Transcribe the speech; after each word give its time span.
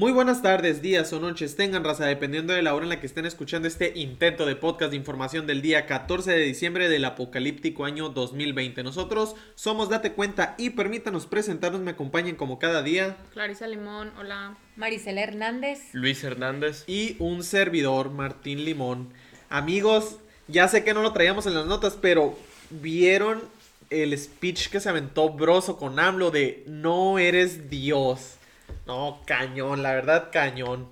Muy 0.00 0.12
buenas 0.12 0.40
tardes, 0.40 0.80
días 0.80 1.12
o 1.12 1.20
noches 1.20 1.56
tengan 1.56 1.84
raza, 1.84 2.06
dependiendo 2.06 2.54
de 2.54 2.62
la 2.62 2.74
hora 2.74 2.84
en 2.84 2.88
la 2.88 3.00
que 3.00 3.06
estén 3.06 3.26
escuchando 3.26 3.68
este 3.68 3.98
intento 3.98 4.46
de 4.46 4.56
podcast 4.56 4.92
de 4.92 4.96
información 4.96 5.46
del 5.46 5.60
día 5.60 5.84
14 5.84 6.30
de 6.32 6.38
diciembre 6.38 6.88
del 6.88 7.04
apocalíptico 7.04 7.84
año 7.84 8.08
2020. 8.08 8.82
Nosotros 8.82 9.36
somos 9.56 9.90
Date 9.90 10.12
Cuenta 10.12 10.54
y 10.56 10.70
permítanos 10.70 11.26
presentarnos, 11.26 11.82
me 11.82 11.90
acompañen 11.90 12.36
como 12.36 12.58
cada 12.58 12.82
día. 12.82 13.18
Clarisa 13.34 13.66
Limón, 13.66 14.10
hola. 14.18 14.56
Marisela 14.74 15.20
Hernández. 15.20 15.80
Luis 15.92 16.24
Hernández. 16.24 16.84
Y 16.86 17.16
un 17.18 17.44
servidor, 17.44 18.10
Martín 18.10 18.64
Limón. 18.64 19.12
Amigos, 19.50 20.16
ya 20.48 20.66
sé 20.68 20.82
que 20.82 20.94
no 20.94 21.02
lo 21.02 21.12
traíamos 21.12 21.44
en 21.44 21.52
las 21.52 21.66
notas, 21.66 21.98
pero 22.00 22.38
¿vieron 22.70 23.42
el 23.90 24.16
speech 24.16 24.70
que 24.70 24.80
se 24.80 24.88
aventó 24.88 25.28
Broso 25.28 25.76
con 25.76 25.98
AMLO 25.98 26.30
de 26.30 26.64
no 26.66 27.18
eres 27.18 27.68
Dios? 27.68 28.38
No, 28.86 29.20
cañón, 29.26 29.82
la 29.82 29.92
verdad, 29.94 30.28
cañón. 30.32 30.88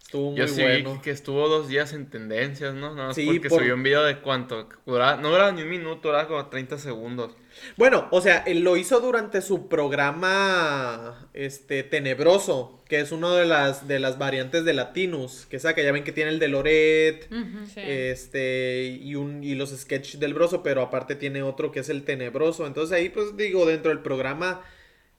Estuvo 0.00 0.30
muy 0.30 0.38
Yo 0.38 0.46
sí 0.48 0.62
bueno. 0.62 0.94
vi 0.94 1.00
que 1.00 1.10
estuvo 1.10 1.48
dos 1.48 1.66
días 1.66 1.92
en 1.92 2.08
tendencias, 2.08 2.72
¿no? 2.74 2.94
Nada 2.94 3.08
más 3.08 3.16
Sí, 3.16 3.26
porque 3.26 3.48
por- 3.48 3.60
subió 3.60 3.74
un 3.74 3.82
video 3.82 4.04
de 4.04 4.18
cuánto. 4.20 4.68
Duraba- 4.86 5.16
no 5.16 5.30
duraba 5.30 5.50
ni 5.50 5.62
un 5.62 5.70
minuto, 5.70 6.08
duraba 6.08 6.28
como 6.28 6.46
30 6.46 6.78
segundos. 6.78 7.32
Bueno, 7.76 8.06
o 8.12 8.20
sea, 8.20 8.38
él 8.46 8.60
lo 8.60 8.76
hizo 8.76 9.00
durante 9.00 9.40
su 9.40 9.68
programa 9.68 11.28
este 11.34 11.82
tenebroso, 11.82 12.80
que 12.88 13.00
es 13.00 13.12
uno 13.12 13.34
de 13.34 13.46
las 13.46 13.88
de 13.88 13.98
las 13.98 14.18
variantes 14.18 14.64
de 14.64 14.72
Latinus, 14.74 15.46
que 15.46 15.58
saca, 15.58 15.82
ya 15.82 15.92
ven 15.92 16.04
que 16.04 16.12
tiene 16.12 16.30
el 16.30 16.38
de 16.38 16.48
Loret, 16.48 17.28
Sí. 17.72 17.80
este 17.80 18.98
y 19.00 19.14
un 19.14 19.42
y 19.42 19.54
los 19.54 19.70
sketches 19.70 20.20
del 20.20 20.34
broso, 20.34 20.62
pero 20.62 20.82
aparte 20.82 21.14
tiene 21.16 21.42
otro 21.42 21.72
que 21.72 21.80
es 21.80 21.88
el 21.88 22.04
tenebroso. 22.04 22.66
Entonces 22.66 22.96
ahí 22.96 23.08
pues 23.08 23.36
digo, 23.36 23.66
dentro 23.66 23.90
del 23.90 24.00
programa 24.00 24.62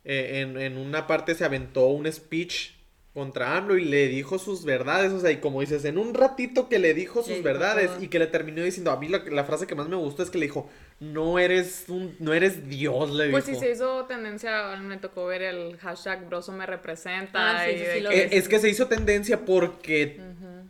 eh, 0.06 0.42
en, 0.42 0.58
en 0.60 0.78
una 0.78 1.08
parte 1.08 1.36
se 1.36 1.44
aventó 1.46 1.88
un 1.88 2.12
speech 2.12 2.72
contra 3.14 3.56
AMLO 3.56 3.78
y 3.78 3.86
le 3.86 4.10
dijo 4.10 4.38
sus 4.40 4.66
verdades, 4.66 5.14
o 5.14 5.22
sea, 5.22 5.32
y 5.32 5.38
como 5.38 5.62
dices, 5.62 5.86
en 5.86 5.98
un 5.98 6.14
ratito 6.14 6.68
que 6.68 6.80
le 6.80 6.94
dijo 6.94 7.24
sus 7.24 7.42
verdades 7.42 7.90
y 8.02 8.10
que 8.10 8.20
le 8.20 8.28
terminó 8.28 8.62
diciendo, 8.62 8.92
a 8.92 9.00
mí 9.00 9.08
la, 9.08 9.20
la 9.32 9.46
frase 9.46 9.66
que 9.68 9.74
más 9.74 9.88
me 9.88 9.96
gustó 9.96 10.22
es 10.22 10.30
que 10.30 10.38
le 10.38 10.48
dijo, 10.48 10.70
no 11.00 11.40
eres 11.40 11.86
un, 11.88 12.14
no 12.20 12.34
eres 12.34 12.68
Dios, 12.68 13.10
le 13.12 13.30
Pues 13.32 13.46
dijo. 13.46 13.58
sí 13.58 13.66
se 13.66 13.72
hizo 13.72 14.04
tendencia, 14.04 14.76
me 14.82 14.98
tocó 14.98 15.28
ver 15.28 15.44
el 15.44 15.78
hashtag 15.78 16.28
Broso 16.28 16.52
me 16.52 16.66
representa. 16.66 17.52
Ah, 17.62 17.64
sí, 17.66 17.72
y 17.72 17.78
sí, 17.78 17.84
de 17.86 17.94
sí, 17.94 18.00
lo 18.02 18.10
que- 18.10 18.30
es 18.34 18.48
que 18.50 18.60
se 18.60 18.70
hizo 18.70 18.88
tendencia 18.88 19.46
porque 19.46 20.20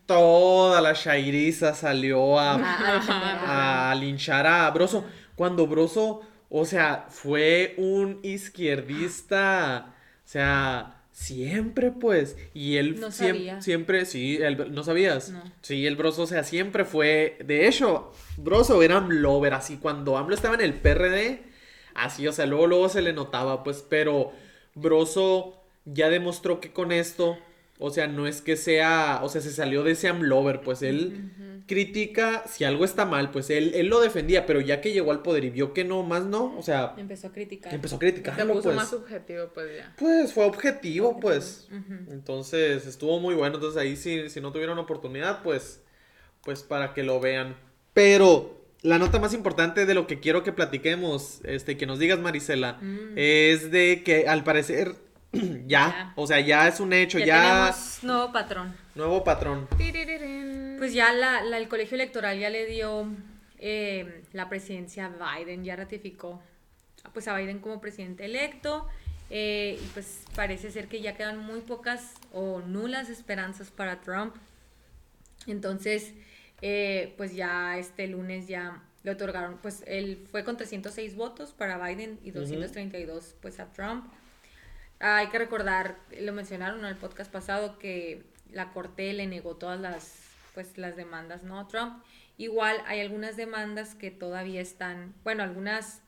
toda 0.05 0.81
la 0.81 0.93
shairiza 0.93 1.73
salió 1.73 2.39
a, 2.39 2.59
Ah, 2.61 3.89
a 3.91 3.95
linchar 3.99 4.45
a 4.45 4.69
Broso. 4.71 5.03
Cuando 5.35 5.65
Broso, 5.67 6.21
o 6.57 6.65
sea, 6.65 7.05
fue 7.09 7.73
un 7.77 8.19
izquierdista, 8.23 9.93
o 10.25 10.27
sea, 10.27 11.01
siempre 11.11 11.91
pues. 11.91 12.37
Y 12.53 12.77
él 12.77 12.99
No 12.99 13.07
siem- 13.07 13.27
sabía. 13.35 13.61
siempre, 13.61 14.05
sí, 14.05 14.37
él- 14.41 14.73
¿no 14.73 14.83
sabías? 14.83 15.29
No. 15.29 15.43
Sí, 15.61 15.85
el 15.85 15.95
Broso, 15.95 16.23
o 16.23 16.27
sea, 16.27 16.43
siempre 16.43 16.85
fue. 16.85 17.37
De 17.45 17.67
hecho, 17.67 18.11
Broso 18.37 18.81
era 18.81 18.97
AMLover, 18.97 19.53
así 19.53 19.77
cuando 19.77 20.17
AMLO 20.17 20.35
estaba 20.35 20.55
en 20.55 20.61
el 20.61 20.73
PRD, 20.73 21.43
así, 21.93 22.27
o 22.27 22.31
sea, 22.31 22.45
luego, 22.45 22.67
luego 22.67 22.89
se 22.89 23.01
le 23.01 23.13
notaba, 23.13 23.63
pues, 23.63 23.85
pero 23.87 24.31
Broso 24.75 25.61
ya 25.85 26.09
demostró 26.09 26.59
que 26.59 26.71
con 26.71 26.91
esto, 26.91 27.37
o 27.77 27.89
sea, 27.91 28.07
no 28.07 28.25
es 28.27 28.41
que 28.41 28.55
sea, 28.55 29.19
o 29.23 29.29
sea, 29.29 29.41
se 29.41 29.51
salió 29.51 29.83
de 29.83 29.91
ese 29.91 30.07
AMLover, 30.07 30.61
pues 30.61 30.81
él 30.81 31.31
critica 31.67 32.43
si 32.47 32.63
algo 32.63 32.85
está 32.85 33.05
mal, 33.05 33.31
pues 33.31 33.49
él, 33.49 33.71
él 33.73 33.87
lo 33.87 33.99
defendía, 33.99 34.45
pero 34.45 34.61
ya 34.61 34.81
que 34.81 34.93
llegó 34.93 35.11
al 35.11 35.21
poder 35.23 35.43
y 35.45 35.49
vio 35.49 35.73
que 35.73 35.83
no, 35.83 36.03
más 36.03 36.23
no, 36.25 36.55
o 36.57 36.61
sea, 36.61 36.93
Empezó 36.97 37.27
a 37.27 37.31
criticar. 37.31 37.73
empezó 37.73 37.95
a 37.95 37.99
se 37.99 38.05
criticarlo, 38.05 38.53
puso 38.53 38.63
pues. 38.65 38.75
más 38.75 38.89
subjetivo, 38.89 39.49
pues 39.53 39.67
ya. 39.77 39.93
Pues 39.97 40.31
fue 40.33 40.45
objetivo, 40.45 41.19
pues. 41.19 41.67
Entonces 42.11 42.85
estuvo 42.85 43.19
muy 43.19 43.35
bueno. 43.35 43.55
Entonces 43.55 43.81
ahí 43.81 43.95
si, 43.95 44.29
si 44.29 44.41
no 44.41 44.51
tuvieron 44.51 44.77
oportunidad, 44.79 45.41
pues, 45.43 45.81
pues 46.43 46.63
para 46.63 46.93
que 46.93 47.03
lo 47.03 47.19
vean. 47.19 47.55
Pero 47.93 48.61
la 48.81 48.99
nota 48.99 49.19
más 49.19 49.33
importante 49.33 49.85
de 49.85 49.93
lo 49.95 50.05
que 50.05 50.19
quiero 50.19 50.43
que 50.43 50.51
platiquemos, 50.53 51.39
este, 51.43 51.77
que 51.77 51.87
nos 51.87 51.97
digas 51.99 52.19
Marisela, 52.19 52.73
Mm. 52.81 53.13
es 53.15 53.71
de 53.71 54.03
que 54.05 54.27
al 54.27 54.43
parecer 54.43 54.93
ya, 55.67 55.67
Ya. 55.67 56.13
o 56.15 56.25
sea, 56.27 56.39
ya 56.39 56.67
es 56.67 56.79
un 56.79 56.93
hecho, 56.93 57.19
Ya, 57.19 57.25
ya, 57.25 57.41
tenemos 57.41 57.99
nuevo 58.03 58.31
patrón. 58.31 58.75
nuevo 58.95 59.23
patrón. 59.23 59.67
Pues 60.77 60.93
ya 60.93 61.11
la, 61.13 61.41
la- 61.43 61.57
el 61.57 61.67
colegio 61.67 61.95
electoral 61.95 62.39
ya 62.39 62.49
le 62.49 62.65
dio 62.65 63.07
eh, 63.59 64.23
la 64.33 64.49
presidencia 64.49 65.05
a 65.19 65.37
Biden, 65.39 65.63
ya 65.63 65.75
ratificó 65.75 66.41
pues 67.13 67.27
a 67.27 67.37
Biden 67.37 67.59
como 67.59 67.79
presidente 67.81 68.25
electo. 68.25 68.87
eh, 69.29 69.79
y 69.81 69.87
pues 69.93 70.21
parece 70.35 70.69
ser 70.71 70.87
que 70.87 71.01
ya 71.01 71.15
quedan 71.15 71.39
muy 71.39 71.61
pocas 71.61 72.13
o 72.31 72.59
nulas 72.61 73.09
esperanzas 73.09 73.71
para 73.71 74.01
Trump. 74.01 74.35
Entonces, 75.47 76.13
eh, 76.61 77.13
pues 77.17 77.35
ya 77.35 77.77
este 77.77 78.07
lunes 78.07 78.47
ya 78.47 78.81
le 79.03 79.11
otorgaron, 79.11 79.57
pues 79.61 79.83
él 79.87 80.25
fue 80.31 80.43
con 80.43 80.57
306 80.57 81.15
votos 81.15 81.51
para 81.53 81.77
Biden 81.83 82.19
y 82.23 82.31
232 82.31 83.35
pues 83.41 83.59
a 83.59 83.71
Trump. 83.71 84.05
Ah, 85.07 85.17
hay 85.17 85.27
que 85.27 85.37
recordar, 85.37 85.99
lo 86.19 86.33
mencionaron 86.33 86.79
en 86.79 86.85
el 86.85 86.95
podcast 86.95 87.31
pasado, 87.31 87.77
que 87.77 88.23
la 88.49 88.73
corte 88.73 89.13
le 89.13 89.27
negó 89.27 89.55
todas 89.55 89.79
las, 89.79 90.19
pues, 90.55 90.79
las 90.79 90.95
demandas 90.95 91.43
¿no? 91.43 91.59
a 91.59 91.67
Trump. 91.67 92.03
Igual 92.37 92.81
hay 92.87 93.01
algunas 93.01 93.37
demandas 93.37 93.93
que 93.93 94.09
todavía 94.09 94.61
están, 94.61 95.13
bueno, 95.23 95.43
algunas, 95.43 96.01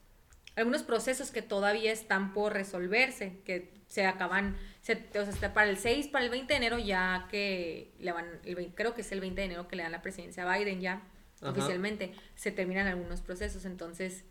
algunos 0.56 0.81
procesos 0.81 1.30
que 1.30 1.44
todavía 1.44 1.91
están 1.91 2.34
por 2.34 2.53
resolverse, 2.53 3.40
que 3.46 3.72
se 3.88 4.03
acaban, 4.07 4.57
se, 4.81 5.06
o 5.16 5.31
sea, 5.31 5.53
para 5.53 5.69
el 5.69 5.78
6, 5.78 6.07
para 6.07 6.25
el 6.25 6.31
20 6.31 6.52
de 6.52 6.57
enero 6.57 6.80
ya 6.80 7.28
que 7.30 7.94
le 8.00 8.12
van, 8.12 8.25
el 8.46 8.56
20 8.56 8.74
creo 8.74 8.96
que 8.96 9.02
es 9.02 9.12
el 9.12 9.22
20 9.22 9.41
de 9.41 9.46
enero 9.46 9.68
que 9.68 9.75
le 9.75 9.84
dan 9.84 9.91
la 9.91 10.02
presidencia 10.02 10.52
a 10.52 10.57
Biden 10.57 10.81
ya, 10.81 11.03
Ajá. 11.41 11.52
oficialmente, 11.52 12.16
se 12.34 12.52
terminan 12.52 12.88
algunos 12.88 13.22
procesos, 13.22 13.63
entonces 13.66 14.24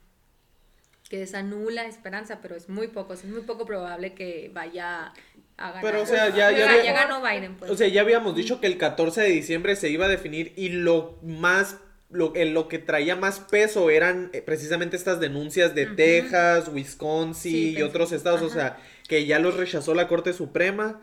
que 1.08 1.22
esa 1.22 1.42
nula 1.42 1.86
esperanza, 1.86 2.40
pero 2.42 2.56
es 2.56 2.68
muy 2.68 2.88
poco, 2.88 3.14
es 3.14 3.24
muy 3.24 3.42
poco 3.42 3.64
probable 3.66 4.14
que 4.14 4.50
vaya 4.52 5.12
a 5.56 5.68
ganar. 5.70 5.82
Pero, 5.82 6.02
o 6.02 6.06
sea, 6.06 6.28
ya- 6.30 6.50
ya 6.50 6.64
O 6.66 6.68
sea, 6.68 6.76
ve- 6.78 6.84
ya 6.84 6.92
ganó 6.92 7.22
Biden, 7.22 7.54
pues. 7.56 7.70
O 7.70 7.76
sea, 7.76 7.88
ya 7.88 8.00
habíamos 8.02 8.34
dicho 8.36 8.60
que 8.60 8.66
el 8.66 8.76
14 8.78 9.22
de 9.22 9.28
diciembre 9.28 9.76
se 9.76 9.88
iba 9.88 10.06
a 10.06 10.08
definir 10.08 10.52
y 10.56 10.68
lo 10.70 11.18
más, 11.22 11.78
lo, 12.10 12.34
en 12.36 12.54
lo 12.54 12.68
que 12.68 12.78
traía 12.78 13.16
más 13.16 13.40
peso 13.40 13.88
eran 13.90 14.30
eh, 14.32 14.42
precisamente 14.42 14.96
estas 14.96 15.18
denuncias 15.20 15.74
de 15.74 15.86
Texas, 15.86 16.68
Wisconsin 16.72 17.52
Sí, 17.52 17.74
y 17.78 17.82
otros 17.82 18.12
estados, 18.12 18.42
o 18.42 18.50
sea, 18.50 18.78
que 19.08 19.26
ya 19.26 19.38
los 19.38 19.56
rechazó 19.56 19.94
la 19.94 20.08
Corte 20.08 20.32
Suprema. 20.32 21.00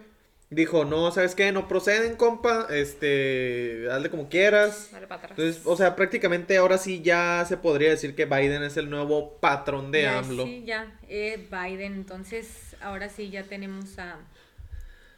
Dijo, 0.54 0.86
no, 0.86 1.12
¿sabes 1.12 1.36
qué? 1.36 1.52
No 1.52 1.68
proceden, 1.68 2.16
compa, 2.16 2.68
este, 2.70 3.88
hazle 3.92 4.10
como 4.10 4.30
quieras. 4.30 4.90
Dale 4.92 5.08
para 5.08 5.20
atrás. 5.24 5.40
Entonces, 5.40 5.64
o 5.66 5.76
sea, 5.76 5.96
prácticamente 5.96 6.58
ahora 6.58 6.78
sí 6.78 7.02
ya 7.02 7.44
se 7.48 7.58
podría 7.58 7.90
decir 7.90 8.14
que 8.16 8.26
Biden 8.26 8.62
es 8.64 8.78
el 8.78 8.90
nuevo 8.90 9.38
patrón 9.40 9.92
de 9.92 10.04
Ya, 10.04 10.20
AMLO. 10.20 10.46
Sí, 10.46 10.64
ya, 10.66 11.00
eh, 11.08 11.48
Biden, 11.50 11.94
entonces 11.94 12.76
ahora 12.82 13.10
sí 13.10 13.30
ya 13.30 13.44
tenemos 13.44 13.98
a, 13.98 14.18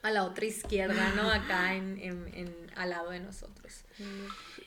a 0.03 0.12
la 0.12 0.23
otra 0.23 0.46
izquierda, 0.46 1.12
¿no? 1.16 1.29
Acá 1.29 1.75
en, 1.75 2.00
en, 2.00 2.31
en- 2.34 2.72
al 2.75 2.90
lado 2.91 3.09
de 3.09 3.19
nosotros. 3.19 3.84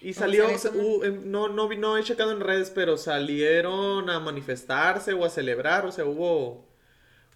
Y 0.00 0.12
Vamos 0.12 0.16
salió, 0.16 0.46
uh, 0.48 1.04
em, 1.04 1.30
no, 1.30 1.48
no, 1.48 1.68
no 1.74 1.96
he 1.98 2.02
checado 2.02 2.32
en 2.32 2.40
redes, 2.40 2.70
pero 2.70 2.96
salieron 2.96 4.08
a 4.10 4.20
manifestarse 4.20 5.12
o 5.12 5.24
a 5.24 5.30
celebrar, 5.30 5.86
o 5.86 5.92
sea, 5.92 6.04
hubo... 6.04 6.67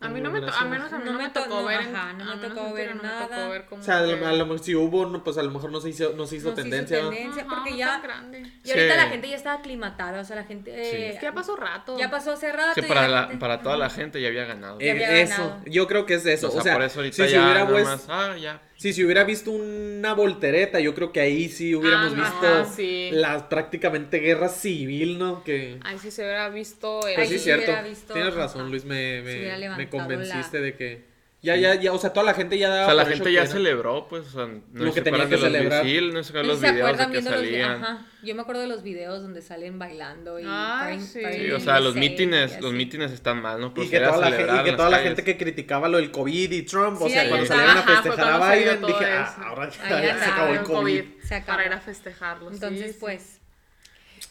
a 0.03 0.09
mí 0.09 0.21
no 0.21 0.31
me, 0.31 0.41
to- 0.41 0.53
a 0.53 0.65
menos 0.65 0.93
a 0.93 0.99
mí 0.99 1.05
no, 1.05 1.13
No 1.13 1.19
me 1.19 1.25
me 1.25 1.31
to- 1.31 1.43
tocó 1.43 1.61
no, 1.61 1.67
ver. 1.67 1.79
ajá, 1.81 2.13
no 2.15 2.25
me 2.37 2.49
tocó 2.49 2.73
ver 2.73 2.95
no 2.97 3.03
me 3.03 3.09
nada. 3.09 3.29
tocó 3.29 3.49
ver 3.49 3.65
como 3.67 3.81
O 3.81 3.85
sea, 3.85 3.99
a 3.99 4.03
lo, 4.03 4.19
que- 4.19 4.25
a 4.27 4.33
lo 4.33 4.45
mejor 4.47 4.59
si 4.61 4.75
hubo, 4.75 5.07
no, 5.07 5.23
pues 5.25 5.39
a 5.39 5.43
lo 5.43 5.51
mejor 5.51 5.71
no 5.73 5.81
se 5.81 5.89
hizo, 5.91 6.13
no 6.15 6.27
se 6.27 6.37
hizo 6.37 6.51
No 6.51 6.55
se 6.57 6.61
hizo 6.61 6.63
tendencia. 6.63 6.99
tendencia, 7.01 7.43
Ajá, 7.43 7.55
porque 7.55 7.71
no 7.71 7.77
ya... 7.77 8.01
grande. 8.01 8.39
Y 8.65 8.71
ahorita 8.71 8.95
Sí. 8.95 9.01
la 9.01 9.07
gente 9.09 9.29
ya 9.29 9.37
está 9.37 9.53
aclimatada, 9.55 10.21
o 10.21 10.25
sea, 10.25 10.37
la 10.37 10.45
gente... 10.45 10.71
eh, 10.75 11.11
Es 11.11 11.19
que 11.19 11.23
ya 11.27 11.33
pasó 11.33 11.57
rato. 11.57 11.99
Ya 11.99 12.11
pasó 12.11 12.33
hace 12.33 12.51
rato. 12.53 12.75
Sí, 12.75 12.81
y 12.85 12.89
para, 12.89 13.03
la 13.03 13.09
la, 13.09 13.23
gente- 13.25 13.39
para 13.39 13.63
toda 13.63 13.77
la 13.77 13.91
gente 13.91 14.21
ya 14.21 14.29
había 14.29 14.45
ganado. 14.45 14.79
Ya 14.81 14.87
Eh, 14.87 14.91
había 14.93 15.13
eso, 15.21 15.43
ganado. 15.43 15.61
yo 15.67 15.87
creo 15.87 16.07
que 16.07 16.15
es 16.15 16.25
de 16.25 16.33
eso. 16.35 16.49
o 16.53 16.61
sea, 16.61 16.75
por 16.75 16.83
eso 16.83 16.99
ahorita 17.01 17.27
si, 17.27 17.33
ya 17.33 17.43
hubiera, 17.45 17.67
pues, 17.69 17.85
más, 17.85 18.07
ah, 18.09 18.37
ya. 18.37 18.61
Si 18.83 18.93
se 18.93 19.05
hubiera 19.05 19.23
visto 19.23 19.53
una 19.53 20.13
voltereta, 20.13 20.81
yo 20.81 20.93
creo 20.93 21.13
que 21.13 21.21
ahí 21.21 21.49
sí 21.49 21.73
hubiéramos 21.75 22.13
Ah, 22.15 22.17
visto 22.17 22.47
ajá, 22.47 22.65
sí. 22.65 23.11
la 23.13 23.49
prácticamente 23.49 24.19
guerra 24.19 24.49
civil, 24.49 25.19
¿no? 25.19 25.45
Que... 25.45 25.79
Ay, 25.83 25.99
sí 25.99 26.11
se 26.11 26.23
hubiera 26.23 26.49
visto 26.49 27.07
el... 27.07 27.15
Pues 27.15 27.19
Ahí 27.19 27.29
sí, 27.29 27.39
sí 27.39 27.45
cierto. 27.45 27.73
visto, 27.89 28.13
Tienes 28.13 28.35
razón, 28.35 28.71
Luis, 28.71 28.85
me, 28.85 29.23
me, 29.23 29.69
me 29.77 29.89
convenciste 29.89 30.59
la- 30.59 30.65
de 30.65 30.75
que... 30.75 31.12
Ya, 31.45 31.57
ya, 31.57 31.75
ya, 31.75 31.93
o 31.93 31.99
sea, 31.99 32.13
toda 32.13 32.25
la 32.25 32.35
gente 32.35 32.57
ya 32.57 32.69
daba 32.69 32.83
O 32.83 32.87
sea, 32.87 32.95
la 32.95 33.05
gente 33.05 33.33
ya 33.33 33.41
era- 33.43 33.51
celebró, 33.51 34.07
pues, 34.07 34.29
o 34.29 34.31
sea, 34.31 34.47
no 34.47 34.63
Lo 34.75 34.85
que 34.85 35.01
se 35.01 35.03
tenía 35.03 35.25
acuerdan 35.25 35.29
que 35.29 35.35
de 35.37 35.43
los 35.43 35.53
celebrar. 35.53 35.85
sí, 35.85 36.01
no 36.13 36.23
se 36.23 36.29
acuerdan 36.31 36.45
¿Sí 36.45 36.49
los 36.53 36.61
se 36.61 36.73
videos 36.73 36.77
de 36.77 36.83
acuerdan 37.03 37.07
que 37.07 37.13
viendo 37.13 37.31
los 37.33 37.41
salían. 37.41 37.71
Ajá. 37.85 38.07
Yo 38.23 38.35
me 38.37 38.43
acuerdo 38.43 38.61
de 38.63 38.69
los 38.69 38.83
videos 38.85 39.23
donde 39.23 39.43
salen 39.43 39.77
bailando 39.81 40.39
y 40.39 40.45
Ah, 40.47 40.97
sí. 41.01 41.21
Sí, 41.33 41.51
o 41.51 41.59
sea, 41.59 41.81
los 41.81 41.97
mítines, 41.97 42.61
los 42.61 42.73
mítines 42.73 43.11
están 43.11 43.43
mal, 43.43 43.61
¿no? 43.61 43.75
Y 43.77 43.89
que 43.91 43.99
toda, 43.99 44.19
la, 44.19 44.27
gen- 44.27 44.35
celebrar 44.37 44.67
y 44.67 44.71
que 44.71 44.77
toda 44.77 44.91
la 44.91 44.99
gente 45.01 45.25
que 45.25 45.37
criticaba 45.37 45.89
lo 45.89 45.97
del 45.99 46.13
COVID 46.13 46.53
y 46.53 46.63
Trump, 46.63 47.03
o 47.03 47.07
Sí, 47.09 47.13
sea, 47.13 47.23
ahí 47.23 47.29
cuando 47.29 47.47
salieron 47.47 47.77
a 47.79 47.83
festejar 47.83 48.31
a 48.43 48.55
Biden, 48.55 48.87
dije, 48.87 49.05
ah, 49.11 49.37
ahora 49.49 49.69
ya, 49.69 50.19
se 50.19 50.25
acabó 50.31 50.53
el 50.53 50.63
COVID. 50.63 51.05
Se 51.25 51.35
acabó. 51.35 51.57
Para 51.57 51.67
ir 51.67 51.73
a 51.73 51.81
festejarlo. 51.81 52.51
Entonces, 52.53 52.97
pues, 53.01 53.41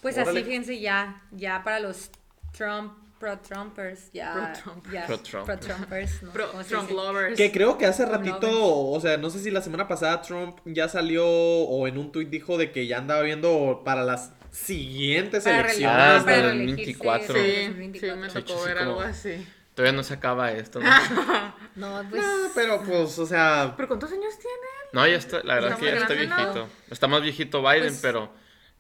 pues 0.02 0.18
así, 0.18 0.44
fíjense, 0.46 0.80
ya, 0.80 1.22
ya 1.32 1.62
para 1.66 1.82
los 1.82 2.10
Trump 2.58 2.94
pro-Trumpers, 3.22 4.12
ya. 4.12 4.34
Pro-Trump. 4.34 4.92
ya, 4.92 5.06
Pro-Trump. 5.06 5.46
Pro-Trumpers, 5.46 6.24
no 6.24 6.32
sé 6.32 6.34
Pro- 6.38 6.52
cómo 6.52 6.64
se 6.64 6.70
Trump 6.70 6.90
dice. 6.90 7.02
lovers. 7.02 7.38
Que 7.38 7.52
creo 7.54 7.78
que 7.78 7.86
hace 7.86 8.06
ratito, 8.06 8.50
o 8.90 9.00
sea, 9.00 9.16
no 9.18 9.30
sé 9.30 9.40
si 9.40 9.50
la 9.52 9.62
semana 9.62 9.88
pasada 9.88 10.22
Trump 10.22 10.58
ya 10.66 10.90
salió 10.90 11.26
o 11.26 11.88
en 11.88 11.98
un 11.98 12.12
tuit 12.12 12.30
dijo 12.30 12.58
de 12.58 12.72
que 12.74 12.88
ya 12.88 12.98
andaba 12.98 13.22
viendo 13.22 13.84
para 13.86 14.04
las 14.04 14.34
siguientes 14.52 15.44
Para 15.46 15.60
elecciones. 15.62 15.96
Ah, 15.98 16.22
para 16.26 16.38
¿no? 16.42 16.50
el 16.50 16.58
reelegirse 16.58 16.76
24. 17.04 17.36
en 17.38 17.44
Sí, 17.46 17.52
sí, 17.56 17.68
2024. 18.08 18.18
me 18.22 18.30
tocó 18.30 18.64
ver 18.64 18.78
algo 18.80 19.02
así. 19.02 19.48
Todavía 19.76 19.96
no 19.96 20.04
se 20.04 20.14
acaba 20.14 20.52
esto, 20.52 20.80
¿no? 20.82 20.90
No, 21.76 22.04
pues. 22.10 22.22
Pero 22.54 22.82
pues, 22.84 23.18
o 23.18 23.26
sea, 23.26 23.74
¿Pero 23.78 23.88
cuántos 23.88 24.12
años 24.12 24.38
tiene? 24.38 24.58
No, 24.92 25.08
ya 25.08 25.16
está, 25.16 25.42
la 25.44 25.56
verdad 25.56 25.72
Está 25.72 25.80
que 25.80 25.86
ya 25.86 25.98
está 26.02 26.14
viejito. 26.14 26.68
Está 26.90 27.08
más 27.08 27.22
viejito 27.22 27.62
Biden, 27.62 27.84
Pues- 27.88 28.00
pero 28.02 28.30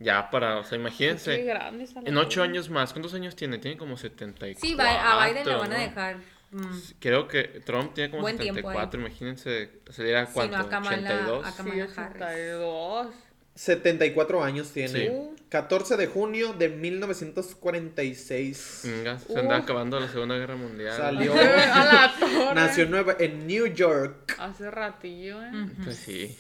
ya 0.02 0.30
para, 0.30 0.58
o 0.58 0.64
sea, 0.64 0.72
Qué 0.72 0.76
imagínense. 0.78 1.44
grande 1.44 1.84
está 1.84 2.02
la 2.02 2.10
En 2.10 2.18
ocho 2.18 2.42
años 2.44 2.70
más, 2.70 2.92
¿cuántos 2.94 3.14
años 3.14 3.36
tiene? 3.36 3.58
Tiene 3.60 3.78
como 3.78 3.98
74. 3.98 4.60
Sí, 4.62 4.76
a 4.80 5.26
Biden 5.28 5.48
lo 5.48 5.60
van 5.60 5.74
a 5.74 5.80
dejar. 5.80 6.18
mm, 6.52 6.78
Creo 7.00 7.28
que 7.28 7.44
Trump 7.66 7.94
tiene 7.94 8.10
como 8.10 8.24
Buen 8.24 8.38
tiempo 8.38 8.60
74, 8.62 9.00
imagínense, 9.00 9.70
sería 9.90 10.26
Sí, 10.26 10.32
cuánto, 10.34 10.58
no, 10.58 10.64
a 10.64 10.70
Kamala- 10.70 10.98
82. 10.98 11.46
a 11.46 11.52
Sí, 11.52 11.58
Kamala 11.58 11.84
Harris. 11.84 11.98
82. 12.22 13.08
74 13.54 14.44
años 14.44 14.72
tiene. 14.72 15.08
Sí. 15.08 15.12
14 15.50 15.98
de 15.98 16.08
junio 16.08 16.54
de 16.54 16.70
1946. 16.70 18.82
Venga, 18.86 19.20
se 19.20 19.38
anda 19.38 19.58
Uf. 19.58 19.64
acabando 19.64 20.00
la 20.00 20.08
Segunda 20.08 20.38
Guerra 20.38 20.56
Mundial. 20.56 20.96
Salió. 20.96 21.34
a 21.34 21.86
la 21.86 22.14
torre. 22.20 22.56
Nació 22.56 22.84
en, 22.86 22.92
Nueva- 22.92 23.16
en 23.20 23.46
New 23.48 23.68
York. 23.68 24.36
Hace 24.40 24.72
ratillo, 24.72 25.44
¿eh? 25.44 25.52
Pues 25.84 25.98
sí, 25.98 26.38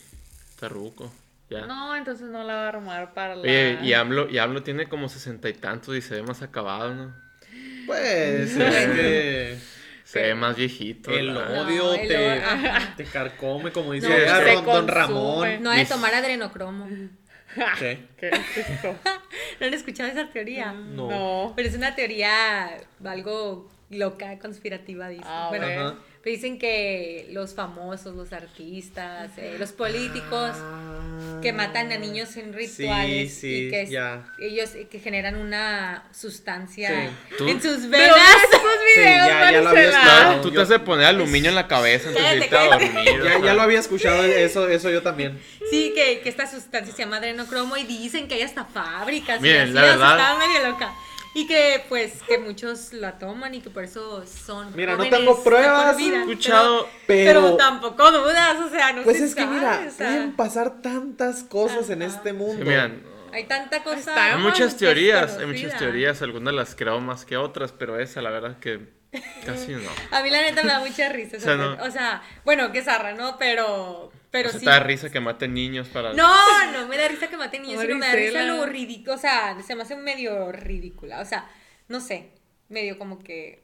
está 0.52 0.69
ruco. 0.69 1.12
Ya. 1.51 1.65
No, 1.65 1.95
entonces 1.95 2.30
no 2.30 2.44
la 2.44 2.56
va 2.56 2.65
a 2.65 2.69
armar 2.69 3.13
para 3.13 3.36
la... 3.36 3.42
Oye, 3.42 3.77
y 3.83 3.94
AMLO, 3.94 4.30
y 4.30 4.38
AMLO 4.38 4.63
tiene 4.63 4.88
como 4.88 5.09
sesenta 5.09 5.50
y 5.50 5.53
tantos 5.53 5.95
y 5.98 6.01
se 6.01 6.15
ve 6.15 6.24
más 6.24 6.42
acabado, 6.42 6.95
¿no? 6.95 7.13
Pues 7.86 8.56
es 8.56 8.88
que 8.95 9.57
Se 10.12 10.21
ve 10.21 10.36
más 10.36 10.57
viejito. 10.57 11.09
el 11.12 11.33
¿verdad? 11.33 11.65
odio 11.65 11.83
No, 11.83 11.94
te, 11.94 12.42
te 12.98 13.03
carcome, 13.06 13.71
como 13.71 13.94
dice 13.94 14.09
No, 14.09 14.62
don. 14.62 14.88
Ramón. 14.88 15.63
No 15.63 15.71
ha 15.71 15.75
de 15.77 15.86
tomar 15.86 16.13
adrenocromo. 16.13 16.88
¿Qué? 17.80 18.07
¿Qué 18.18 18.30
es 18.30 18.69
esto? 18.69 18.95
¿No 19.59 19.68
han 19.68 19.74
escuchado 19.74 20.09
esa 20.09 20.30
teoría? 20.30 20.74
No. 20.74 21.09
No. 21.09 21.54
Pero 21.56 21.69
es 21.69 21.75
una 21.75 21.95
teoría 21.95 22.77
algo 23.06 23.69
loca, 23.89 24.38
conspirativa, 24.39 25.07
dicen. 25.07 25.27
A 25.27 25.50
bueno. 25.50 25.65
Ajá. 25.65 25.95
pero 26.21 26.36
dicen 26.36 26.59
que 26.59 27.27
los 27.31 27.54
famosos, 27.54 28.15
los 28.15 28.33
artistas, 28.33 29.38
eh, 29.38 29.56
los 29.59 29.71
políticos 29.71 30.51
que 31.42 31.54
matan 31.54 31.92
a 31.92 31.98
niños 31.98 32.36
en 32.38 32.54
rituales 32.54 33.34
Sí, 33.34 33.40
sí, 33.42 33.68
y 33.68 33.70
que 33.72 33.86
ya. 33.88 34.24
ellos 34.40 34.70
que 34.90 35.00
generan 35.00 35.36
una 35.36 36.04
sustancia 36.14 37.10
Sí. 37.38 37.44
En 37.50 37.62
sus 37.62 37.90
venas. 37.90 38.16
esos 38.52 38.62
Sí, 38.94 39.00
videos, 39.00 39.28
ya, 39.28 39.52
ya 39.52 39.62
lo 39.62 39.70
había 39.70 39.90
escuchado. 39.90 40.42
Tú 40.42 40.50
te 40.50 40.56
Yo- 40.56 40.62
has 40.62 40.70
de 40.70 40.80
poner 40.80 41.06
aluminio 41.08 41.50
en 41.50 41.56
la 41.56 41.68
cabeza 41.68 42.10
antes 42.10 42.50
de 42.50 42.58
a 42.58 42.64
dormir. 42.66 43.22
Ya, 43.24 43.40
ya 43.40 43.54
lo 43.54 43.62
había 43.62 43.80
escuchado 43.80 44.24
eso, 44.24 44.68
eso 44.70 44.90
yo 44.90 45.02
también. 45.02 45.40
Sí, 45.70 45.94
que, 45.96 46.20
que 46.22 46.30
esta 46.30 46.46
sustancia 46.50 46.94
se 46.94 47.04
llama 47.04 47.18
adrenocromo 47.18 47.78
y 47.78 47.84
dicen 47.84 48.28
que 48.28 48.36
hay 48.36 48.42
hasta 48.44 48.66
fábricas. 48.66 49.40
y 49.40 49.44
Miren, 49.44 49.62
así, 49.64 49.72
la 49.74 49.82
verdad- 49.82 50.20
Está 50.20 50.38
medio 50.48 50.70
loca. 50.70 50.94
Y 51.33 51.48
que 51.48 51.86
pues 51.88 52.22
que 52.28 52.38
muchos 52.39 52.92
la 52.92 53.18
toman 53.18 53.54
y 53.54 53.62
que 53.62 53.69
por 53.69 53.83
eso 53.83 54.25
son 54.25 54.75
Mira, 54.75 54.98
no 54.98 55.07
tengo 55.07 55.42
pruebas, 55.44 55.95
vida, 55.95 56.18
He 56.18 56.19
escuchado, 56.22 56.88
pero, 57.07 57.42
Pero, 57.42 57.57
tampoco 57.57 58.12
dudas, 58.12 58.57
o 58.60 58.69
sea, 58.69 58.92
no 58.92 59.04
pues 59.04 59.18
se 59.18 59.25
es 59.25 59.36
que 59.36 59.45
mira, 59.45 59.86
o 59.88 59.92
sea, 59.92 60.10
pueden 60.10 60.36
pasar 60.36 60.81
tantas 60.81 61.44
cosas 61.44 61.89
en 61.89 62.01
este 62.01 62.33
mundo. 62.33 62.63
Sí, 62.63 62.69
miren, 62.69 63.04
hay 63.33 63.45
tanta 63.45 63.83
cosa. 63.83 64.33
Hay 64.33 64.42
muchas 64.42 64.75
teorías, 64.78 65.38
hay 65.38 65.45
muchas 65.45 65.78
teorías, 65.78 66.22
algunas 66.22 66.54
las 66.54 66.75
creo 66.75 67.00
más 67.00 67.25
que 67.25 67.38
otras, 67.38 67.72
pero 67.72 68.00
esa 68.00 68.22
la 68.22 68.30
verdad 68.30 68.60
que 68.60 68.89
casi 69.45 69.72
no. 69.74 69.89
A 70.12 70.22
mí 70.22 70.30
la 70.30 70.42
neta 70.42 70.63
me 70.63 70.69
da 70.69 70.80
mucha 70.80 71.10
risa. 71.10 71.38
esa 71.38 71.54
O 71.54 71.57
sea, 71.57 71.57
no. 71.57 71.83
O 71.83 71.92
sea, 71.92 72.22
bueno, 72.44 72.72
que 72.72 72.83
zarra, 72.83 73.13
¿no? 73.13 73.38
Pero, 73.38 74.12
pero 74.31 74.48
o 74.48 74.51
sea, 74.51 74.60
sí. 74.60 74.66
te 74.66 74.72
da 74.72 74.80
risa 74.80 75.10
que 75.10 75.19
maten 75.19 75.54
niños 75.54 75.89
para... 75.89 76.13
No, 76.13 76.72
no 76.72 76.88
me 76.88 76.98
da 76.98 77.07
risa 77.10 77.28
que 77.28 77.38
maten 77.38 77.62
niños, 77.62 77.81
sino 77.81 77.95
me 77.98 78.07
da 78.07 78.13
risa 78.16 78.44
lo 78.44 78.66
ridículo. 78.66 79.13
O 79.13 79.18
sea, 79.18 79.62
se 79.62 79.75
me 79.75 79.83
hace 79.83 79.98
medio 79.98 80.51
ridícula. 80.54 81.19
O 81.19 81.25
sea, 81.25 81.50
no 81.89 82.00
sé, 82.00 82.31
medio 82.69 82.98
como 82.98 83.19
que. 83.19 83.62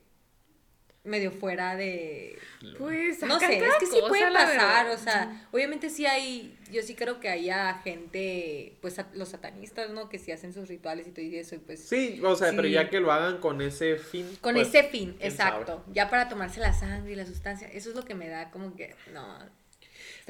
medio 1.04 1.32
fuera 1.32 1.76
de. 1.76 2.38
Pues, 2.78 3.22
No 3.22 3.40
sé, 3.40 3.58
es 3.58 3.74
que 3.80 3.86
sí 3.86 3.98
puede 4.08 4.32
pasar. 4.32 4.90
O 4.90 4.98
sea, 4.98 5.48
obviamente 5.52 5.90
sí 5.90 6.06
hay. 6.06 6.56
Yo 6.70 6.82
sí 6.84 6.96
creo 6.96 7.22
que 7.22 7.30
haya 7.30 7.76
gente, 7.84 8.78
pues 8.82 9.00
los 9.14 9.30
satanistas, 9.30 9.90
¿no? 9.90 10.10
Que 10.10 10.20
sí 10.20 10.34
hacen 10.34 10.54
sus 10.54 10.68
rituales 10.68 11.08
y 11.08 11.12
todo 11.12 11.24
y 11.24 11.38
eso, 11.38 11.56
y 11.56 11.60
pues. 11.60 11.88
Sí, 11.88 12.20
o 12.24 12.36
sea, 12.36 12.52
pero 12.52 12.68
ya 12.68 12.90
que 12.90 13.00
lo 13.00 13.12
hagan 13.12 13.38
con 13.38 13.62
ese 13.62 13.96
fin. 13.96 14.38
Con 14.42 14.56
pues, 14.56 14.68
ese 14.68 14.84
fin, 14.84 15.16
exacto. 15.22 15.86
Ya 15.94 16.10
para 16.10 16.28
tomarse 16.28 16.60
la 16.60 16.74
sangre 16.74 17.14
y 17.14 17.16
la 17.16 17.26
sustancia. 17.26 17.70
Eso 17.70 17.90
es 17.90 17.96
lo 17.96 18.04
que 18.04 18.14
me 18.14 18.28
da 18.28 18.52
como 18.52 18.76
que. 18.76 18.94
No. 19.14 19.57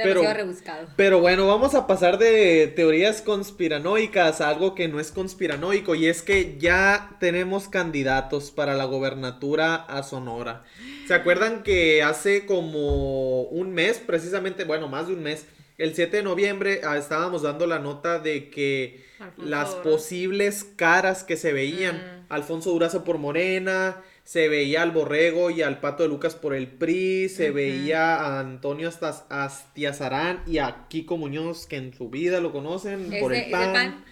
Pero- 0.03 0.33
rebuscado. 0.33 0.87
Pero 0.95 1.19
bueno, 1.19 1.47
vamos 1.47 1.73
a 1.75 1.87
pasar 1.87 2.17
de 2.19 2.67
teorías 2.75 3.21
conspiranoicas 3.21 4.41
a 4.41 4.49
algo 4.49 4.75
que 4.75 4.87
no 4.87 4.99
es 4.99 5.11
conspiranoico 5.11 5.95
y 5.95 6.07
es 6.07 6.21
que 6.21 6.57
ya 6.59 7.17
tenemos 7.19 7.67
candidatos 7.67 8.51
para 8.51 8.75
la 8.75 8.85
gobernatura 8.85 9.75
a 9.75 10.03
Sonora. 10.03 10.63
¿Se 11.07 11.13
acuerdan 11.13 11.63
que 11.63 12.03
hace 12.03 12.45
como 12.45 13.41
un 13.43 13.73
mes, 13.73 13.97
precisamente, 13.97 14.63
bueno, 14.63 14.87
más 14.87 15.07
de 15.07 15.13
un 15.13 15.23
mes, 15.23 15.45
el 15.77 15.93
7 15.95 16.17
de 16.17 16.23
noviembre 16.23 16.81
ah, 16.83 16.97
estábamos 16.97 17.41
dando 17.43 17.67
la 17.67 17.79
nota 17.79 18.19
de 18.19 18.49
que 18.49 19.05
Alfonso 19.19 19.49
las 19.49 19.69
Durazo. 19.69 19.83
posibles 19.89 20.63
caras 20.75 21.23
que 21.23 21.37
se 21.37 21.53
veían, 21.53 21.95
Mm. 21.97 22.33
Alfonso 22.33 22.71
Durazo 22.71 23.03
por 23.03 23.17
Morena, 23.19 23.97
se 24.27 24.49
veía 24.49 24.81
al 24.81 24.91
Borrego 24.91 25.51
y 25.51 25.61
al 25.61 25.79
Pato 25.79 26.03
de 26.03 26.09
Lucas 26.09 26.35
por 26.35 26.53
el 26.53 26.67
PRI, 26.67 27.29
se 27.29 27.49
veía 27.51 28.17
a 28.17 28.41
Antonio 28.41 28.91
Astiazarán 29.29 30.43
y 30.45 30.57
a 30.57 30.87
Kiko 30.89 31.15
Muñoz, 31.15 31.65
que 31.65 31.77
en 31.77 31.93
su 31.93 32.09
vida 32.09 32.41
lo 32.41 32.51
conocen, 32.51 33.09
por 33.21 33.33
el 33.33 33.49
PAN. 33.49 34.03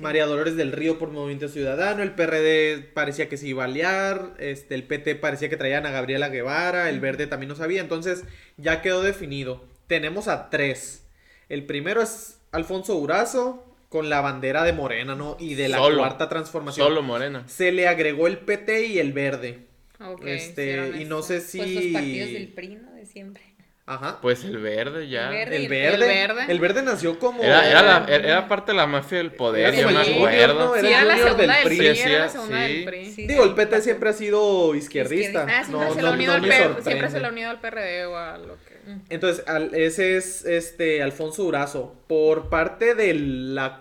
María 0.00 0.26
Dolores 0.26 0.56
del 0.56 0.72
Río 0.72 0.98
por 0.98 1.12
Movimiento 1.12 1.46
Ciudadano, 1.46 2.02
el 2.02 2.16
PRD 2.16 2.80
parecía 2.94 3.28
que 3.28 3.36
se 3.36 3.46
iba 3.46 3.62
a 3.62 3.66
aliar, 3.66 4.34
este, 4.40 4.74
el 4.74 4.88
PT 4.88 5.14
parecía 5.14 5.48
que 5.48 5.56
traían 5.56 5.86
a 5.86 5.92
Gabriela 5.92 6.30
Guevara, 6.30 6.90
el 6.90 6.98
Verde 6.98 7.28
también 7.28 7.50
no 7.50 7.54
sabía, 7.54 7.80
entonces 7.80 8.24
ya 8.56 8.82
quedó 8.82 9.02
definido. 9.02 9.64
Tenemos 9.86 10.26
a 10.26 10.50
tres. 10.50 11.06
El 11.48 11.64
primero 11.64 12.02
es 12.02 12.40
Alfonso 12.50 12.94
Durazo 12.94 13.73
con 13.94 14.10
la 14.10 14.20
bandera 14.20 14.64
de 14.64 14.72
Morena, 14.72 15.14
¿no? 15.14 15.36
Y 15.38 15.54
de 15.54 15.68
la 15.68 15.76
Solo. 15.78 15.98
cuarta 15.98 16.28
transformación. 16.28 16.88
Solo 16.88 17.00
Morena. 17.00 17.44
Se 17.46 17.70
le 17.70 17.86
agregó 17.86 18.26
el 18.26 18.38
PT 18.38 18.88
y 18.88 18.98
el 18.98 19.12
Verde. 19.12 19.66
Ok, 20.00 20.22
este, 20.26 20.66
hicieron 20.66 21.00
y 21.00 21.04
no 21.04 21.22
sé 21.22 21.40
si... 21.40 21.58
Pues 21.58 21.74
los 21.76 21.84
partidos 21.92 22.32
del 22.32 22.48
PRI, 22.48 22.68
¿no? 22.74 22.92
De 22.92 23.06
siempre. 23.06 23.42
Ajá. 23.86 24.18
Pues 24.20 24.42
el 24.44 24.58
verde 24.58 25.08
ya. 25.08 25.28
El 25.28 25.36
verde. 25.36 25.56
El 25.56 25.62
el 25.62 25.68
verde, 25.68 25.94
el 25.94 26.58
verde. 26.58 26.58
verde. 26.58 26.82
nació 26.82 27.18
como... 27.20 27.40
Era, 27.44 27.70
era, 27.70 27.82
la- 27.82 28.06
era- 28.12 28.48
parte 28.48 28.72
de 28.72 28.78
la 28.78 28.86
mafia 28.88 29.18
del 29.18 29.30
poder, 29.30 29.66
Era 29.74 29.76
yo 29.76 29.84
como 29.84 29.98
me 29.98 30.04
el 30.06 30.12
junior, 30.14 30.28
acuerdo. 30.50 30.76
Era 30.76 31.04
la 31.04 31.12
junior 31.12 31.28
segunda 31.28 31.54
del 31.58 31.64
PRI. 31.64 31.76
Sí, 31.76 32.02
Era 32.02 32.18
la 32.18 32.26
sí. 32.28 32.32
segunda 32.32 32.58
del 32.60 32.84
PRI. 32.84 33.12
Sí. 33.12 33.26
Digo, 33.28 33.44
el 33.44 33.54
PT 33.54 33.80
siempre 33.82 34.08
ha 34.08 34.12
sido 34.14 34.74
izquierdista. 34.74 35.44
Izquierdista. 35.44 35.60
Ah, 35.60 35.64
siempre, 35.64 35.86
no, 35.86 35.94
se 35.94 36.00
no- 36.02 36.08
lo 36.08 36.12
unido 36.14 36.32
no 36.32 36.44
al 36.44 36.82
siempre 36.82 37.10
se 37.10 37.20
lo 37.20 37.26
ha 37.26 37.30
unido 37.30 37.50
al 37.50 37.60
PRD 37.60 38.06
o 38.06 38.16
a 38.16 38.38
lo 38.38 38.54
que... 38.56 38.63
Entonces, 39.08 39.44
al- 39.46 39.74
ese 39.74 40.16
es 40.16 40.44
este 40.44 41.02
Alfonso 41.02 41.44
Durazo. 41.44 41.94
Por 42.06 42.48
parte 42.50 42.94
de 42.94 43.14
la 43.14 43.80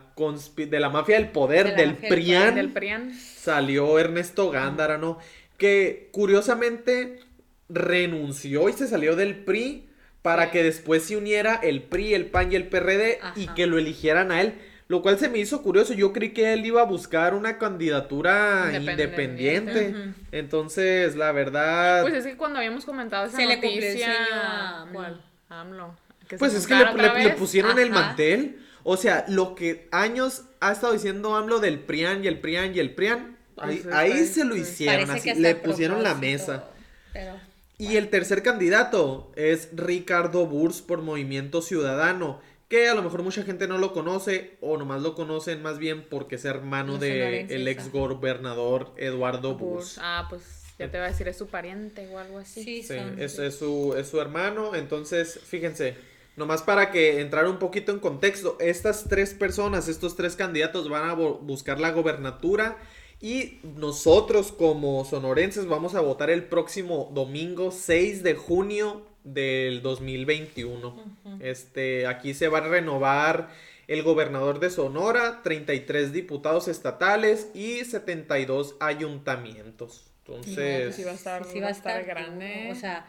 de 0.56 0.80
la 0.80 0.90
mafia 0.90 1.16
del 1.16 1.30
poder, 1.30 1.76
De 1.76 1.76
del 1.76 1.96
PRIAN, 1.96 2.54
Del 2.54 2.70
PRIAN. 2.72 3.14
salió 3.16 3.98
Ernesto 3.98 4.52
Gándara, 4.52 5.00
¿no? 5.00 5.18
Que 5.58 6.10
curiosamente 6.12 7.20
renunció 7.68 8.70
y 8.70 8.74
se 8.74 8.88
salió 8.88 9.16
del 9.16 9.36
PRI 9.44 9.88
para 10.22 10.52
que 10.52 10.64
después 10.64 11.04
se 11.04 11.18
uniera 11.18 11.56
el 11.56 11.82
PRI, 11.82 12.14
el 12.14 12.28
PAN 12.28 12.52
y 12.52 12.56
el 12.56 12.68
PRD 12.68 13.20
y 13.36 13.48
que 13.48 13.66
lo 13.68 13.78
eligieran 13.78 14.32
a 14.32 14.42
él. 14.42 14.54
Lo 14.94 15.02
cual 15.02 15.18
se 15.18 15.28
me 15.28 15.40
hizo 15.40 15.64
curioso. 15.64 15.94
Yo 15.94 16.14
creí 16.14 16.34
que 16.34 16.54
él 16.54 16.64
iba 16.68 16.82
a 16.82 16.86
buscar 16.86 17.34
una 17.34 17.58
candidatura 17.58 18.70
Independiente. 18.80 20.14
Entonces, 20.32 21.16
la 21.16 21.32
verdad. 21.32 22.04
Pues 22.04 22.14
es 22.14 22.26
que 22.26 22.38
cuando 22.38 22.60
habíamos 22.60 22.86
comentado 22.86 23.26
esa 23.26 23.38
Se 23.38 23.48
le 23.48 23.56
noticia... 23.56 23.72
cumplió 23.72 23.90
el 23.90 23.98
sueño 23.98 24.42
a 24.44 24.82
AMLO. 24.82 24.94
¿Cuál? 24.94 25.22
AMLO. 25.50 25.98
Que 26.28 26.38
Pues 26.38 26.54
es 26.54 26.68
que 26.68 26.76
le, 26.76 27.30
pusieron 27.32 27.80
el 27.80 27.90
mantel. 27.90 28.60
O 28.84 28.96
sea, 28.96 29.26
lo 29.28 29.56
que 29.56 29.88
años 29.90 30.44
ha 30.60 30.72
estado 30.72 30.94
diciendo 30.94 31.36
AMLO 31.36 31.60
del 31.60 31.80
PRIAN 31.80 32.24
y 32.24 32.28
el 32.28 32.40
PRIAN 32.40 32.76
y 32.76 32.80
el 32.80 32.94
PRIAN. 32.94 33.36
Ahí, 33.58 33.80
Pues, 33.84 33.96
ahí 33.96 34.28
se 34.28 34.46
lo 34.46 34.56
hicieron, 34.56 35.10
así, 35.10 35.34
le 35.34 35.56
pusieron 35.56 36.04
la 36.04 36.14
mesa. 36.14 36.66
Pero, 37.14 37.34
Y 37.80 37.96
el 37.96 38.12
tercer 38.12 38.44
candidato 38.44 39.32
es 39.36 39.70
Ricardo 39.74 40.46
Burs 40.46 40.84
por 40.84 41.02
Movimiento 41.02 41.64
Ciudadano, 41.64 42.42
que 42.74 42.90
a 42.90 42.96
lo 42.96 43.04
mejor 43.04 43.22
mucha 43.22 43.44
gente 43.44 43.68
no 43.68 43.78
lo 43.78 43.94
conoce 43.94 44.58
o 44.60 44.78
nomás 44.78 45.04
lo 45.04 45.14
conocen 45.14 45.62
más 45.62 45.78
bien 45.78 46.08
porque 46.10 46.36
es 46.38 46.46
hermano 46.46 46.94
Los 46.94 47.02
de 47.02 47.10
sonorenses, 47.20 47.56
el 47.56 47.68
ex 47.68 47.92
gobernador 47.92 48.94
Eduardo 48.98 49.54
Burs. 49.56 50.00
Ah, 50.02 50.26
pues 50.28 50.42
ya 50.80 50.90
te 50.90 50.98
va 50.98 51.06
a 51.06 51.10
decir, 51.10 51.28
es 51.28 51.38
su 51.38 51.46
pariente 51.48 52.08
o 52.12 52.18
algo 52.18 52.40
así. 52.40 52.64
sí, 52.64 52.82
Sí, 52.82 52.98
son- 52.98 53.20
es, 53.20 53.38
es 53.38 53.56
su, 53.60 53.94
es 53.96 54.08
su 54.08 54.20
hermano. 54.20 54.74
Entonces, 54.74 55.40
fíjense, 55.46 55.96
nomás 56.36 56.64
para 56.64 56.90
que 56.90 57.22
entrar 57.22 57.46
un 57.48 57.60
poquito 57.60 57.92
en 57.92 58.00
contexto, 58.00 58.58
estas 58.60 59.04
tres 59.08 59.36
personas, 59.36 59.88
estos 59.88 60.16
tres 60.16 60.36
candidatos 60.36 60.90
van 60.90 61.08
a 61.10 61.14
buscar 61.14 61.80
la 61.80 61.92
gobernatura 61.92 62.78
Y 63.22 63.60
nosotros 63.78 64.52
como 64.52 65.06
sonorenses 65.06 65.68
vamos 65.68 65.94
a 65.96 66.02
votar 66.02 66.30
el 66.32 66.44
próximo 66.46 67.12
domingo 67.14 67.72
6 67.72 68.22
de 68.24 68.34
junio 68.34 69.06
del 69.24 69.82
2021. 69.82 71.18
Este, 71.40 72.08
aquí 72.08 72.34
se 72.34 72.48
va 72.48 72.60
a 72.60 72.62
renovar 72.62 73.50
el 73.88 74.04
gobernador 74.04 74.60
de 74.60 74.70
Sonora, 74.70 75.42
33 75.44 76.14
diputados 76.14 76.68
estatales 76.68 77.50
y 77.54 77.84
72 77.86 78.76
ayuntamientos. 78.80 80.10
Entonces, 80.26 80.96
sí 80.96 81.04
va 81.04 81.12
a 81.12 81.16
estar, 81.16 81.46
Sí, 81.46 81.60
va 81.60 81.68
a 81.68 81.72
estar 81.72 82.04
grande. 82.06 82.70
O 82.72 82.76
sea, 82.76 83.06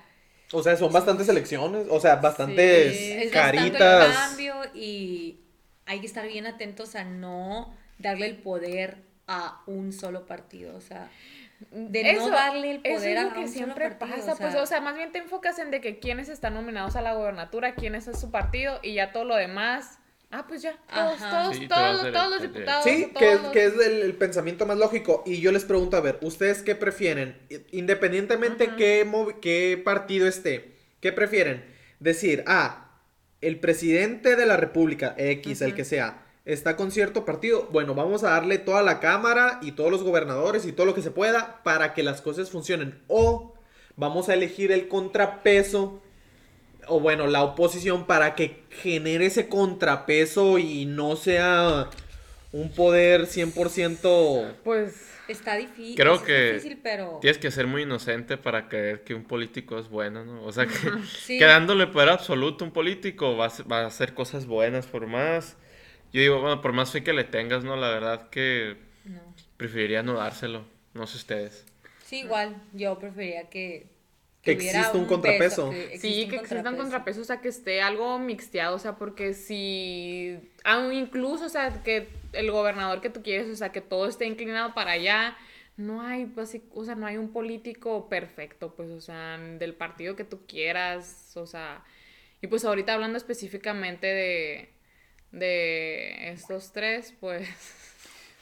o 0.53 0.63
sea, 0.63 0.77
son 0.77 0.93
bastantes 0.93 1.29
elecciones, 1.29 1.87
o 1.91 2.01
sea, 2.01 2.17
bastantes 2.17 2.97
Sí, 2.97 3.13
es 3.13 3.33
caritas. 3.33 4.15
cambio 4.15 4.55
y 4.75 5.41
hay 5.87 6.01
que 6.01 6.07
estar 6.07 6.27
bien 6.27 6.47
atentos 6.47 6.95
a 6.97 7.05
no 7.05 7.75
darle 7.99 8.27
el 8.27 8.37
poder 8.39 8.99
a 9.27 9.63
un 9.67 9.93
solo 9.93 10.27
partido. 10.27 10.77
O 10.77 10.81
sea, 10.81 11.09
de 11.71 12.13
no 12.15 12.29
darle 12.31 12.71
el 12.73 12.81
eso 12.85 12.97
poder 12.97 13.17
es 13.17 13.25
a 13.25 13.29
lo 13.29 13.35
que 13.35 13.49
siempre 13.49 13.91
partido, 13.91 13.99
pasa, 14.17 14.33
o 14.33 14.37
sea- 14.37 14.47
pues, 14.51 14.55
o 14.63 14.67
sea, 14.67 14.81
más 14.81 14.97
bien 14.97 15.13
te 15.13 15.19
enfocas 15.19 15.59
en 15.59 15.71
de 15.71 15.81
que 15.81 15.99
quiénes 15.99 16.29
están 16.29 16.55
nominados 16.55 16.97
a 16.97 17.03
la 17.03 17.15
gobernatura, 17.15 17.75
quiénes 17.75 18.07
es 18.09 18.21
su 18.21 18.31
partido 18.31 18.79
y 18.83 18.95
ya 18.95 19.13
todo 19.13 19.25
lo 19.25 19.37
demás, 19.37 19.99
ah, 20.31 20.47
pues 20.49 20.63
ya, 20.63 20.77
todos, 20.93 21.15
Ajá. 21.23 21.31
todos, 21.31 21.57
Sí, 21.57 21.69
todos, 21.69 22.13
todos 22.13 22.31
los 22.31 22.43
diputados, 22.43 22.85
Sí, 22.85 23.03
todos 23.13 23.19
que 23.19 23.33
es, 23.33 23.43
los- 23.43 23.53
que 23.53 23.65
es 23.67 23.75
el, 23.75 24.03
el 24.03 24.15
pensamiento 24.15 24.67
más 24.67 24.79
lógico. 24.79 25.23
Y 25.27 25.41
yo 25.41 25.53
les 25.53 25.65
pregunto, 25.65 25.97
a 25.97 26.01
ver, 26.01 26.19
¿ustedes 26.23 26.63
qué 26.63 26.75
prefieren? 26.75 27.39
Independientemente 27.71 28.65
Ajá. 28.65 28.77
qué, 28.77 29.81
partido 29.85 30.27
esté, 30.27 30.75
¿qué 31.01 31.13
prefieren? 31.13 31.65
Decir, 32.01 32.43
ah, 32.47 32.81
el 33.41 33.61
presidente 33.61 34.37
de 34.37 34.47
la 34.47 34.57
República, 34.57 35.15
X, 35.19 35.61
el 35.63 35.75
que 35.75 35.85
sea, 35.85 36.24
está 36.45 36.77
con 36.77 36.91
cierto 36.91 37.25
partido. 37.25 37.69
Bueno, 37.73 37.95
vamos 37.95 38.25
a 38.25 38.31
darle 38.31 38.59
toda 38.59 38.83
la 38.83 39.01
Cámara 39.01 39.59
y 39.63 39.73
todos 39.73 39.91
los 39.91 40.03
gobernadores 40.03 40.67
y 40.67 40.73
todo 40.73 40.87
lo 40.87 40.95
que 40.95 41.03
se 41.03 41.11
pueda 41.11 41.63
para 41.63 41.95
que 41.95 42.03
las 42.03 42.21
cosas 42.21 42.51
funcionen. 42.51 42.99
O 43.09 43.55
vamos 43.97 44.29
a 44.29 44.35
elegir 44.35 44.73
el 44.73 44.89
contrapeso 44.89 46.01
o 46.87 47.01
bueno, 47.01 47.27
la 47.27 47.43
oposición 47.43 48.07
para 48.07 48.35
que 48.35 48.63
genere 48.71 49.27
ese 49.27 49.49
contrapeso 49.49 50.59
y 50.59 50.85
no 50.85 51.17
sea 51.17 51.89
un 52.53 52.71
poder 52.73 53.23
100%... 53.27 54.55
Pues, 54.63 55.11
Está 55.27 55.57
difícil. 55.57 55.97
Creo 55.97 56.17
es 56.17 56.21
que 56.21 56.53
difícil, 56.53 56.81
pero 56.83 57.19
Tienes 57.23 57.39
que 57.39 57.51
ser 57.51 57.67
muy 57.67 57.83
inocente 57.85 58.37
para 58.37 58.69
creer 58.69 59.05
que 59.05 59.15
un 59.15 59.25
político 59.25 59.79
es 59.79 59.89
bueno, 59.89 60.23
¿no? 60.27 60.45
O 60.45 60.53
sea, 60.53 60.67
que, 60.67 60.75
sí. 61.19 61.39
que 61.39 61.45
dándole 61.47 61.87
poder 61.87 62.11
absoluto 62.11 62.63
a 62.63 62.69
un 62.69 62.75
político 62.75 63.35
va 63.35 63.45
a, 63.45 63.49
hacer- 63.49 63.73
va 63.73 63.81
a 63.81 63.87
hacer 63.87 64.13
cosas 64.13 64.45
buenas 64.45 64.87
por 64.87 65.07
más. 65.07 65.57
Yo 66.15 66.21
digo, 66.23 66.41
bueno, 66.41 66.63
por 66.63 66.73
más 66.73 66.91
fe 66.93 67.05
que 67.05 67.13
le 67.13 67.25
tengas, 67.25 67.65
¿no? 67.65 67.77
La 67.77 67.91
verdad 67.91 68.31
que 68.31 68.79
No. 69.05 69.21
preferiría 69.59 70.03
no 70.03 70.15
dárselo. 70.15 70.65
No 70.95 71.07
sé 71.07 71.19
ustedes. 71.19 71.67
Sí, 72.05 72.21
igual, 72.21 72.57
yo 72.73 72.99
preferiría 72.99 73.51
que, 73.51 73.89
Que 74.43 74.53
exista 74.53 74.93
un 74.93 75.05
peso, 75.05 75.09
contrapeso. 75.09 75.71
que 75.71 75.85
exista 75.95 76.07
sí, 76.09 76.25
un 76.25 76.31
que 76.31 76.37
existan 76.37 76.77
contrapesos, 76.77 77.23
o 77.23 77.25
sea, 77.25 77.41
que 77.41 77.49
esté 77.49 77.83
algo 77.83 78.19
mixteado, 78.21 78.77
o 78.77 78.79
sea, 78.79 78.97
porque 78.97 79.35
si, 79.35 80.39
aun 80.65 80.93
incluso, 80.93 81.47
o 81.47 81.49
sea, 81.49 81.83
que 81.83 82.09
el 82.33 82.51
gobernador 82.53 83.01
que 83.01 83.11
tú 83.11 83.23
quieres, 83.23 83.49
o 83.51 83.57
sea, 83.57 83.73
que 83.73 83.81
todo 83.81 84.07
esté 84.07 84.27
inclinado 84.27 84.73
para 84.75 84.93
allá, 84.93 85.37
no 85.77 86.03
hay, 86.03 86.27
basi- 86.27 86.63
o 86.73 86.85
sea, 86.85 86.95
no 86.95 87.07
hay 87.07 87.17
un 87.17 87.33
político 87.33 88.09
perfecto, 88.09 88.75
pues, 88.77 88.91
o 88.91 89.01
sea, 89.01 89.37
del 89.39 89.75
partido 89.75 90.15
que 90.15 90.25
tú 90.25 90.47
quieras, 90.47 91.33
o 91.37 91.47
sea, 91.47 91.83
y 92.41 92.47
pues 92.47 92.65
ahorita 92.65 92.95
hablando 92.95 93.17
específicamente 93.19 94.07
de, 94.07 94.69
de 95.39 96.31
estos 96.31 96.73
tres, 96.73 97.15
pues, 97.21 97.47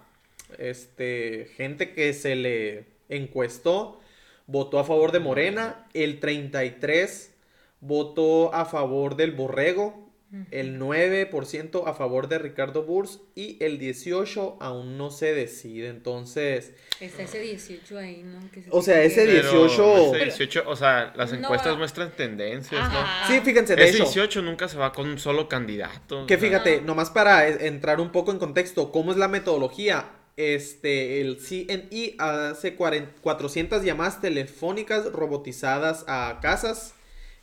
este, 0.57 1.51
gente 1.55 1.93
que 1.93 2.15
se 2.15 2.35
le 2.35 2.87
encuestó 3.11 4.01
votó 4.47 4.79
a 4.79 4.85
favor 4.85 5.13
de 5.13 5.21
Morena, 5.21 5.87
el 5.93 6.19
33 6.19 7.35
votó 7.83 8.55
a 8.55 8.65
favor 8.65 9.17
del 9.17 9.33
Borrego, 9.33 10.10
el 10.53 10.79
9% 10.79 11.87
a 11.89 11.95
favor 11.95 12.29
de 12.29 12.39
Ricardo 12.39 12.85
Burs 12.85 13.21
y 13.35 13.57
el 13.65 13.79
18 13.79 14.59
aún 14.61 14.97
no 14.97 15.11
se 15.11 15.35
decide. 15.35 15.89
Entonces, 15.89 16.73
Está 17.01 17.23
ese 17.23 17.41
18 17.41 17.99
ahí, 17.99 18.23
¿no? 18.23 18.39
Que 18.53 18.63
se 18.63 18.69
O 18.71 18.81
sea, 18.83 19.03
ese 19.03 19.25
tiene 19.27 19.41
que- 19.41 19.49
Pero 19.49 19.63
18. 19.65 20.15
ese 20.15 20.25
18, 20.25 20.63
o 20.67 20.77
sea, 20.77 21.13
las 21.17 21.33
No 21.33 21.39
encuestas 21.39 21.73
va- 21.75 21.79
muestran 21.79 22.13
tendencias, 22.17 22.81
Ajá. 22.81 23.27
sí, 23.27 23.41
fíjense, 23.41 23.75
¿no? 23.75 23.83
de 23.83 23.89
Ese 23.89 23.97
hecho, 23.97 24.05
18 24.05 24.43
nunca 24.43 24.69
se 24.69 24.77
va 24.77 24.93
con 24.93 25.09
un 25.09 25.19
solo 25.19 25.49
candidato. 25.49 26.27
que 26.27 26.35
o 26.37 26.39
sea, 26.39 26.49
fíjate, 26.49 26.81
nomás 26.83 27.11
para 27.11 27.49
e- 27.49 27.67
entrar 27.67 28.01
un 28.01 28.13
poco 28.13 28.31
en 28.31 28.39
contexto, 28.39 28.93
¿cómo 28.93 29.11
es 29.13 29.19
la 29.19 29.29
metodología? 29.29 30.11
Este, 30.37 31.21
el 31.21 31.39
CNI 31.39 32.15
hace 32.19 32.75
40 32.75 33.13
400 33.21 33.83
llamadas 33.85 34.21
telefónicas 34.21 35.11
robotizadas 35.13 36.05
a 36.09 36.39
casas 36.41 36.95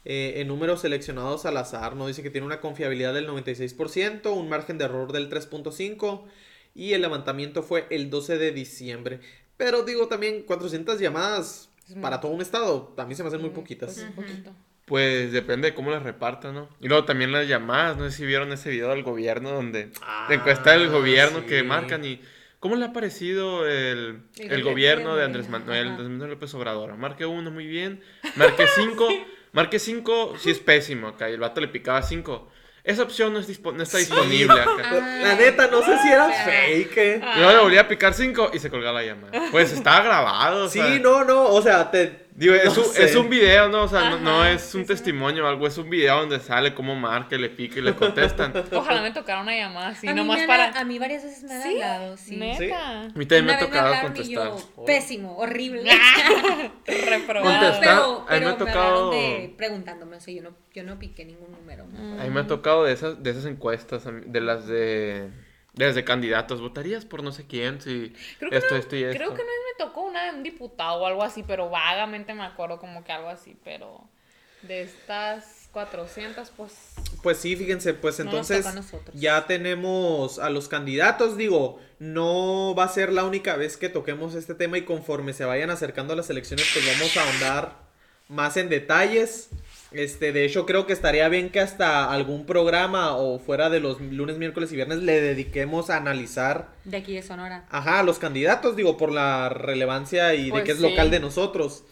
eh, 0.09 0.35
en 0.37 0.47
números 0.47 0.79
seleccionados 0.81 1.45
al 1.45 1.57
azar, 1.57 1.97
¿no? 1.97 2.07
Dice 2.07 2.23
que 2.23 2.29
tiene 2.29 2.47
una 2.47 2.61
confiabilidad 2.61 3.13
del 3.13 3.27
96%, 3.27 4.31
un 4.33 4.47
margen 4.47 4.77
de 4.77 4.85
error 4.85 5.11
del 5.11 5.29
3.5% 5.29 6.23
y 6.73 6.93
el 6.93 7.01
levantamiento 7.01 7.61
fue 7.61 7.87
el 7.89 8.09
12 8.09 8.37
de 8.37 8.51
diciembre. 8.53 9.19
Pero 9.57 9.83
digo 9.83 10.07
también 10.07 10.43
400 10.43 10.99
llamadas 10.99 11.69
muy- 11.89 12.01
para 12.01 12.21
todo 12.21 12.31
un 12.31 12.41
estado, 12.41 12.93
también 12.95 13.17
se 13.17 13.23
me 13.23 13.27
hacen 13.29 13.41
muy 13.41 13.49
Mm, 13.49 13.53
poquitas. 13.53 14.05
pues. 14.15 14.27
Pues 14.85 15.33
depende 15.33 15.69
de 15.71 15.75
cómo 15.75 15.91
las 15.91 16.03
repartan, 16.03 16.53
¿no? 16.55 16.69
Y 16.79 16.87
luego 16.87 17.03
también 17.03 17.33
las 17.33 17.45
llamadas, 17.45 17.97
no 17.97 18.09
sé 18.09 18.15
si 18.15 18.25
vieron 18.25 18.53
ese 18.53 18.69
video 18.69 18.89
del 18.91 19.03
gobierno 19.03 19.49
donde 19.51 19.91
Ah, 20.01 20.27
la 20.29 20.35
encuesta 20.35 20.71
del 20.71 20.87
gobierno 20.89 21.39
sí. 21.41 21.45
que 21.47 21.63
marcan 21.63 22.05
y 22.05 22.21
¿cómo 22.61 22.77
le 22.77 22.85
ha 22.85 22.93
parecido 22.93 23.67
el, 23.67 24.21
El 24.37 24.51
el 24.53 24.63
gobierno 24.63 25.17
de 25.17 25.25
Andrés 25.25 25.49
Manuel. 25.49 25.89
Andrés 25.89 26.07
Manuel 26.07 26.29
López 26.31 26.53
Obrador? 26.53 26.95
Marque 26.95 27.25
uno, 27.25 27.51
muy 27.51 27.67
bien. 27.67 27.99
Marque 28.37 28.63
cinco, 28.77 29.09
marque 29.57 29.79
cinco, 29.79 30.35
sí 30.39 30.51
es 30.51 30.59
pésimo 30.59 31.07
acá. 31.09 31.29
Y 31.29 31.33
el 31.33 31.39
vato 31.39 31.59
le 31.59 31.67
picaba 31.67 32.01
cinco. 32.03 32.47
Esa 32.83 33.03
opción 33.03 33.33
no, 33.33 33.39
es 33.39 33.49
dispo- 33.49 33.73
no 33.73 33.83
está 33.83 33.97
disponible 33.97 34.53
acá. 34.61 34.91
La 35.23 35.35
neta, 35.35 35.67
no 35.67 35.81
sé 35.83 35.97
si 36.01 36.07
era 36.09 36.27
Ah, 36.27 36.45
fake. 36.45 36.97
eh. 36.97 37.21
Y 37.35 37.37
luego 37.39 37.51
le 37.51 37.59
volvía 37.63 37.81
a 37.81 37.87
picar 37.87 38.13
cinco 38.13 38.49
y 38.53 38.59
se 38.59 38.69
colgaba 38.69 39.01
la 39.01 39.05
llamada. 39.07 39.41
Pues 39.51 39.73
estaba 39.73 40.01
grabado, 40.03 40.65
o 40.65 40.69
Sí, 40.69 40.79
sea, 40.79 40.99
no, 40.99 41.23
no, 41.25 41.43
o 41.47 41.61
sea, 41.61 41.91
te... 41.91 42.26
Digo, 42.37 42.53
es, 42.53 42.77
no 42.77 42.83
un, 42.83 42.89
es 42.95 43.15
un 43.15 43.29
video, 43.31 43.67
¿no? 43.67 43.81
O 43.81 43.87
sea, 43.87 44.11
no, 44.11 44.45
es 44.45 44.75
un 44.75 44.81
sí, 44.81 44.85
sí. 44.85 44.93
testimonio 44.93 45.43
o 45.43 45.47
algo, 45.47 45.65
es 45.65 45.75
un 45.79 45.89
video 45.89 46.19
donde 46.19 46.39
sale 46.39 46.75
cómo 46.75 46.95
marca, 46.95 47.35
y 47.35 47.39
le 47.39 47.49
pica 47.49 47.79
y 47.79 47.81
le 47.81 47.95
contestan. 47.95 48.53
Ojalá 48.71 49.01
me 49.01 49.09
tocara 49.09 49.41
una 49.41 49.55
llamada 49.55 49.87
así, 49.87 50.07
a, 50.07 50.13
mí 50.13 50.19
nomás 50.19 50.43
para... 50.45 50.69
a 50.69 50.83
mí 50.83 50.99
varias 50.99 51.23
veces 51.23 51.43
me 51.45 51.55
han 51.55 51.63
¿Sí? 51.63 51.69
hablado, 51.81 52.15
sí. 52.15 52.37
Neta. 52.37 53.01
A 53.01 53.07
mí 53.15 53.25
también 53.25 53.45
me 53.47 53.53
ha 53.53 53.59
tocado 53.59 53.95
contestar. 54.03 54.51
yo, 54.51 54.85
pésimo, 54.85 55.35
horrible. 55.35 55.89
Reprobado. 56.85 57.59
Contestar, 57.59 57.79
pero, 57.79 58.25
a 58.29 58.33
mí 58.35 58.45
me 58.45 58.51
ha 58.51 58.57
tocado- 58.57 59.09
hablaron 59.09 59.11
de 59.11 59.53
preguntándome, 59.57 60.17
o 60.17 60.19
sea, 60.19 60.31
yo 60.35 60.43
no, 60.43 60.55
yo 60.75 60.83
no 60.83 60.99
piqué 60.99 61.25
ningún 61.25 61.51
número. 61.51 61.85
A 62.19 62.23
mí 62.23 62.29
me 62.29 62.41
ha 62.41 62.45
tocado 62.45 62.83
de 62.83 62.93
esas, 62.93 63.23
de 63.23 63.31
esas 63.31 63.45
encuestas, 63.45 64.05
a 64.05 64.11
de 64.11 64.41
las 64.41 64.67
de, 64.67 65.31
de 65.77 65.85
las 65.85 65.95
de 65.95 66.03
candidatos. 66.03 66.59
¿Votarías 66.59 67.05
por 67.05 67.23
no 67.23 67.31
sé 67.31 67.45
quién? 67.45 67.79
Si 67.81 68.13
Creo 68.39 68.49
que, 68.49 68.57
esto, 68.57 68.73
no, 68.75 68.79
esto 68.79 68.95
y 68.95 69.03
esto. 69.03 69.17
creo 69.17 69.33
que 69.33 69.43
vez 69.43 69.51
me 69.77 69.85
tocó 69.85 70.01
una 70.01 70.25
de 70.25 70.37
un 70.37 70.43
diputado 70.43 71.01
o 71.01 71.05
algo 71.05 71.23
así, 71.23 71.43
pero 71.43 71.69
vagamente 71.69 72.33
me 72.33 72.43
acuerdo 72.43 72.79
como 72.79 73.03
que 73.03 73.11
algo 73.11 73.29
así, 73.29 73.55
pero 73.63 74.01
de 74.63 74.81
estas 74.81 75.69
400, 75.71 76.49
pues... 76.57 76.73
Pues 77.21 77.37
sí, 77.37 77.55
fíjense, 77.55 77.93
pues 77.93 78.17
No 78.19 78.25
entonces 78.25 78.65
ya 79.13 79.45
tenemos 79.45 80.39
a 80.39 80.49
los 80.49 80.67
candidatos, 80.67 81.37
digo, 81.37 81.79
no 81.99 82.73
va 82.75 82.85
a 82.85 82.89
ser 82.89 83.11
la 83.13 83.23
única 83.23 83.55
vez 83.55 83.77
que 83.77 83.89
toquemos 83.89 84.33
este 84.35 84.55
tema 84.55 84.77
y 84.77 84.83
conforme 84.83 85.33
se 85.33 85.45
vayan 85.45 85.69
acercando 85.69 86.13
a 86.13 86.15
las 86.15 86.29
elecciones 86.29 86.67
pues 86.73 86.85
vamos 86.85 87.15
a 87.17 87.23
ahondar 87.23 87.87
más 88.27 88.57
en 88.57 88.69
detalles. 88.69 89.49
Este, 89.91 90.33
de 90.33 90.43
hecho 90.45 90.65
creo 90.65 90.85
que 90.85 90.91
estaría 90.93 91.29
bien 91.29 91.49
que 91.49 91.61
hasta 91.61 92.11
algún 92.11 92.45
programa 92.45 93.15
o 93.15 93.39
fuera 93.39 93.69
de 93.69 93.79
los 93.79 94.01
lunes, 94.01 94.37
miércoles 94.37 94.71
y 94.71 94.75
viernes 94.75 94.99
le 94.99 95.21
dediquemos 95.21 95.89
a 95.89 95.95
analizar 95.97 96.73
De 96.83 96.97
aquí 96.97 97.13
de 97.15 97.23
Sonora. 97.23 97.65
Ajá, 97.69 98.03
los 98.03 98.19
candidatos, 98.19 98.75
digo, 98.75 98.97
por 98.97 99.11
la 99.13 99.47
relevancia 99.49 100.35
y 100.35 100.49
Pues 100.49 100.63
de 100.63 100.65
que 100.65 100.71
es 100.73 100.77
sí. 100.79 100.83
local 100.83 101.09
de 101.09 101.19
nosotros. 101.21 101.85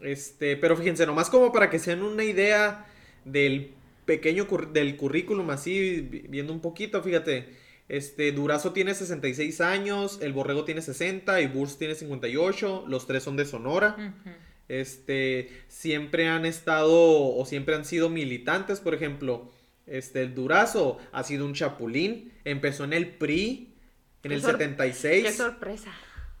Este, 0.00 0.56
pero 0.56 0.76
fíjense, 0.76 1.06
nomás 1.06 1.28
como 1.28 1.52
para 1.52 1.68
que 1.70 1.78
se 1.80 1.90
den 1.90 2.04
una 2.04 2.22
idea 2.24 2.86
del 3.24 3.72
pequeño 4.06 4.46
del 4.72 4.96
currículum, 4.96 5.50
así 5.50 6.00
vi- 6.02 6.24
viendo 6.28 6.52
un 6.52 6.60
poquito, 6.60 7.02
fíjate. 7.02 7.48
Este, 7.88 8.30
Durazo 8.30 8.72
tiene 8.72 8.94
66 8.94 9.60
años, 9.60 10.20
el 10.22 10.32
Borrego 10.32 10.64
tiene 10.64 10.80
60 10.82 11.40
y 11.40 11.48
Burs 11.48 11.76
tiene 11.78 11.96
58. 11.96 12.84
Los 12.86 13.08
tres 13.08 13.24
son 13.24 13.36
de 13.36 13.44
Sonora. 13.44 13.96
Ujú. 13.98 14.30
Este, 14.70 15.50
siempre 15.66 16.28
han 16.28 16.46
estado 16.46 16.92
o 17.36 17.44
siempre 17.44 17.74
han 17.74 17.84
sido 17.84 18.08
militantes, 18.08 18.78
por 18.80 18.94
ejemplo, 18.94 19.50
este, 19.86 20.22
el 20.22 20.34
Durazo 20.34 20.98
ha 21.10 21.24
sido 21.24 21.44
un 21.44 21.54
chapulín, 21.54 22.32
empezó 22.44 22.84
en 22.84 22.92
el 22.92 23.08
PRI 23.08 23.74
en 24.22 24.28
Qué 24.28 24.34
el 24.36 24.40
sor- 24.42 24.52
76, 24.52 25.24
Qué 25.24 25.32
sorpresa. 25.32 25.92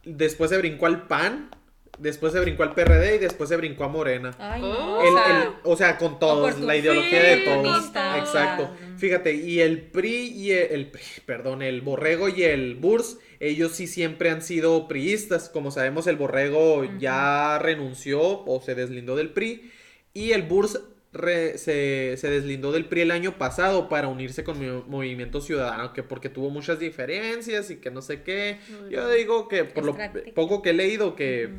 después 0.04 0.50
se 0.50 0.58
brincó 0.58 0.86
al 0.86 1.08
PAN, 1.08 1.50
después 2.00 2.32
se 2.32 2.40
brincó 2.40 2.62
al 2.64 2.74
PRD 2.74 3.16
y 3.16 3.18
después 3.18 3.48
se 3.48 3.56
brincó 3.56 3.84
a 3.84 3.88
Morena. 3.88 4.34
Ay, 4.38 4.60
Oh. 4.64 4.68
no, 4.72 5.00
El- 5.02 5.08
o 5.08 5.16
sea, 5.16 5.42
el- 5.42 5.48
o 5.64 5.76
sea, 5.76 5.98
con 5.98 6.18
todos, 6.18 6.58
la 6.60 6.76
ideología 6.76 7.22
de 7.22 7.36
todos. 7.38 7.86
Exacto. 8.18 8.70
Fíjate, 8.96 9.34
y 9.34 9.60
el 9.60 9.80
PRI 9.82 10.28
y 10.28 10.50
el, 10.52 10.72
el 10.72 10.86
PRI, 10.90 11.02
perdón, 11.26 11.62
el 11.62 11.80
Borrego 11.80 12.28
y 12.28 12.42
el 12.42 12.74
Burs, 12.74 13.18
ellos 13.38 13.72
sí 13.72 13.86
siempre 13.86 14.30
han 14.30 14.42
sido 14.42 14.88
priistas. 14.88 15.48
Como 15.48 15.70
sabemos, 15.70 16.06
el 16.06 16.16
Borrego 16.16 16.84
ya 16.98 17.58
renunció 17.58 18.20
o 18.44 18.60
se 18.60 18.74
deslindó 18.74 19.16
del 19.16 19.30
PRI 19.30 19.70
y 20.12 20.32
el 20.32 20.42
Burs 20.42 20.80
re- 21.12 21.58
se, 21.58 22.16
se 22.18 22.30
deslindó 22.30 22.70
del 22.72 22.84
PRI 22.84 23.00
el 23.00 23.10
año 23.10 23.36
pasado 23.38 23.88
para 23.88 24.06
unirse 24.08 24.44
con 24.44 24.58
mi- 24.60 24.82
Movimiento 24.86 25.40
Ciudadano, 25.40 25.92
que 25.92 26.02
porque 26.02 26.28
tuvo 26.28 26.50
muchas 26.50 26.78
diferencias 26.78 27.70
y 27.70 27.76
que 27.76 27.90
no 27.90 28.00
sé 28.02 28.22
qué. 28.22 28.58
Yo 28.90 29.08
digo 29.10 29.48
que 29.48 29.64
por 29.64 29.84
lo 29.84 29.96
poco 30.34 30.62
que 30.62 30.70
he 30.70 30.74
leído 30.74 31.16
que 31.16 31.50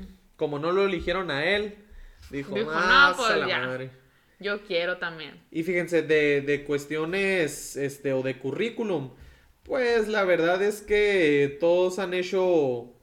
como 0.41 0.57
no 0.57 0.71
lo 0.71 0.85
eligieron 0.87 1.29
a 1.29 1.45
él, 1.45 1.75
dijo, 2.31 2.55
Dijo, 2.55 2.71
"Ah, 2.73 3.11
no, 3.11 3.17
pues 3.17 3.29
a 3.29 3.37
la 3.37 3.47
ya". 3.47 3.59
madre". 3.59 3.91
Yo 4.39 4.63
quiero 4.63 4.97
también. 4.97 5.39
Y 5.51 5.61
fíjense, 5.61 6.01
de, 6.01 6.41
de 6.41 6.63
cuestiones 6.63 7.75
este, 7.75 8.11
o 8.13 8.23
de 8.23 8.39
currículum, 8.39 9.11
pues 9.61 10.07
la 10.07 10.23
verdad 10.23 10.63
es 10.63 10.81
que 10.81 11.57
todos 11.59 11.99
han 11.99 12.15
hecho 12.15 12.43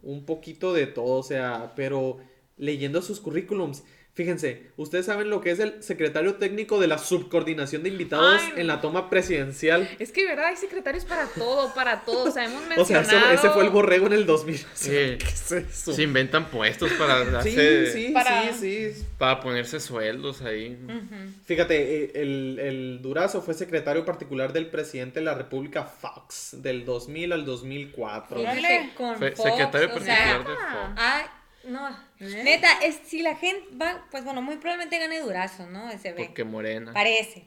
un 0.02 0.26
poquito 0.26 0.72
de 0.74 0.88
todo, 0.88 1.20
o 1.20 1.22
sea, 1.22 1.74
pero 1.76 2.18
leyendo 2.56 3.02
sus 3.02 3.20
currículums, 3.20 3.84
fíjense, 4.18 4.72
ustedes 4.76 5.06
saben 5.06 5.30
lo 5.30 5.40
que 5.40 5.52
es 5.52 5.60
el 5.60 5.80
secretario 5.80 6.34
técnico 6.34 6.80
de 6.80 6.88
la 6.88 6.98
subcoordinación 6.98 7.84
de 7.84 7.90
invitados 7.90 8.42
Ay, 8.42 8.54
en 8.56 8.66
la 8.66 8.80
toma 8.80 9.08
presidencial. 9.10 9.88
Es 10.00 10.10
que, 10.10 10.26
¿verdad? 10.26 10.46
Hay 10.46 10.56
secretarios 10.56 11.04
para 11.04 11.26
todo, 11.26 11.72
para 11.72 12.00
todo. 12.00 12.24
O 12.28 12.30
sea, 12.32 12.44
hemos 12.46 12.60
O 12.76 12.84
sea, 12.84 12.98
mencionado... 12.98 13.30
eso- 13.32 13.46
ese 13.46 13.50
fue 13.50 13.62
el 13.62 13.70
borrego 13.70 14.08
en 14.08 14.14
el 14.14 14.26
2000. 14.26 14.56
Sí. 14.74 14.90
¿Qué 14.90 15.18
es 15.22 15.52
eso? 15.52 15.92
Se 15.92 16.02
inventan 16.02 16.46
puestos 16.50 16.90
para 16.94 17.42
Sí, 17.44 17.50
hacer- 17.50 17.92
sí, 17.92 18.10
Para- 18.12 18.52
sí, 18.52 18.92
sí. 18.92 19.04
para 19.18 19.40
ponerse 19.40 19.78
sueldos 19.78 20.42
ahí. 20.42 20.76
ujú. 20.84 21.32
Fíjate, 21.44 22.04
eh, 22.04 22.12
el, 22.16 22.58
el 22.58 23.02
Durazo 23.02 23.40
fue 23.40 23.54
secretario 23.54 24.04
particular 24.04 24.52
del 24.52 24.66
presidente 24.66 25.20
de 25.20 25.26
la 25.26 25.34
República 25.34 25.84
Fox 25.84 26.56
del 26.60 26.84
2000 26.84 27.32
al 27.32 27.44
2004. 27.44 28.40
Órale. 28.40 28.56
Fíjate, 28.60 28.90
con 28.96 29.16
Fue 29.16 29.30
Fox, 29.30 29.48
secretario 29.48 29.88
o 29.94 30.00
sea, 30.00 30.16
particular 30.16 30.44
de 30.44 30.52
Ah. 30.60 30.72
Fox. 30.88 30.92
Ay, 30.96 31.22
no. 31.64 31.88
¿Eh? 32.20 32.42
Neta, 32.44 32.68
es 32.84 33.00
si 33.04 33.22
la 33.22 33.36
gente 33.36 33.68
va, 33.80 34.06
pues 34.10 34.24
bueno, 34.24 34.42
muy 34.42 34.56
probablemente 34.56 34.98
gane 34.98 35.20
Durazo, 35.20 35.66
¿no? 35.66 35.90
Se 35.98 36.12
ve. 36.12 36.24
Porque 36.24 36.44
morena. 36.44 36.92
Parece. 36.92 37.44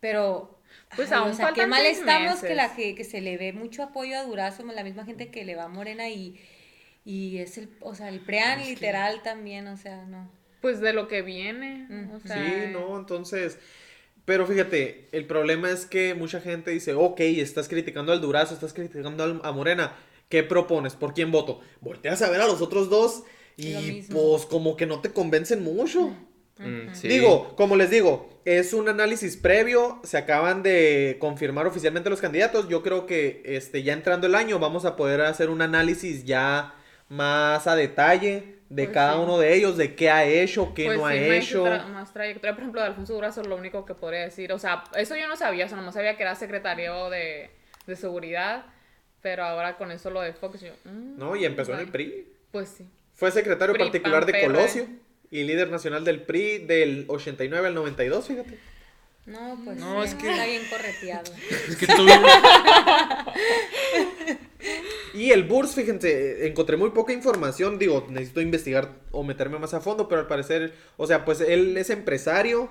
Pero. 0.00 0.58
Pues 0.96 1.12
ay, 1.12 1.18
aún 1.18 1.30
o 1.30 1.34
sea, 1.34 1.52
qué 1.52 1.66
mal 1.66 1.84
estamos 1.84 2.40
que, 2.40 2.54
la, 2.54 2.74
que, 2.74 2.94
que 2.94 3.04
se 3.04 3.20
le 3.20 3.36
ve 3.36 3.52
mucho 3.52 3.82
apoyo 3.82 4.18
a 4.18 4.24
Durazo, 4.24 4.64
la 4.64 4.84
misma 4.84 5.04
gente 5.04 5.30
que 5.30 5.44
le 5.44 5.54
va 5.54 5.64
a 5.64 5.68
Morena 5.68 6.08
y, 6.08 6.40
y 7.04 7.38
es 7.38 7.58
el, 7.58 7.70
o 7.80 7.94
sea, 7.94 8.08
el 8.08 8.20
PREAN 8.20 8.64
literal 8.64 9.22
también, 9.22 9.68
o 9.68 9.76
sea, 9.76 10.04
no. 10.06 10.30
Pues 10.60 10.80
de 10.80 10.92
lo 10.92 11.08
que 11.08 11.22
viene. 11.22 11.86
Ujú. 11.90 12.16
O 12.16 12.20
sea, 12.20 12.36
Sí, 12.44 12.72
no, 12.72 12.96
entonces. 12.98 13.58
Pero 14.24 14.46
fíjate, 14.46 15.08
el 15.12 15.26
problema 15.26 15.70
es 15.70 15.84
que 15.84 16.14
mucha 16.14 16.40
gente 16.40 16.70
dice, 16.70 16.94
ok, 16.94 17.20
estás 17.20 17.68
criticando 17.68 18.12
al 18.12 18.20
Durazo, 18.20 18.54
estás 18.54 18.72
criticando 18.72 19.24
al- 19.24 19.40
a 19.44 19.52
Morena. 19.52 19.92
¿Qué 20.32 20.42
propones? 20.42 20.94
¿Por 20.96 21.12
quién 21.12 21.30
voto? 21.30 21.60
Volteas 21.82 22.22
a 22.22 22.30
ver 22.30 22.40
a 22.40 22.46
los 22.46 22.62
otros 22.62 22.88
dos 22.88 23.22
y 23.58 24.00
pues 24.04 24.46
como 24.46 24.78
que 24.78 24.86
no 24.86 25.00
te 25.02 25.12
convencen 25.12 25.62
mucho. 25.62 26.16
Mm, 26.56 26.94
sí. 26.94 27.06
Digo, 27.06 27.54
como 27.54 27.76
les 27.76 27.90
digo, 27.90 28.40
es 28.46 28.72
un 28.72 28.88
análisis 28.88 29.36
previo, 29.36 30.00
se 30.04 30.16
acaban 30.16 30.62
de 30.62 31.18
confirmar 31.20 31.66
oficialmente 31.66 32.08
los 32.08 32.22
candidatos. 32.22 32.66
Yo 32.70 32.82
creo 32.82 33.04
que 33.04 33.42
este 33.44 33.82
ya 33.82 33.92
entrando 33.92 34.26
el 34.26 34.34
año 34.34 34.58
vamos 34.58 34.86
a 34.86 34.96
poder 34.96 35.20
hacer 35.20 35.50
un 35.50 35.60
análisis 35.60 36.24
ya 36.24 36.74
más 37.10 37.66
a 37.66 37.76
detalle 37.76 38.56
de 38.70 38.84
Pues 38.84 38.94
cada 38.94 39.16
sí. 39.16 39.20
uno 39.20 39.38
de 39.38 39.54
ellos, 39.54 39.76
de 39.76 39.94
qué 39.94 40.08
ha 40.10 40.24
hecho, 40.24 40.72
qué 40.74 40.86
pues 40.86 40.98
no 40.98 41.06
ha 41.06 41.12
sí, 41.12 41.18
hecho. 41.18 41.64
tra- 41.66 41.86
más 41.88 42.10
trayectoria. 42.14 42.52
Por 42.54 42.62
ejemplo, 42.62 42.80
de 42.80 42.86
Alfonso 42.86 43.12
Durazo, 43.12 43.42
lo 43.44 43.56
único 43.56 43.84
que 43.84 43.92
podría 43.94 44.20
decir. 44.20 44.50
O 44.52 44.58
sea, 44.58 44.84
eso 44.96 45.14
yo 45.14 45.28
no 45.28 45.36
sabía. 45.36 45.66
O 45.66 45.68
sea, 45.68 45.76
nomás 45.76 45.92
sabía 45.92 46.16
que 46.16 46.22
era 46.22 46.34
secretario 46.36 47.10
de, 47.10 47.50
de 47.86 47.96
seguridad. 47.96 48.64
Pero 49.22 49.44
ahora 49.44 49.76
con 49.78 49.90
eso 49.92 50.10
lo 50.10 50.20
de 50.20 50.32
Fox, 50.32 50.60
yo. 50.60 50.72
mm, 50.84 51.16
No, 51.18 51.36
y 51.36 51.44
empezó 51.44 51.72
en 51.74 51.80
el. 51.80 51.88
PRI. 51.88 52.26
Pues 52.50 52.68
sí. 52.76 52.84
Fue 53.14 53.30
secretario 53.30 53.72
PRI, 53.74 53.84
particular 53.84 54.26
de 54.26 54.32
PR. 54.32 54.46
Colosio 54.46 54.86
y 55.30 55.44
líder 55.44 55.70
nacional 55.70 56.04
del 56.04 56.22
PRI 56.22 56.58
del 56.58 57.04
89 57.08 57.68
al 57.68 57.74
92, 57.74 58.26
fíjate. 58.26 58.58
No, 59.24 59.56
pues 59.64 59.76
No, 59.78 60.02
es 60.02 60.14
que- 60.16 60.28
está 60.30 60.44
bien 60.46 60.62
correteado. 60.68 61.32
Es 61.68 61.76
que 61.76 61.86
tú. 61.86 62.04
Y 65.14 65.30
el 65.30 65.44
Burs, 65.44 65.74
fíjense, 65.74 66.46
encontré 66.46 66.76
muy 66.78 66.90
poca 66.90 67.12
información, 67.12 67.78
digo, 67.78 68.06
necesito 68.08 68.40
investigar 68.40 68.92
o 69.10 69.22
meterme 69.22 69.58
más 69.58 69.74
a 69.74 69.80
fondo, 69.80 70.08
pero 70.08 70.22
al 70.22 70.26
parecer, 70.26 70.72
o 70.96 71.06
sea, 71.06 71.24
pues 71.26 71.40
él 71.42 71.76
es 71.76 71.90
empresario, 71.90 72.70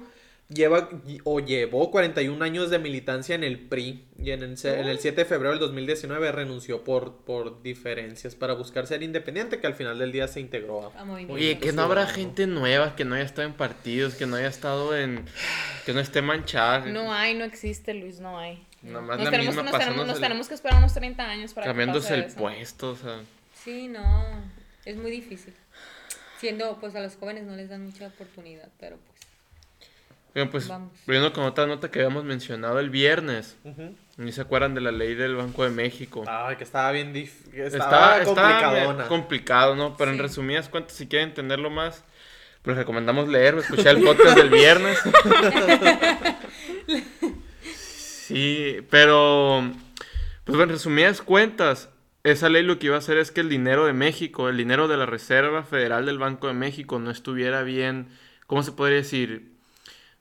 lleva 0.53 0.89
o 1.23 1.39
llevó 1.39 1.91
41 1.91 2.43
años 2.43 2.69
de 2.69 2.79
militancia 2.79 3.35
en 3.35 3.43
el 3.43 3.57
PRI 3.59 4.05
y 4.17 4.31
en 4.31 4.43
el, 4.43 4.57
se- 4.57 4.79
en 4.79 4.87
el 4.87 4.99
7 4.99 5.21
de 5.21 5.25
febrero 5.25 5.51
del 5.51 5.59
2019 5.59 6.31
renunció 6.31 6.83
por, 6.83 7.17
por 7.23 7.61
diferencias 7.63 8.35
para 8.35 8.53
buscar 8.53 8.85
ser 8.87 9.01
independiente, 9.03 9.59
que 9.59 9.67
al 9.67 9.75
final 9.75 9.97
del 9.99 10.11
día 10.11 10.27
se 10.27 10.39
integró 10.39 10.91
a... 10.95 11.03
Oye, 11.29 11.57
que 11.59 11.71
no 11.71 11.83
habrá 11.83 12.05
gente 12.07 12.47
nueva 12.47 12.95
que 12.95 13.05
no 13.05 13.15
haya 13.15 13.23
estado 13.23 13.47
en 13.47 13.53
partidos, 13.53 14.15
que 14.15 14.25
no 14.25 14.35
haya 14.35 14.47
estado 14.47 14.95
en. 14.97 15.25
que 15.85 15.93
no 15.93 15.99
esté 15.99 16.21
manchada. 16.21 16.79
No 16.87 17.13
hay, 17.13 17.33
no 17.35 17.45
existe, 17.45 17.93
Luis, 17.93 18.19
no 18.19 18.37
hay. 18.37 18.65
Nomás 18.81 19.17
Nos, 19.17 19.25
la 19.25 19.31
tenemos, 19.31 19.55
misma 19.55 19.63
nos, 19.63 19.71
tenemos, 19.71 19.79
pasándose 19.79 20.07
nos 20.07 20.15
el- 20.17 20.21
tenemos 20.23 20.47
que 20.47 20.53
esperar 20.55 20.77
unos 20.79 20.93
30 20.93 21.23
años 21.23 21.53
para 21.53 21.65
que 21.65 21.69
Cambiándose 21.69 22.07
pase 22.09 22.19
el 22.19 22.25
eso. 22.25 22.37
puesto, 22.39 22.89
o 22.91 22.95
sea. 22.95 23.21
Sí, 23.53 23.87
no, 23.87 24.25
es 24.85 24.97
muy 24.97 25.11
difícil. 25.11 25.53
Siendo, 26.39 26.79
pues 26.79 26.95
a 26.95 26.99
los 27.01 27.15
jóvenes 27.15 27.43
no 27.45 27.55
les 27.55 27.69
dan 27.69 27.85
mucha 27.85 28.07
oportunidad, 28.07 28.69
pero 28.79 28.97
pues. 28.97 29.11
Oigan, 30.33 30.49
pues, 30.49 30.69
volviendo 31.05 31.33
con 31.33 31.43
otra 31.43 31.65
nota 31.67 31.91
que 31.91 31.99
habíamos 31.99 32.23
mencionado 32.23 32.79
el 32.79 32.89
viernes. 32.89 33.57
¿Ni 34.17 34.31
se 34.31 34.41
acuerdan 34.41 34.73
de 34.75 34.81
la 34.81 34.91
ley 34.91 35.13
del 35.15 35.35
Banco 35.35 35.63
de 35.63 35.71
México? 35.71 36.23
Ay, 36.27 36.55
que 36.55 36.63
estaba 36.63 36.91
bien 36.91 37.13
dif- 37.13 37.49
que 37.51 37.65
Estaba, 37.65 38.17
estaba, 38.19 38.19
estaba 38.21 38.61
complicadona. 38.61 39.07
complicado, 39.07 39.75
¿no? 39.75 39.97
Pero 39.97 40.11
en 40.11 40.19
resumidas 40.19 40.69
cuentas, 40.69 40.93
si 40.95 41.07
quieren 41.07 41.29
entenderlo 41.29 41.69
más, 41.69 42.03
pues 42.61 42.77
recomendamos 42.77 43.27
leer 43.27 43.55
o 43.55 43.59
escuchar 43.59 43.95
el 43.97 44.03
podcast 44.03 44.37
del 44.37 44.49
viernes. 44.49 44.97
Sí, 47.73 48.77
pero, 48.89 49.61
pues 50.45 50.57
en 50.59 50.69
resumidas 50.69 51.21
cuentas, 51.21 51.89
esa 52.23 52.47
ley 52.47 52.63
lo 52.63 52.79
que 52.79 52.85
iba 52.87 52.95
a 52.95 52.99
hacer 52.99 53.17
es 53.17 53.29
que 53.31 53.41
el 53.41 53.49
dinero 53.49 53.85
de 53.85 53.91
México, 53.93 54.47
el 54.47 54.55
dinero 54.55 54.87
de 54.87 54.95
la 54.95 55.05
Reserva 55.05 55.63
Federal 55.63 56.05
del 56.05 56.17
Banco 56.17 56.47
de 56.47 56.53
México, 56.53 56.97
no 56.99 57.11
estuviera 57.11 57.63
bien, 57.63 58.07
¿cómo 58.47 58.63
se 58.63 58.71
podría 58.71 58.97
decir? 58.97 59.50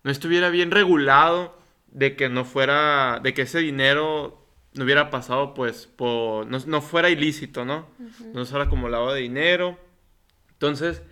No 0.02 0.10
estuviera 0.10 0.48
bien 0.50 0.70
regulado 0.70 1.58
de 1.88 2.16
que 2.16 2.28
no 2.28 2.44
fuera, 2.44 3.20
de 3.22 3.34
que 3.34 3.42
ese 3.42 3.58
dinero 3.58 4.46
no 4.74 4.84
hubiera 4.84 5.10
pasado, 5.10 5.52
pues, 5.54 5.86
por, 5.86 6.46
no, 6.46 6.58
no 6.66 6.80
fuera 6.80 7.10
ilícito, 7.10 7.64
¿no? 7.64 7.88
No 8.32 8.44
fuera 8.46 8.68
como 8.68 8.88
lavado 8.88 9.12
de 9.14 9.20
dinero. 9.22 9.78
Entonces, 10.52 11.02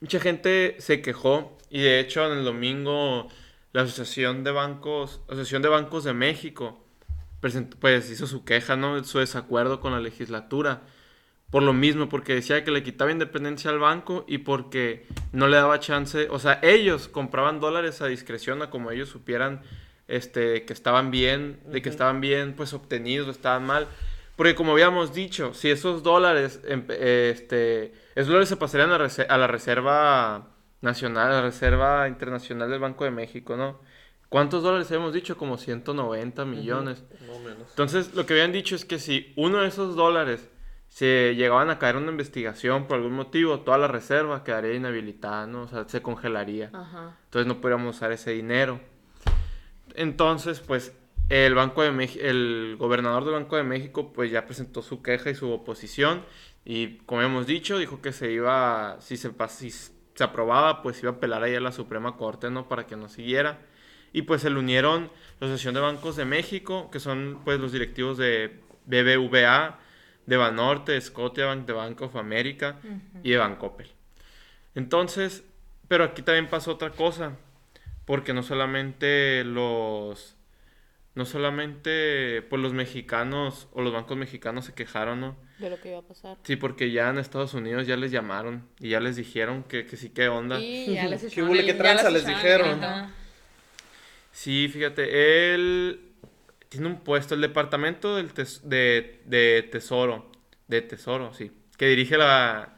mucha 0.00 0.20
gente 0.20 0.76
se 0.78 1.02
quejó 1.02 1.58
y 1.70 1.80
de 1.80 2.00
hecho 2.00 2.30
en 2.30 2.38
el 2.38 2.44
domingo 2.44 3.28
la 3.72 3.82
Asociación 3.82 4.44
de 4.44 4.52
Bancos, 4.52 5.20
Asociación 5.26 5.62
de 5.62 5.68
Bancos 5.68 6.04
de 6.04 6.14
México, 6.14 6.82
presentó- 7.40 7.76
pues 7.78 8.10
hizo 8.10 8.26
su 8.26 8.44
queja, 8.44 8.76
¿no? 8.76 9.02
Su 9.04 9.18
desacuerdo 9.18 9.80
con 9.80 9.92
la 9.92 10.00
legislatura. 10.00 10.82
Por 11.56 11.62
lo 11.62 11.72
mismo, 11.72 12.10
porque 12.10 12.34
decía 12.34 12.64
que 12.64 12.70
le 12.70 12.82
quitaba 12.82 13.10
independencia 13.10 13.70
al 13.70 13.78
banco 13.78 14.26
y 14.28 14.36
porque 14.36 15.06
no 15.32 15.48
le 15.48 15.56
daba 15.56 15.80
chance, 15.80 16.28
o 16.30 16.38
sea, 16.38 16.60
ellos 16.62 17.08
compraban 17.08 17.60
dólares 17.60 18.02
a 18.02 18.08
discreción 18.08 18.60
a 18.60 18.68
como 18.68 18.90
ellos 18.90 19.08
supieran 19.08 19.62
este, 20.06 20.66
que 20.66 20.74
estaban 20.74 21.10
bien, 21.10 21.58
de 21.64 21.80
que 21.80 21.88
estaban 21.88 22.20
bien 22.20 22.52
pues 22.54 22.74
obtenidos 22.74 23.28
o 23.28 23.30
estaban 23.30 23.64
mal. 23.64 23.88
Porque 24.36 24.54
como 24.54 24.72
habíamos 24.72 25.14
dicho, 25.14 25.54
si 25.54 25.70
esos 25.70 26.02
dólares, 26.02 26.60
em- 26.66 26.84
este, 26.90 27.94
esos 28.14 28.26
dólares 28.26 28.50
se 28.50 28.58
pasarían 28.58 28.90
a, 28.92 29.38
la 29.38 29.46
Reserva 29.46 30.48
Nacional, 30.82 31.32
a 31.32 31.36
la 31.36 31.40
Reserva 31.40 32.06
Internacional 32.06 32.68
del 32.68 32.80
Banco 32.80 33.04
de 33.04 33.12
México, 33.12 33.56
¿no? 33.56 33.80
¿Cuántos 34.28 34.62
dólares 34.62 34.88
habíamos 34.88 35.14
dicho? 35.14 35.38
Como 35.38 35.56
190 35.56 36.44
millones. 36.44 37.02
No 37.26 37.38
menos. 37.38 37.70
Entonces, 37.70 38.14
lo 38.14 38.26
que 38.26 38.34
habían 38.34 38.52
dicho 38.52 38.76
es 38.76 38.84
que 38.84 38.98
si 38.98 39.32
uno 39.36 39.62
de 39.62 39.68
esos 39.68 39.96
dólares 39.96 40.50
se 40.96 41.34
llegaban 41.34 41.68
a 41.68 41.78
caer 41.78 41.96
una 41.96 42.10
investigación 42.10 42.86
por 42.86 42.96
algún 42.96 43.12
motivo, 43.12 43.60
toda 43.60 43.76
la 43.76 43.86
reserva 43.86 44.42
quedaría 44.42 44.72
inhabilitada, 44.72 45.46
¿no? 45.46 45.64
O 45.64 45.68
sea, 45.68 45.86
se 45.86 46.00
congelaría. 46.00 46.70
Ajá. 46.72 47.18
Entonces 47.24 47.46
no 47.46 47.60
podríamos 47.60 47.96
usar 47.96 48.12
ese 48.12 48.30
dinero. 48.30 48.80
Entonces, 49.94 50.60
pues, 50.60 50.96
el 51.28 51.54
Banco 51.54 51.82
de 51.82 51.90
México, 51.90 52.24
el 52.24 52.76
gobernador 52.78 53.26
del 53.26 53.34
Banco 53.34 53.56
de 53.56 53.62
México, 53.62 54.10
pues 54.14 54.30
ya 54.30 54.46
presentó 54.46 54.80
su 54.80 55.02
queja 55.02 55.28
y 55.28 55.34
su 55.34 55.50
oposición. 55.50 56.24
Y 56.64 56.96
como 57.04 57.20
hemos 57.20 57.46
dicho, 57.46 57.76
dijo 57.76 58.00
que 58.00 58.12
se 58.12 58.32
iba, 58.32 58.96
si 59.00 59.18
se, 59.18 59.30
si 59.48 59.70
se 59.70 60.24
aprobaba, 60.24 60.80
pues 60.80 61.02
iba 61.02 61.12
a 61.12 61.16
apelar 61.16 61.42
ahí 61.42 61.54
a 61.54 61.60
la 61.60 61.72
Suprema 61.72 62.16
Corte, 62.16 62.48
¿no? 62.48 62.68
Para 62.70 62.86
que 62.86 62.96
no 62.96 63.10
siguiera. 63.10 63.58
Y 64.14 64.22
pues 64.22 64.40
se 64.40 64.48
le 64.48 64.58
unieron 64.58 65.10
la 65.40 65.46
Asociación 65.46 65.74
de 65.74 65.80
Bancos 65.80 66.16
de 66.16 66.24
México, 66.24 66.88
que 66.90 67.00
son 67.00 67.42
pues 67.44 67.60
los 67.60 67.72
directivos 67.72 68.16
de 68.16 68.62
BBVA, 68.86 69.80
de 70.26 70.36
Banorte, 70.36 70.92
de 70.92 71.00
Scotiabank, 71.00 71.66
de 71.66 71.72
Bank 71.72 72.00
of 72.02 72.16
America 72.16 72.76
y 73.22 73.30
de 73.30 73.36
Bancoppel. 73.38 73.88
Entonces, 74.74 75.44
pero 75.88 76.04
aquí 76.04 76.22
también 76.22 76.48
pasó 76.48 76.72
otra 76.72 76.90
cosa, 76.90 77.36
porque 78.04 78.34
no 78.34 78.42
solamente 78.42 79.44
los 79.44 80.34
no 81.14 81.24
solamente 81.24 82.42
pues 82.42 82.60
los 82.60 82.74
mexicanos 82.74 83.68
o 83.72 83.80
los 83.80 83.90
bancos 83.92 84.18
mexicanos 84.18 84.66
se 84.66 84.74
quejaron, 84.74 85.20
¿no? 85.20 85.36
De 85.58 85.70
lo 85.70 85.80
que 85.80 85.88
iba 85.88 85.98
a 86.00 86.02
pasar. 86.02 86.36
Sí, 86.42 86.56
porque 86.56 86.90
ya 86.90 87.08
en 87.08 87.16
Estados 87.16 87.54
Unidos 87.54 87.86
ya 87.86 87.96
les 87.96 88.10
llamaron 88.10 88.68
y 88.78 88.90
ya 88.90 89.00
les 89.00 89.16
dijeron 89.16 89.62
que, 89.62 89.86
que 89.86 89.96
sí, 89.96 90.10
qué 90.10 90.28
onda. 90.28 90.58
Y 90.60 90.92
ya 90.92 91.08
les 91.08 91.22
¿Qué 91.34 91.40
el- 91.40 91.64
qué 91.64 91.72
tranza? 91.72 92.10
Les 92.10 92.24
el 92.24 92.34
dijeron. 92.34 92.84
Ajá. 92.84 93.10
Sí, 94.32 94.68
fíjate, 94.68 95.54
él 95.54 96.05
tiene 96.68 96.86
un 96.88 97.00
puesto, 97.00 97.34
el 97.34 97.40
departamento 97.40 98.16
del 98.16 98.32
tes- 98.34 98.68
de, 98.68 99.22
de 99.26 99.62
Tesoro, 99.70 100.30
de 100.68 100.82
Tesoro, 100.82 101.32
sí, 101.34 101.52
que 101.78 101.86
dirige 101.88 102.18
la, 102.18 102.76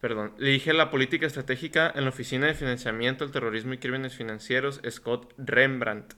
perdón, 0.00 0.34
dirige 0.38 0.72
la 0.72 0.90
política 0.90 1.26
estratégica 1.26 1.90
en 1.94 2.04
la 2.04 2.10
Oficina 2.10 2.46
de 2.46 2.54
Financiamiento 2.54 3.24
del 3.24 3.32
Terrorismo 3.32 3.72
y 3.74 3.78
Crímenes 3.78 4.14
Financieros, 4.14 4.80
Scott 4.90 5.32
Rembrandt, 5.38 6.14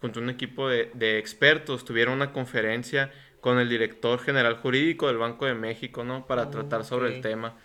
junto 0.00 0.20
a 0.20 0.22
un 0.22 0.30
equipo 0.30 0.68
de, 0.68 0.90
de 0.94 1.18
expertos, 1.18 1.84
tuvieron 1.84 2.14
una 2.14 2.32
conferencia 2.32 3.10
con 3.40 3.58
el 3.58 3.68
director 3.68 4.18
general 4.20 4.56
jurídico 4.56 5.06
del 5.06 5.16
Banco 5.18 5.46
de 5.46 5.54
México, 5.54 6.04
¿no? 6.04 6.26
Para 6.26 6.50
Oh, 6.50 6.50
tratar 6.50 6.84
sobre 6.84 7.08
el 7.08 7.20
tema, 7.20 7.56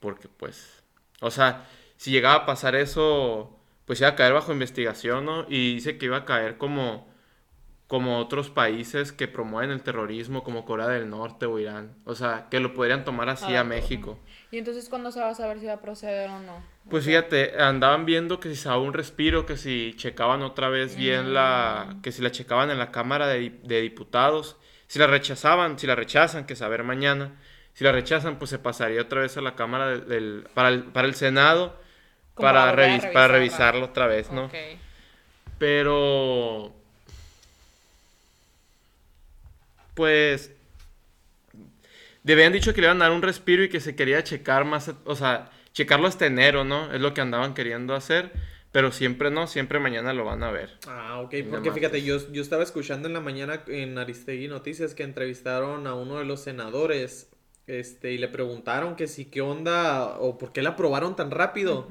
porque 0.00 0.28
pues, 0.28 0.82
o 1.20 1.30
sea, 1.30 1.66
si 1.96 2.10
llegaba 2.10 2.36
a 2.42 2.46
pasar 2.46 2.74
eso, 2.74 3.58
pues 3.84 4.00
iba 4.00 4.08
a 4.10 4.16
caer 4.16 4.32
bajo 4.32 4.52
investigación, 4.52 5.24
¿no? 5.26 5.46
Y 5.48 5.74
dice 5.74 5.98
que 5.98 6.06
iba 6.06 6.18
a 6.18 6.24
caer 6.24 6.56
como, 6.58 7.09
como 7.90 8.18
otros 8.20 8.50
países 8.50 9.10
que 9.10 9.26
promueven 9.26 9.72
el 9.72 9.82
terrorismo, 9.82 10.44
como 10.44 10.64
Corea 10.64 10.86
del 10.86 11.10
Norte 11.10 11.46
o 11.46 11.58
Irán. 11.58 11.96
O 12.04 12.14
sea, 12.14 12.46
que 12.48 12.60
lo 12.60 12.72
podrían 12.72 13.04
tomar 13.04 13.28
así 13.28 13.56
Ah, 13.56 13.60
a 13.60 13.64
México. 13.64 14.16
¿Y 14.52 14.58
entonces 14.58 14.88
cuándo 14.88 15.10
se 15.10 15.18
va 15.18 15.30
a 15.30 15.34
saber 15.34 15.58
si 15.58 15.66
va 15.66 15.72
a 15.72 15.80
proceder 15.80 16.30
o 16.30 16.38
no? 16.38 16.62
Pues 16.88 17.04
fíjate, 17.04 17.60
andaban 17.60 18.06
viendo 18.06 18.38
que 18.38 18.48
si 18.48 18.54
se 18.54 18.68
daba 18.68 18.80
un 18.80 18.92
respiro, 18.94 19.44
que 19.44 19.56
si 19.56 19.94
checaban 19.96 20.42
otra 20.42 20.68
vez 20.68 20.94
bien 20.94 21.34
la... 21.34 21.96
que 22.00 22.12
si 22.12 22.22
la 22.22 22.30
checaban 22.30 22.70
en 22.70 22.78
la 22.78 22.92
Cámara 22.92 23.26
de, 23.26 23.58
de 23.64 23.80
Diputados, 23.80 24.56
si 24.86 25.00
la 25.00 25.08
rechazaban, 25.08 25.76
si 25.76 25.88
la 25.88 25.96
rechazan, 25.96 26.46
que 26.46 26.54
saber 26.54 26.84
mañana. 26.84 27.32
Si 27.72 27.82
la 27.82 27.90
rechazan, 27.90 28.38
pues 28.38 28.50
se 28.50 28.60
pasaría 28.60 29.02
otra 29.02 29.22
vez 29.22 29.36
a 29.36 29.40
la 29.40 29.56
Cámara 29.56 29.88
del, 29.88 30.08
del- 30.08 30.48
para, 30.54 30.68
el, 30.68 30.84
para 30.84 31.08
el 31.08 31.16
Senado 31.16 31.76
para, 32.36 32.52
para 32.60 32.70
volver 32.70 32.84
a 32.90 32.98
revis- 32.98 33.12
para 33.12 33.28
revisarlo 33.28 33.86
otra 33.86 34.06
vez, 34.06 34.30
¿no? 34.30 34.44
Ok. 34.44 34.54
Pero... 35.58 36.72
Pues... 40.00 40.50
Le 42.24 42.32
habían 42.32 42.54
dicho 42.54 42.72
que 42.72 42.80
le 42.80 42.86
iban 42.86 43.02
a 43.02 43.04
dar 43.04 43.12
un 43.12 43.20
respiro 43.20 43.62
y 43.62 43.68
que 43.68 43.80
se 43.80 43.94
quería 43.94 44.24
checar 44.24 44.64
más, 44.64 44.90
o 45.04 45.14
sea, 45.14 45.50
checarlo 45.74 46.06
hasta 46.06 46.24
enero, 46.24 46.64
¿no? 46.64 46.90
Es 46.90 47.02
lo 47.02 47.12
que 47.12 47.20
andaban 47.20 47.52
queriendo 47.52 47.94
hacer, 47.94 48.32
pero 48.72 48.92
siempre 48.92 49.30
no, 49.30 49.46
siempre 49.46 49.78
mañana 49.78 50.14
lo 50.14 50.24
van 50.24 50.42
a 50.42 50.50
ver. 50.50 50.78
Ah, 50.86 51.20
ok, 51.20 51.34
porque 51.50 51.70
fíjate, 51.70 52.02
yo, 52.02 52.16
yo 52.32 52.40
estaba 52.40 52.62
escuchando 52.62 53.08
en 53.08 53.14
la 53.14 53.20
mañana 53.20 53.62
en 53.66 53.98
Aristegui 53.98 54.48
Noticias 54.48 54.94
que 54.94 55.02
entrevistaron 55.02 55.86
a 55.86 55.92
uno 55.94 56.18
de 56.18 56.24
los 56.24 56.40
senadores, 56.40 57.30
este, 57.66 58.12
y 58.12 58.16
le 58.16 58.28
preguntaron 58.28 58.96
que 58.96 59.06
si 59.06 59.26
qué 59.26 59.42
onda 59.42 60.18
o 60.18 60.38
por 60.38 60.52
qué 60.52 60.62
la 60.62 60.70
aprobaron 60.70 61.14
tan 61.14 61.30
rápido. 61.30 61.88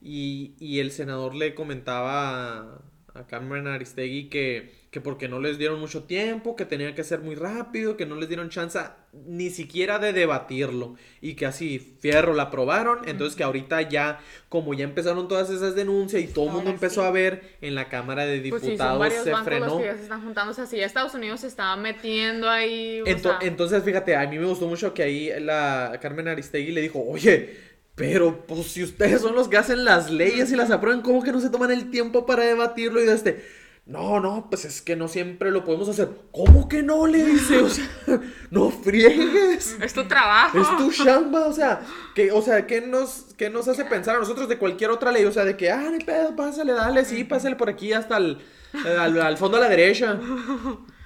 Y, 0.00 0.54
y 0.58 0.78
el 0.80 0.92
senador 0.92 1.34
le 1.34 1.54
comentaba 1.54 2.58
a, 2.58 2.78
a 3.12 3.26
Carmen 3.26 3.66
Aristegui 3.66 4.30
que, 4.30 4.79
que 4.90 5.00
porque 5.00 5.28
no 5.28 5.38
les 5.38 5.56
dieron 5.56 5.78
mucho 5.78 6.02
tiempo, 6.04 6.56
que 6.56 6.64
tenía 6.64 6.94
que 6.96 7.04
ser 7.04 7.20
muy 7.20 7.36
rápido, 7.36 7.96
que 7.96 8.06
no 8.06 8.16
les 8.16 8.28
dieron 8.28 8.48
chance 8.50 8.78
ni 9.12 9.50
siquiera 9.50 10.00
de 10.00 10.12
debatirlo. 10.12 10.96
Y 11.20 11.34
que 11.34 11.46
así, 11.46 11.78
fierro, 11.78 12.34
la 12.34 12.44
aprobaron. 12.44 13.08
Entonces 13.08 13.36
que 13.36 13.44
ahorita 13.44 13.82
ya, 13.88 14.18
como 14.48 14.74
ya 14.74 14.82
empezaron 14.84 15.28
todas 15.28 15.48
esas 15.50 15.76
denuncias 15.76 16.20
y 16.22 16.26
todo 16.26 16.46
el 16.46 16.52
mundo 16.52 16.70
empezó 16.70 17.02
sí. 17.02 17.06
a 17.06 17.10
ver 17.12 17.56
en 17.60 17.76
la 17.76 17.88
Cámara 17.88 18.26
de 18.26 18.40
Pues 18.48 18.62
sí, 18.62 18.70
Diputados 18.70 19.12
se 19.12 19.36
frenó. 19.36 19.66
los 19.66 19.78
que 19.78 19.84
ya 19.84 19.96
se 19.96 20.02
están 20.02 20.22
juntando. 20.24 20.50
O 20.50 20.54
sea, 20.54 20.66
si 20.66 20.78
ya 20.78 20.86
Estados 20.86 21.14
Unidos 21.14 21.40
se 21.40 21.46
estaba 21.46 21.76
metiendo 21.76 22.48
ahí. 22.48 23.00
o 23.02 23.04
Ento- 23.06 23.22
sea, 23.22 23.38
entonces, 23.42 23.84
fíjate, 23.84 24.16
a 24.16 24.26
mí 24.26 24.38
me 24.38 24.46
gustó 24.46 24.66
mucho 24.66 24.92
que 24.92 25.02
ahí 25.04 25.30
la 25.40 25.98
Carmen 26.02 26.26
Aristegui 26.28 26.72
le 26.72 26.80
dijo, 26.80 27.00
oye, 27.06 27.56
pero 27.94 28.44
pues 28.46 28.66
si 28.66 28.82
ustedes 28.82 29.20
son 29.20 29.34
los 29.34 29.48
que 29.48 29.56
hacen 29.58 29.84
las 29.84 30.10
leyes 30.10 30.50
y 30.50 30.56
las 30.56 30.70
aprueban, 30.70 31.02
¿cómo 31.02 31.22
que 31.22 31.32
no 31.32 31.40
se 31.40 31.50
toman 31.50 31.70
el 31.70 31.90
tiempo 31.90 32.24
para 32.26 32.44
debatirlo? 32.44 33.00
Y 33.02 33.06
de 33.06 33.12
este, 33.14 33.44
no, 33.90 34.20
no, 34.20 34.46
pues 34.48 34.64
es 34.64 34.80
que 34.82 34.94
no 34.96 35.08
siempre 35.08 35.50
lo 35.50 35.64
podemos 35.64 35.88
hacer. 35.88 36.08
¿Cómo 36.32 36.68
que 36.68 36.82
no? 36.82 37.06
Le 37.06 37.24
dice, 37.24 37.58
o 37.58 37.68
sea, 37.68 37.88
no 38.50 38.70
friegues. 38.70 39.76
es 39.82 39.92
tu 39.92 40.04
trabajo. 40.06 40.60
Es 40.60 40.76
tu 40.76 40.92
chamba, 40.92 41.46
o 41.46 41.52
sea, 41.52 41.82
que, 42.14 42.30
o 42.32 42.40
sea, 42.40 42.66
¿qué 42.66 42.80
nos, 42.80 43.34
qué 43.36 43.50
nos 43.50 43.66
hace 43.68 43.84
pensar 43.84 44.16
a 44.16 44.20
nosotros 44.20 44.48
de 44.48 44.58
cualquier 44.58 44.90
otra 44.90 45.10
ley? 45.12 45.24
O 45.24 45.32
sea, 45.32 45.44
de 45.44 45.56
que, 45.56 45.70
ah, 45.70 45.90
ni 45.90 46.04
pedo, 46.04 46.36
pásale, 46.36 46.72
dale, 46.72 47.04
sí, 47.04 47.24
pásale 47.24 47.56
por 47.56 47.68
aquí 47.68 47.92
hasta 47.92 48.16
el, 48.18 48.38
al, 48.86 49.20
al 49.20 49.36
fondo 49.36 49.56
a 49.56 49.60
la 49.60 49.68
derecha. 49.68 50.18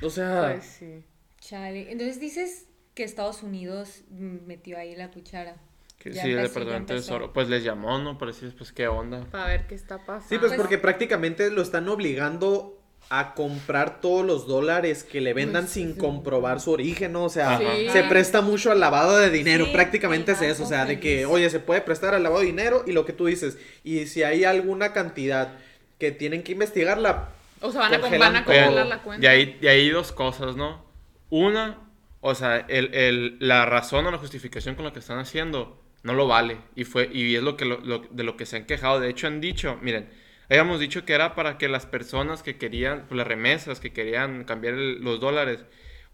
O 0.02 0.10
sea, 0.10 0.52
Pues 0.52 0.66
sí. 0.78 1.04
Chale. 1.40 1.90
Entonces 1.90 2.20
dices 2.20 2.66
que 2.94 3.04
Estados 3.04 3.42
Unidos 3.42 4.02
metió 4.10 4.78
ahí 4.78 4.94
la 4.94 5.10
cuchara. 5.10 5.56
Que 5.98 6.12
sí, 6.12 6.18
el 6.20 6.38
empezó, 6.38 6.48
departamento 6.60 6.92
de. 6.92 6.98
Tesoro, 7.00 7.32
pues 7.32 7.48
les 7.48 7.64
llamó, 7.64 7.98
¿no? 7.98 8.18
Para 8.18 8.32
decir, 8.32 8.54
pues, 8.58 8.72
¿qué 8.72 8.88
onda? 8.88 9.24
Para 9.30 9.46
ver 9.46 9.66
qué 9.66 9.74
está 9.74 9.96
pasando. 9.98 10.28
Sí, 10.28 10.36
pues 10.38 10.50
Pues- 10.50 10.60
porque 10.60 10.76
prácticamente 10.76 11.50
lo 11.50 11.62
están 11.62 11.88
obligando 11.88 12.73
a 13.10 13.34
comprar 13.34 14.00
todos 14.00 14.24
los 14.24 14.46
dólares 14.46 15.04
que 15.04 15.20
le 15.20 15.34
vendan 15.34 15.68
sin 15.68 15.94
sí. 15.94 15.98
comprobar 16.00 16.60
su 16.60 16.72
origen, 16.72 17.12
¿no? 17.12 17.24
O 17.24 17.28
sea. 17.28 17.58
Sí. 17.58 17.88
se 17.90 18.02
presta 18.04 18.40
mucho 18.40 18.72
al 18.72 18.80
lavado 18.80 19.16
de 19.18 19.30
dinero, 19.30 19.66
Sí, 19.66 19.72
prácticamente 19.72 20.32
es 20.32 20.42
eso, 20.42 20.64
o 20.64 20.66
sea, 20.66 20.84
de 20.86 20.98
que, 21.00 21.26
oye, 21.26 21.48
se 21.50 21.60
puede 21.60 21.80
prestar 21.82 22.14
al 22.14 22.22
lavado 22.22 22.40
de 22.40 22.46
dinero 22.46 22.82
y 22.86 22.92
lo 22.92 23.04
que 23.04 23.12
tú 23.12 23.26
dices, 23.26 23.58
y 23.84 24.06
si 24.06 24.22
hay 24.22 24.44
alguna 24.44 24.92
cantidad 24.92 25.52
que 25.98 26.10
tienen 26.10 26.42
que 26.42 26.52
investigarla, 26.52 27.28
O 27.60 27.70
sea, 27.70 27.80
van 27.82 27.94
a, 27.94 27.98
van 28.18 28.36
a 28.36 28.44
congelar 28.44 28.86
la 28.86 29.02
cuenta. 29.02 29.24
Y 29.24 29.28
ahí, 29.28 29.58
y 29.60 29.66
ahí 29.68 29.90
dos 29.90 30.10
cosas, 30.12 30.56
¿no? 30.56 30.84
Una, 31.30 31.78
o 32.20 32.34
sea, 32.34 32.58
el, 32.68 32.92
el- 32.94 33.36
la 33.40 33.64
razón 33.66 34.06
o 34.06 34.10
la 34.10 34.18
justificación 34.18 34.74
con 34.74 34.84
lo 34.84 34.92
que 34.92 34.98
están 34.98 35.18
haciendo 35.18 35.80
no 36.02 36.14
lo 36.14 36.26
vale. 36.26 36.58
Y 36.74 36.84
fue 36.84 37.08
y 37.12 37.34
es 37.36 37.42
lo 37.42 37.56
que 37.56 37.64
lo- 37.64 37.80
lo- 37.80 38.00
de 38.10 38.22
lo 38.24 38.36
que 38.36 38.44
se 38.46 38.56
han 38.56 38.64
quejado. 38.66 38.98
De 39.00 39.08
hecho, 39.08 39.26
han 39.26 39.40
dicho, 39.40 39.78
miren, 39.82 40.08
habíamos 40.48 40.80
dicho 40.80 41.04
que 41.04 41.12
era 41.14 41.34
para 41.34 41.58
que 41.58 41.68
las 41.68 41.86
personas 41.86 42.42
que 42.42 42.56
querían, 42.56 43.04
pues 43.08 43.16
las 43.18 43.26
remesas, 43.26 43.80
que 43.80 43.92
querían 43.92 44.44
cambiar 44.44 44.74
el- 44.74 45.02
los 45.02 45.20
dólares, 45.20 45.64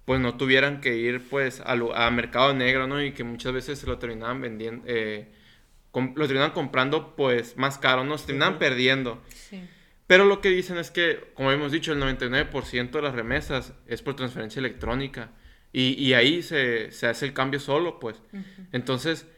pues 0.04 0.20
no 0.20 0.36
tuvieran 0.36 0.80
que 0.80 0.96
ir 0.96 1.20
pues 1.28 1.60
a, 1.60 1.74
lu- 1.76 1.92
a 1.92 2.10
mercado 2.10 2.54
negro, 2.54 2.86
¿no? 2.86 3.02
Y 3.02 3.12
que 3.12 3.24
muchas 3.24 3.52
veces 3.52 3.78
se 3.78 3.86
lo 3.86 3.98
terminaban 3.98 4.40
vendiendo, 4.40 4.84
eh, 4.86 5.28
lo 5.92 6.26
terminaban 6.26 6.52
comprando 6.52 7.14
pues 7.16 7.56
más 7.56 7.78
caro, 7.78 8.04
¿no? 8.04 8.16
Se 8.18 8.26
terminaban 8.26 8.58
perdiendo. 8.58 9.22
Sí. 9.28 9.62
Pero 10.06 10.24
lo 10.24 10.40
que 10.40 10.48
dicen 10.50 10.76
es 10.78 10.90
que, 10.90 11.30
como 11.34 11.52
hemos 11.52 11.70
dicho, 11.70 11.92
el 11.92 12.00
99% 12.00 12.90
de 12.98 13.02
las 13.02 13.14
remesas 13.14 13.74
es 13.86 14.02
por 14.02 14.16
transferencia 14.16 14.58
electrónica. 14.60 15.30
Y, 15.72 15.92
y 16.04 16.14
ahí 16.14 16.42
se, 16.42 16.90
se 16.90 17.06
hace 17.06 17.26
el 17.26 17.32
cambio 17.32 17.60
solo, 17.60 18.00
pues. 18.00 18.20
Entonces, 18.72 19.28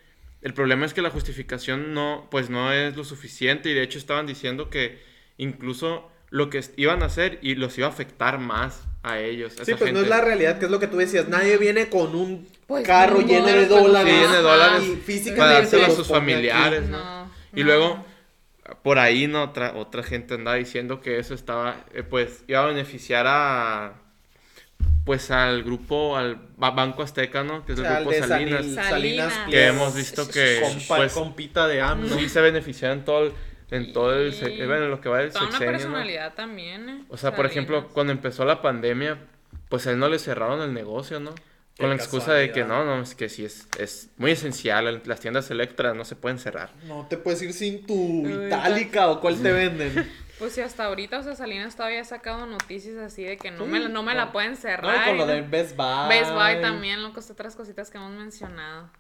el 0.43 0.55
problema 0.55 0.87
es 0.87 0.95
que 0.95 1.03
la 1.03 1.11
justificación 1.11 1.95
no, 1.95 2.29
pues 2.31 2.51
no 2.51 2.73
es 2.73 2.97
lo 2.97 3.05
suficiente. 3.05 3.71
Y 3.71 3.75
de 3.75 3.83
hecho 3.83 3.99
estaban 3.99 4.27
diciendo 4.27 4.71
que 4.71 5.01
incluso 5.39 6.11
lo 6.31 6.51
que 6.51 6.63
iban 6.77 7.03
a 7.03 7.07
hacer 7.07 7.39
y 7.43 7.55
los 7.57 7.77
iba 7.79 7.87
a 7.89 7.91
afectar 7.91 8.39
más 8.39 8.89
a 9.03 9.19
ellos. 9.21 9.59
a 9.61 9.65
sí, 9.65 9.75
esa 9.75 9.77
pues 9.77 9.93
no 9.93 10.01
es 10.01 10.09
la 10.09 10.21
realidad, 10.21 10.59
que 10.59 10.67
es 10.67 10.71
lo 10.71 10.81
que 10.81 10.87
tú 10.89 10.97
decías, 10.97 11.29
nadie 11.29 11.57
viene 11.59 11.89
con 11.89 12.15
un 12.15 12.49
Pues, 12.67 12.85
carro 12.87 13.21
no, 13.21 13.27
lleno 13.27 13.53
de 13.55 13.67
dólares, 13.67 13.69
dólares, 13.69 14.13
Sí, 14.13 14.21
lleno 14.21 14.33
de 14.35 14.43
dólares 14.43 14.83
y 15.27 15.33
para 15.33 15.53
físicamente 15.53 15.53
dárselo 15.53 15.87
a 15.87 15.91
sus 15.91 16.09
familiares, 16.09 16.89
¿no? 16.89 16.99
No, 16.99 17.31
Y 17.55 17.63
no. 17.63 17.65
luego, 17.65 18.07
por 18.83 18.99
ahí, 18.99 19.27
¿no? 19.29 19.45
Otra, 19.45 19.75
otra 19.77 20.03
gente 20.03 20.35
andaba 20.35 20.57
diciendo 20.57 21.01
que 21.01 21.19
eso 21.19 21.35
estaba, 21.35 21.87
eh, 21.95 22.03
pues, 22.03 22.45
iba 22.49 22.63
a 22.63 22.67
beneficiar 22.67 23.27
a, 23.29 24.02
pues, 25.05 25.31
al 25.31 25.63
grupo, 25.65 26.17
al 26.17 26.39
Ba- 26.57 26.71
Banco 26.71 27.03
Azteca, 27.03 27.43
¿no? 27.43 27.65
Que 27.65 27.73
es 27.73 27.79
O 27.79 27.83
el 27.83 27.89
sea, 27.89 27.97
al 27.99 28.05
grupo 28.05 28.17
de 28.21 28.27
Salinas. 28.29 28.61
Salinas. 28.67 28.89
Salinas 28.89 29.33
Que 29.51 29.67
hemos 29.67 29.95
visto 29.95 30.29
que, 30.29 30.61
Compa- 30.63 30.97
pues, 30.97 31.13
compita 31.13 31.67
de 31.67 31.81
AMLO. 31.81 32.17
Sí 32.19 32.29
se 32.29 32.41
beneficiaron 32.41 32.99
en 32.99 33.05
todo 33.05 33.27
el, 33.27 33.33
en 33.71 33.93
todo 33.93 34.15
el, 34.15 34.31
bueno, 34.67 34.85
en 34.85 34.91
lo 34.91 35.01
que 35.01 35.09
va 35.09 35.19
del 35.19 35.31
Toda 35.33 35.45
una 35.47 35.53
sexenio, 35.53 35.73
¿no? 35.73 35.79
personalidad 35.79 36.35
también, 36.35 36.89
¿eh? 36.89 37.05
O 37.09 37.17
sea, 37.17 37.35
por 37.35 37.47
ejemplo, 37.47 37.77
Salinas. 37.77 37.95
cuando 37.95 38.13
empezó 38.13 38.45
la 38.45 38.63
pandemia, 38.63 39.19
pues 39.69 39.87
a 39.87 39.91
él 39.91 39.99
no 39.99 40.09
le 40.09 40.19
cerraron 40.19 40.61
el 40.63 40.73
negocio, 40.75 41.19
¿no? 41.21 41.35
Qué 41.35 41.81
Con 41.85 41.89
la 41.89 41.97
excusa 41.97 42.35
de 42.35 42.53
que 42.53 42.65
no, 42.65 42.85
no, 42.85 43.01
es 43.01 43.15
que 43.15 43.31
sí 43.31 43.47
es, 43.47 43.67
es 43.79 44.11
muy 44.19 44.33
esencial, 44.33 45.01
las 45.07 45.21
tiendas 45.21 45.51
Electra 45.51 45.95
no 45.95 46.05
se 46.05 46.17
pueden 46.17 46.39
cerrar. 46.39 46.71
No 46.87 47.07
te 47.09 47.17
puedes 47.17 47.41
ir 47.41 47.55
sin 47.55 47.87
tu 47.87 47.95
Uy, 47.95 48.31
itálica 48.47 49.09
o 49.09 49.21
cuál 49.21 49.41
te 49.41 49.51
venden. 49.53 50.07
Pues 50.39 50.55
sí, 50.55 50.61
hasta 50.61 50.85
ahorita, 50.87 51.19
o 51.19 51.23
sea, 51.23 51.35
Salinas 51.37 51.77
todavía 51.77 52.01
ha 52.01 52.05
sacado 52.05 52.47
noticias 52.47 52.97
así 52.97 53.23
de 53.23 53.37
que 53.37 53.51
no, 53.51 53.65
Sí, 53.65 53.71
me, 53.71 53.81
la- 53.81 53.89
no 53.89 54.03
me 54.03 54.15
la 54.15 54.33
pueden 54.33 54.53
No, 54.53 54.57
cerrar. 54.57 55.07
con 55.07 55.19
lo 55.19 55.25
y 55.25 55.29
de 55.29 55.43
no- 55.43 55.49
Best 55.51 55.77
Buy. 55.77 56.09
Best 56.09 56.33
Buy 56.33 56.61
también, 56.61 57.03
lo 57.03 57.13
que 57.13 57.21
otras 57.21 57.55
cositas 57.55 57.91
que 57.91 57.99
hemos 57.99 58.13
mencionado. 58.13 58.91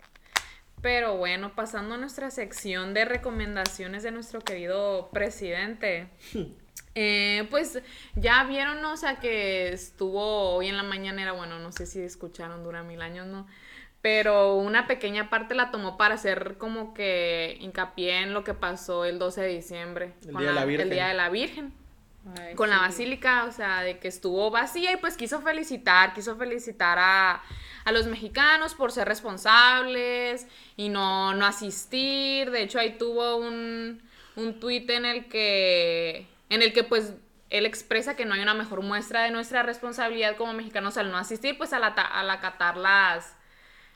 Pero 0.80 1.16
bueno, 1.16 1.54
pasando 1.54 1.94
a 1.94 1.98
nuestra 1.98 2.30
sección 2.30 2.92
de 2.94 3.04
recomendaciones 3.04 4.02
de 4.02 4.10
nuestro 4.10 4.40
querido 4.40 5.10
presidente. 5.12 6.08
Eh, 6.94 7.46
pues 7.50 7.80
ya 8.16 8.44
vieron, 8.44 8.84
o 8.84 8.98
sea, 8.98 9.16
que 9.18 9.72
estuvo 9.72 10.50
hoy 10.54 10.68
en 10.68 10.76
la 10.76 10.82
mañanera, 10.82 11.32
bueno, 11.32 11.58
no 11.58 11.72
sé 11.72 11.86
si 11.86 12.00
escucharon, 12.02 12.62
dura 12.64 12.82
mil 12.82 13.00
años, 13.00 13.26
¿no? 13.26 13.46
Pero 14.02 14.56
una 14.56 14.86
pequeña 14.88 15.30
parte 15.30 15.54
la 15.54 15.70
tomó 15.70 15.96
para 15.96 16.16
hacer 16.16 16.56
como 16.58 16.92
que 16.92 17.56
hincapié 17.60 18.18
en 18.22 18.34
lo 18.34 18.44
que 18.44 18.52
pasó 18.54 19.04
el 19.04 19.18
12 19.18 19.42
de 19.42 19.48
diciembre. 19.48 20.14
El 20.26 20.32
con 20.32 20.42
Día 20.42 20.48
de 20.48 20.54
la 20.54 20.64
El 20.64 20.66
Virgen. 20.66 20.90
Día 20.90 21.08
de 21.08 21.14
la 21.14 21.28
Virgen 21.30 21.72
Ay, 22.38 22.54
con 22.54 22.70
la 22.70 22.76
sí. 22.76 22.80
basílica, 22.80 23.44
o 23.44 23.52
sea, 23.52 23.82
de 23.82 23.98
que 23.98 24.08
estuvo 24.08 24.50
vacía 24.50 24.92
y 24.92 24.96
pues 24.96 25.16
quiso 25.16 25.40
felicitar, 25.40 26.14
quiso 26.14 26.36
felicitar 26.36 26.98
a, 26.98 27.42
a 27.84 27.92
los 27.92 28.06
mexicanos 28.06 28.74
por 28.74 28.92
ser 28.92 29.08
responsables 29.08 30.46
y 30.76 30.88
no, 30.88 31.34
no 31.34 31.46
asistir. 31.46 32.50
De 32.50 32.62
hecho, 32.62 32.78
ahí 32.78 32.96
tuvo 32.98 33.36
un, 33.36 34.02
un 34.36 34.60
tuit 34.60 34.88
en 34.90 35.04
el 35.04 35.28
que, 35.28 36.26
en 36.48 36.62
el 36.62 36.72
que 36.72 36.84
pues 36.84 37.14
él 37.50 37.66
expresa 37.66 38.16
que 38.16 38.24
no 38.24 38.34
hay 38.34 38.40
una 38.40 38.54
mejor 38.54 38.82
muestra 38.82 39.22
de 39.22 39.30
nuestra 39.30 39.62
responsabilidad 39.62 40.36
como 40.36 40.52
mexicanos 40.54 40.96
al 40.96 41.10
no 41.10 41.18
asistir, 41.18 41.58
pues 41.58 41.72
al, 41.72 41.84
ata- 41.84 42.06
al 42.06 42.30
acatar 42.30 42.76
las, 42.76 43.36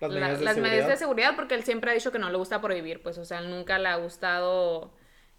Las 0.00 0.10
la- 0.12 0.20
medidas 0.20 0.38
de 0.38 0.44
las 0.44 0.54
seguridad. 0.54 0.70
medidas 0.72 0.88
de 0.88 0.96
seguridad, 0.96 1.36
porque 1.36 1.54
él 1.54 1.62
siempre 1.64 1.90
ha 1.90 1.94
dicho 1.94 2.12
que 2.12 2.18
no 2.18 2.30
le 2.30 2.36
gusta 2.36 2.60
prohibir, 2.60 3.02
pues, 3.02 3.18
o 3.18 3.24
sea, 3.24 3.38
él 3.38 3.50
nunca 3.50 3.78
le 3.78 3.88
ha 3.88 3.96
gustado 3.96 4.92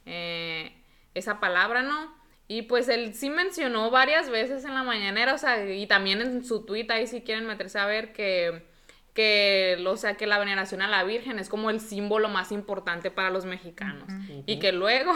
eh, 0.05 0.71
esa 1.13 1.39
palabra, 1.39 1.81
¿no? 1.83 2.15
Y 2.47 2.61
pues 2.63 2.87
él 2.87 3.13
sí 3.13 3.29
mencionó 3.29 3.91
varias 3.91 4.29
veces 4.29 4.63
en 4.63 4.73
la 4.73 4.83
mañanera, 4.83 5.33
o 5.33 5.37
sea, 5.37 5.69
y 5.69 5.85
también 5.85 6.21
en 6.21 6.45
su 6.45 6.65
tuit, 6.65 6.89
ahí 6.91 7.05
si 7.05 7.21
quieren 7.21 7.45
meterse 7.45 7.77
a 7.77 7.85
ver 7.85 8.13
que, 8.13 8.65
que, 9.13 9.83
o 9.85 9.97
sea, 9.97 10.15
que 10.15 10.27
la 10.27 10.39
veneración 10.39 10.81
a 10.81 10.87
la 10.87 11.03
Virgen 11.03 11.39
es 11.39 11.49
como 11.49 11.69
el 11.69 11.81
símbolo 11.81 12.29
más 12.29 12.51
importante 12.53 13.11
para 13.11 13.29
los 13.31 13.43
mexicanos. 13.45 14.07
Y 14.45 14.59
que 14.59 14.71
luego, 14.71 15.11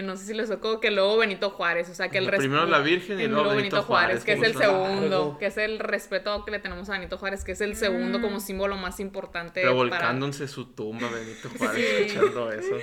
no 0.00 0.16
sé 0.16 0.24
si 0.24 0.32
les 0.32 0.48
tocó, 0.48 0.80
que 0.80 0.90
luego 0.90 1.18
Benito 1.18 1.50
Juárez, 1.50 1.90
o 1.90 1.94
sea, 1.94 2.08
que 2.08 2.16
el 2.16 2.24
No, 2.24 2.30
primero 2.38 2.64
la 2.64 2.78
Virgen 2.78 3.20
y 3.20 3.26
luego 3.26 3.54
Benito 3.54 3.82
Juárez, 3.82 4.24
que 4.24 4.32
es 4.32 4.42
el 4.42 4.54
segundo, 4.56 5.08
largo. 5.18 5.38
que 5.38 5.46
es 5.46 5.58
el 5.58 5.78
respeto 5.80 6.44
que 6.46 6.50
le 6.50 6.60
tenemos 6.60 6.88
a 6.88 6.92
Benito 6.92 7.18
Juárez, 7.18 7.44
que 7.44 7.52
es 7.52 7.60
el 7.60 7.76
segundo 7.76 8.22
como 8.22 8.40
símbolo 8.40 8.76
más 8.76 9.00
importante. 9.00 9.60
para- 9.60 9.72
Revolcándose 9.72 10.48
su 10.48 10.72
tumba, 10.72 11.08
Benito 11.10 11.50
Juárez, 11.58 11.84
escuchando 12.06 12.50
eso. 12.52 12.74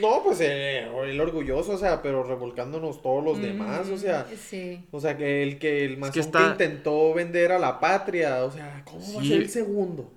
No, 0.00 0.22
pues 0.22 0.38
eh, 0.42 0.86
el 1.04 1.20
orgulloso, 1.20 1.72
o 1.72 1.78
sea, 1.78 2.02
pero 2.02 2.24
revolcándonos 2.24 3.00
todos 3.00 3.22
Mm. 3.22 3.26
los 3.26 3.40
demás, 3.40 3.88
o 3.88 3.96
sea. 3.96 4.26
Sí. 4.36 4.84
O 4.90 5.00
sea, 5.00 5.16
que 5.16 5.42
el 5.42 5.58
que 5.58 5.84
el 5.86 5.96
masón 5.96 6.12
que, 6.12 6.20
está- 6.20 6.48
intentó 6.50 7.14
vender 7.14 7.52
a 7.52 7.58
la 7.58 7.80
patria, 7.80 8.44
o 8.44 8.50
sea, 8.50 8.82
¿cómo 8.84 9.14
va 9.14 9.22
a 9.22 9.24
ser 9.24 9.36
el 9.40 9.48
segundo? 9.48 10.12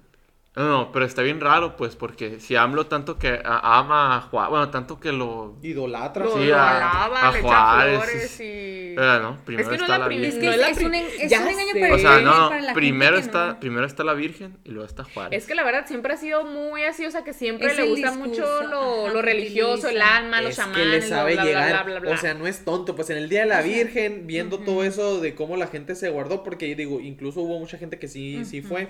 No, 0.55 0.67
no, 0.69 0.91
pero 0.91 1.03
está 1.05 1.23
bien 1.23 1.41
raro, 1.41 1.75
pues, 1.75 1.95
porque 1.95 2.39
si 2.39 2.55
AMLO 2.55 2.85
tanto 2.85 3.17
que 3.17 3.41
a- 3.43 3.79
ama 3.79 4.15
a 4.17 4.21
Juárez, 4.21 4.49
bueno, 4.51 4.69
tanto 4.69 4.99
que 4.99 5.11
lo... 5.11 5.55
Idolatra. 5.63 6.25
Lo, 6.25 6.37
Sí, 6.37 6.45
lo 6.45 6.55
a- 6.55 6.77
alaba, 6.77 7.27
a 7.27 7.31
le 7.31 7.39
echa 7.39 7.47
Juárez, 7.47 7.95
flores 8.03 8.29
sí, 8.29 8.43
y... 8.43 8.93
Pero 8.95 9.19
no, 9.19 9.37
primero 9.43 9.69
que 9.71 9.77
no 9.79 9.83
está 9.85 9.95
es 9.95 9.99
la 9.99 10.07
Virgen. 10.07 10.27
Es 10.29 10.35
que 10.35 10.45
No 10.45 10.51
es 10.51 10.57
la 10.59 10.69
es, 10.69 10.77
un, 10.77 10.93
es 10.93 11.31
engaño 11.31 11.81
para 11.81 11.95
O 11.95 11.97
sea, 11.97 12.19
no, 12.19 12.49
para 12.49 12.61
la 12.61 12.73
primero 12.75 13.15
gente 13.15 13.25
está, 13.27 13.47
no. 13.47 13.59
primero 13.59 13.85
está 13.87 14.03
la 14.03 14.13
Virgen 14.13 14.57
y 14.63 14.69
luego 14.69 14.85
está 14.85 15.03
Juárez. 15.05 15.41
Es 15.41 15.47
que 15.47 15.55
la 15.55 15.63
verdad 15.63 15.87
siempre 15.87 16.13
ha 16.13 16.17
sido 16.17 16.45
muy 16.45 16.83
así, 16.83 17.03
o 17.07 17.09
sea, 17.09 17.23
que 17.23 17.33
siempre 17.33 17.71
Es 17.71 17.77
le 17.77 17.87
gusta 17.89 18.11
discurso, 18.11 18.29
mucho 18.29 18.67
lo, 18.67 19.05
ajá, 19.05 19.13
lo 19.15 19.21
religioso, 19.23 19.89
el 19.89 20.03
alma, 20.03 20.41
los 20.41 20.51
es 20.51 20.57
chamanes, 20.57 20.77
que 20.83 20.85
le 20.85 21.01
sabe 21.01 21.33
bla, 21.33 21.41
bla, 21.45 21.49
llegar, 21.51 21.69
bla, 21.69 21.83
bla, 21.83 21.99
bla, 21.99 22.11
o 22.11 22.17
sea, 22.17 22.35
no 22.35 22.45
es 22.45 22.63
tonto, 22.63 22.95
pues 22.95 23.09
en 23.09 23.17
el 23.17 23.27
Día 23.27 23.39
de 23.39 23.47
la 23.47 23.63
Virgen, 23.63 24.27
viendo 24.27 24.59
todo 24.59 24.83
eso 24.83 25.19
de 25.19 25.33
cómo 25.33 25.57
la 25.57 25.65
gente 25.65 25.95
se 25.95 26.11
guardó, 26.11 26.43
porque 26.43 26.75
digo, 26.75 26.99
incluso 26.99 27.41
hubo 27.41 27.57
mucha 27.57 27.79
gente 27.79 27.97
que 27.97 28.07
sí, 28.07 28.45
sí 28.45 28.61
fue, 28.61 28.89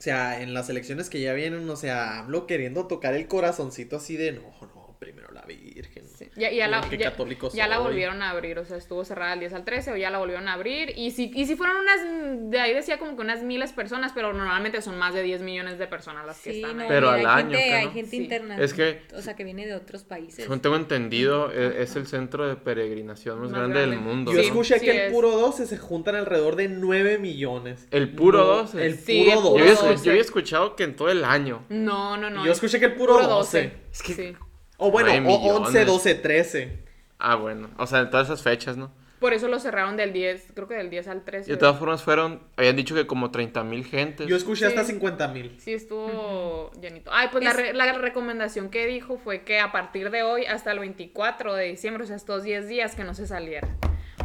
o 0.00 0.02
sea, 0.02 0.40
en 0.40 0.54
las 0.54 0.70
elecciones 0.70 1.10
que 1.10 1.20
ya 1.20 1.34
vienen, 1.34 1.68
o 1.68 1.76
sea, 1.76 2.20
hablo 2.20 2.46
queriendo 2.46 2.86
tocar 2.86 3.12
el 3.12 3.28
corazoncito 3.28 3.96
así 3.96 4.16
de, 4.16 4.32
no, 4.32 4.40
no, 4.62 4.89
primero 5.00 5.28
la 5.32 5.40
Virgen. 5.42 6.04
Sí. 6.06 6.28
Ya, 6.36 6.52
ya 6.52 6.68
la, 6.68 6.88
ya- 6.90 7.10
católico 7.10 7.50
ya 7.52 7.66
la 7.66 7.78
volvieron 7.78 8.20
a 8.22 8.30
abrir, 8.30 8.58
o 8.58 8.64
sea, 8.66 8.76
estuvo 8.76 9.04
cerrada 9.04 9.32
el 9.32 9.40
10 9.40 9.54
al 9.54 9.64
13, 9.64 9.92
o 9.92 9.96
ya 9.96 10.10
la 10.10 10.18
volvieron 10.18 10.46
a 10.46 10.52
abrir. 10.52 10.92
Y 10.96 11.10
si, 11.10 11.32
y 11.34 11.46
si 11.46 11.56
fueron 11.56 11.76
unas, 11.78 12.50
de 12.50 12.60
ahí 12.60 12.74
decía 12.74 12.98
como 12.98 13.16
que 13.16 13.22
unas 13.22 13.42
miles 13.42 13.72
personas, 13.72 14.12
pero 14.14 14.32
normalmente 14.34 14.82
son 14.82 14.98
más 14.98 15.14
de 15.14 15.22
10 15.22 15.40
millones 15.40 15.78
de 15.78 15.86
personas 15.86 16.26
las 16.26 16.38
que 16.40 16.52
Sí, 16.52 16.60
están 16.60 16.76
no, 16.76 16.82
ahí. 16.82 16.88
Pero 16.90 17.10
al 17.10 17.24
año, 17.26 17.50
gente, 17.50 17.64
¿qué 17.64 17.74
hay 17.74 17.88
gente 17.90 18.10
Sí. 18.10 18.16
interna. 18.18 18.58
Es 18.58 18.74
que- 18.74 19.02
O 19.16 19.22
sea, 19.22 19.34
que 19.34 19.44
viene 19.44 19.66
de 19.66 19.74
otros 19.74 20.04
países. 20.04 20.44
Según 20.44 20.60
tengo 20.60 20.76
entendido, 20.76 21.50
e- 21.50 21.82
es, 21.82 21.96
el 21.96 22.06
centro 22.06 22.46
de 22.46 22.56
peregrinación 22.56 23.40
más, 23.40 23.50
Más 23.50 23.58
grande, 23.60 23.80
del 23.80 23.98
mundo. 23.98 24.32
Yo 24.32 24.36
¿no? 24.36 24.42
Sí. 24.42 24.48
escuché 24.48 24.80
que 24.80 24.90
el 24.90 24.96
es. 25.06 25.12
puro 25.12 25.30
12 25.30 25.66
se 25.66 25.78
juntan 25.78 26.14
alrededor 26.14 26.56
de 26.56 26.68
9 26.68 27.16
millones. 27.18 27.88
El 27.90 28.14
puro 28.14 28.38
No, 28.38 28.44
12. 28.44 28.84
El 28.86 28.98
Sí, 28.98 29.20
puro 29.24 29.30
el 29.30 29.36
Yo 29.36 29.42
puro 29.42 29.60
había, 29.62 29.70
12. 29.72 29.86
escu- 29.86 29.90
12. 29.92 30.04
yo 30.04 30.10
había 30.10 30.22
escuchado 30.22 30.76
que 30.76 30.84
en 30.84 30.94
todo 30.96 31.08
el 31.10 31.24
año. 31.24 31.64
No, 31.70 32.18
no, 32.18 32.28
no. 32.28 32.44
Yo 32.44 32.52
escuché 32.52 32.78
que 32.78 32.84
el 32.86 32.94
puro, 32.94 33.14
puro 33.14 33.26
12. 33.28 33.72
Es 33.90 34.02
que- 34.02 34.12
Sí. 34.14 34.36
O 34.80 34.90
bueno, 34.90 35.10
o 35.10 35.12
11, 35.12 35.70
millones. 35.70 35.86
12, 35.86 36.14
13. 36.16 36.78
Ah, 37.18 37.36
bueno. 37.36 37.68
O 37.78 37.86
sea, 37.86 38.00
en 38.00 38.10
todas 38.10 38.26
esas 38.28 38.42
fechas, 38.42 38.76
¿no? 38.76 38.90
Por 39.20 39.34
eso 39.34 39.48
lo 39.48 39.60
cerraron 39.60 39.98
del 39.98 40.14
10, 40.14 40.52
creo 40.54 40.66
que 40.66 40.74
del 40.74 40.88
10 40.88 41.06
al 41.08 41.22
13. 41.24 41.50
Y 41.50 41.52
de 41.52 41.58
todas 41.58 41.78
formas 41.78 42.02
fueron, 42.02 42.40
habían 42.56 42.74
dicho 42.74 42.94
que 42.94 43.06
como 43.06 43.30
30 43.30 43.62
mil 43.64 43.84
gentes. 43.84 44.26
Yo 44.26 44.34
escuché 44.34 44.60
Sí. 44.60 44.64
hasta 44.74 44.84
50 44.84 45.28
mil. 45.28 45.54
Sí, 45.60 45.74
estuvo 45.74 46.70
llenito. 46.80 47.10
Ay, 47.12 47.28
pues 47.30 47.44
la, 47.44 47.52
re- 47.52 47.74
la 47.74 47.92
recomendación 47.92 48.70
que 48.70 48.86
dijo 48.86 49.18
fue 49.18 49.42
que 49.42 49.60
a 49.60 49.72
partir 49.72 50.10
de 50.10 50.22
hoy 50.22 50.46
hasta 50.46 50.72
el 50.72 50.78
24 50.78 51.54
de 51.54 51.66
diciembre, 51.66 52.04
o 52.04 52.06
sea, 52.06 52.16
estos 52.16 52.42
10 52.44 52.66
días, 52.68 52.94
que 52.94 53.04
no 53.04 53.12
se 53.14 53.26
saliera. 53.26 53.68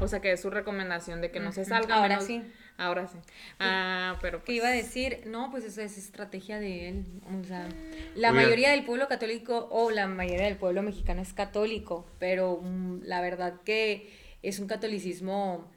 O 0.01 0.07
sea, 0.07 0.21
que 0.21 0.31
es 0.31 0.41
su 0.41 0.49
recomendación 0.49 1.19
de 1.19 1.29
que 1.31 1.41
no 1.41 1.51
se 1.51 1.65
salga. 1.65 1.95
Ahora 1.95 2.07
menos- 2.09 2.23
sí. 2.25 2.41
Ahora 2.77 3.07
sí. 3.07 3.17
Ah, 3.59 4.17
pero 4.21 4.39
Que 4.39 4.45
pues, 4.47 4.57
iba 4.57 4.67
a 4.67 4.71
decir, 4.71 5.21
no, 5.25 5.49
pues 5.49 5.63
eso 5.63 5.81
es 5.81 5.97
estrategia 5.97 6.59
de 6.59 6.89
él. 6.89 7.05
O 7.41 7.43
sea, 7.45 7.67
la 8.15 8.31
Oiga. 8.31 8.41
mayoría 8.43 8.71
del 8.71 8.83
pueblo 8.83 9.07
católico 9.07 9.67
o 9.71 9.91
la 9.91 10.07
mayoría 10.07 10.45
del 10.45 10.57
pueblo 10.57 10.81
mexicano 10.81 11.21
es 11.21 11.33
católico, 11.33 12.05
pero 12.19 12.59
mm, 12.61 13.03
la 13.03 13.21
verdad 13.21 13.61
que 13.63 14.13
es 14.43 14.59
un 14.59 14.67
catolicismo, 14.67 15.71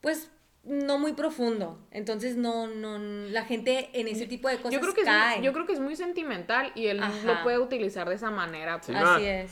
pues, 0.00 0.30
no 0.64 0.98
muy 0.98 1.12
profundo. 1.12 1.78
Entonces, 1.90 2.36
no, 2.36 2.66
no, 2.66 2.98
la 2.98 3.44
gente 3.44 3.90
en 3.92 4.08
ese 4.08 4.26
tipo 4.26 4.48
de 4.48 4.56
cosas 4.56 4.72
yo 4.72 4.80
creo, 4.80 4.94
que 4.94 5.00
es 5.02 5.06
cae. 5.06 5.36
muy, 5.36 5.46
yo 5.46 5.52
creo 5.52 5.66
que 5.66 5.72
es 5.74 5.80
muy 5.80 5.96
sentimental 5.96 6.72
y 6.74 6.86
él 6.86 7.02
Ajá. 7.02 7.14
lo 7.24 7.42
puede 7.42 7.58
utilizar 7.58 8.08
de 8.08 8.14
esa 8.14 8.30
manera. 8.30 8.80
Pues. 8.80 8.96
Así 8.96 9.26
es. 9.26 9.50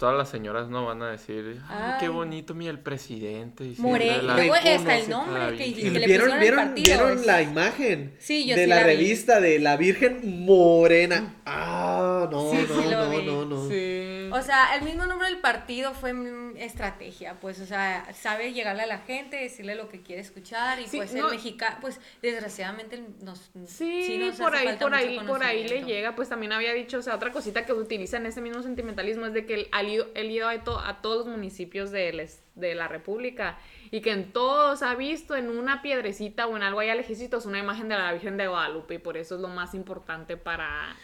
Todas 0.00 0.16
las 0.16 0.30
señoras 0.30 0.70
no 0.70 0.86
van 0.86 1.02
a 1.02 1.10
decir, 1.10 1.60
ay, 1.68 1.92
qué 2.00 2.08
bonito, 2.08 2.54
mira 2.54 2.70
el 2.70 2.78
presidente. 2.78 3.64
y 3.64 3.74
la- 3.76 4.34
luego 4.34 4.54
está 4.56 4.96
el 4.96 5.10
nombre 5.10 5.58
que, 5.58 5.74
que 5.74 5.90
le 5.90 6.06
vieron, 6.06 6.28
pusieron 6.30 6.40
vieron, 6.40 6.58
partido. 6.68 6.84
vieron 6.86 7.18
es- 7.18 7.26
la 7.26 7.42
imagen 7.42 8.14
Sí, 8.18 8.46
yo 8.46 8.56
de 8.56 8.62
sí 8.64 8.68
la, 8.70 8.76
la 8.76 8.86
vi. 8.86 8.94
revista 8.96 9.40
de 9.42 9.58
la 9.58 9.76
Virgen 9.76 10.44
Morena. 10.46 11.34
Ah, 11.44 12.26
no, 12.32 12.50
Sí, 12.50 12.66
no, 12.66 12.90
no, 13.04 13.10
vi. 13.10 13.26
no, 13.26 13.44
no. 13.44 13.68
Sí. 13.68 14.09
O 14.32 14.42
sea, 14.42 14.74
el 14.76 14.82
mismo 14.82 15.06
nombre 15.06 15.28
del 15.28 15.38
partido 15.38 15.92
fue 15.94 16.12
estrategia, 16.56 17.34
pues, 17.40 17.60
o 17.60 17.66
sea, 17.66 18.06
sabe 18.14 18.52
llegarle 18.52 18.82
a 18.82 18.86
la 18.86 18.98
gente, 18.98 19.36
decirle 19.36 19.74
lo 19.74 19.88
que 19.88 20.02
quiere 20.02 20.20
escuchar 20.22 20.80
y 20.80 20.86
Sí, 20.86 20.96
pues 20.98 21.12
no. 21.14 21.26
el 21.26 21.32
mexicano, 21.34 21.76
pues 21.80 22.00
desgraciadamente 22.22 23.02
nos 23.22 23.50
Sí, 23.66 24.18
nos 24.18 24.36
por 24.36 24.54
ahí, 24.54 24.76
por 24.78 24.94
ahí, 24.94 25.20
por 25.26 25.42
ahí 25.42 25.68
le 25.68 25.84
llega, 25.84 26.14
pues 26.14 26.28
también 26.28 26.52
había 26.52 26.72
dicho, 26.72 26.98
o 26.98 27.02
sea, 27.02 27.14
otra 27.14 27.30
cosita 27.32 27.64
que 27.64 27.72
utiliza 27.72 28.16
en 28.16 28.26
ese 28.26 28.40
mismo 28.40 28.62
sentimentalismo 28.62 29.26
es 29.26 29.32
de 29.32 29.46
que 29.46 29.54
él 29.54 29.68
ha 29.72 29.82
ido, 29.82 30.06
él 30.14 30.30
ido 30.30 30.48
a, 30.48 30.58
to- 30.62 30.78
a 30.80 31.00
todos 31.02 31.18
los 31.18 31.28
municipios 31.28 31.90
de, 31.90 32.12
les- 32.12 32.42
de 32.54 32.74
la 32.74 32.88
República 32.88 33.58
y 33.90 34.00
que 34.02 34.10
en 34.12 34.32
todos 34.32 34.82
ha 34.82 34.94
visto 34.94 35.34
en 35.36 35.48
una 35.50 35.82
piedrecita 35.82 36.46
o 36.46 36.56
en 36.56 36.62
algo 36.62 36.80
allá 36.80 36.94
lejecitos 36.94 37.46
una 37.46 37.58
imagen 37.58 37.88
de 37.88 37.96
la 37.96 38.12
Virgen 38.12 38.36
de 38.36 38.46
Guadalupe 38.48 38.94
y 38.94 38.98
por 38.98 39.16
eso 39.16 39.34
es 39.36 39.40
lo 39.40 39.48
más 39.48 39.74
importante 39.74 40.36
para, 40.36 40.94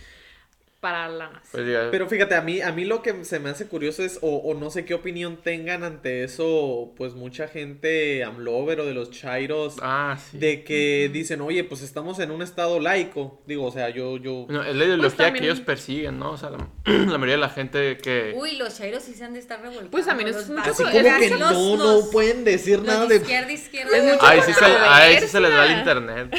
para 0.87 1.09
la 1.09 1.25
nación. 1.31 1.43
Pues 1.51 1.65
Pero 1.91 2.09
fíjate, 2.09 2.37
a 2.37 2.43
mí, 2.43 2.61
a 2.61 2.71
mí 2.71 2.85
lo 2.85 3.03
que 3.03 3.25
se 3.25 3.41
me 3.41 3.51
hace 3.51 3.67
curioso 3.67 4.05
es, 4.05 4.21
o, 4.23 4.37
o 4.37 4.55
no 4.55 4.71
sé 4.71 4.85
qué 4.85 4.95
opinión 4.95 5.37
tengan 5.43 5.83
ante 5.83 6.23
eso, 6.23 6.93
pues 6.97 7.15
mucha 7.15 7.49
gente 7.49 8.23
amlover 8.23 8.79
o 8.79 8.87
de 8.87 8.95
los 8.95 9.11
chairos, 9.11 9.79
ah, 9.83 10.17
sí. 10.31 10.39
de 10.39 10.63
que 10.63 11.11
dicen, 11.13 11.41
oye, 11.41 11.65
pues 11.65 11.83
estamos 11.83 12.21
en 12.21 12.31
un 12.31 12.41
estado 12.41 12.79
laico. 12.79 13.43
Digo, 13.49 13.65
o 13.65 13.73
sea, 13.73 13.89
yo, 13.91 14.17
yo... 14.17 14.47
No, 14.49 14.63
es 14.63 14.77
la 14.77 14.85
ideología 14.85 15.09
Pues 15.09 15.17
también- 15.17 15.43
que 15.43 15.51
ellos 15.51 15.61
persiguen, 15.61 16.21
¿no? 16.21 16.31
O 16.31 16.37
sea, 16.37 16.51
la, 16.51 16.59
la 16.85 17.19
mayoría 17.19 17.35
de 17.35 17.41
la 17.41 17.49
gente 17.49 17.99
que... 17.99 18.33
Uy, 18.37 18.53
los 18.57 18.79
chairos 18.79 19.03
sí 19.03 19.15
se 19.15 19.25
han 19.25 19.33
de 19.33 19.41
estar 19.41 19.59
revolcando. 19.61 19.91
Pues 19.91 20.07
también 20.07 20.29
es 20.29 20.49
mucho 20.49 20.71
Así 20.71 20.85
como 20.85 21.19
que 21.19 21.31
los- 21.31 21.41
no, 21.41 21.77
los- 21.77 22.05
no 22.05 22.11
pueden 22.13 22.45
decir 22.45 22.79
los 22.79 22.87
nada 22.87 23.07
de 23.07 23.17
izquierda, 23.17 23.51
izquierda. 23.51 24.19
Ahí 24.21 24.41
sí, 24.47 24.53
se, 24.53 24.65
ahí 24.65 25.19
sí 25.19 25.27
se 25.27 25.41
les 25.41 25.51
da 25.51 25.65
el 25.67 25.79
internet. 25.79 26.37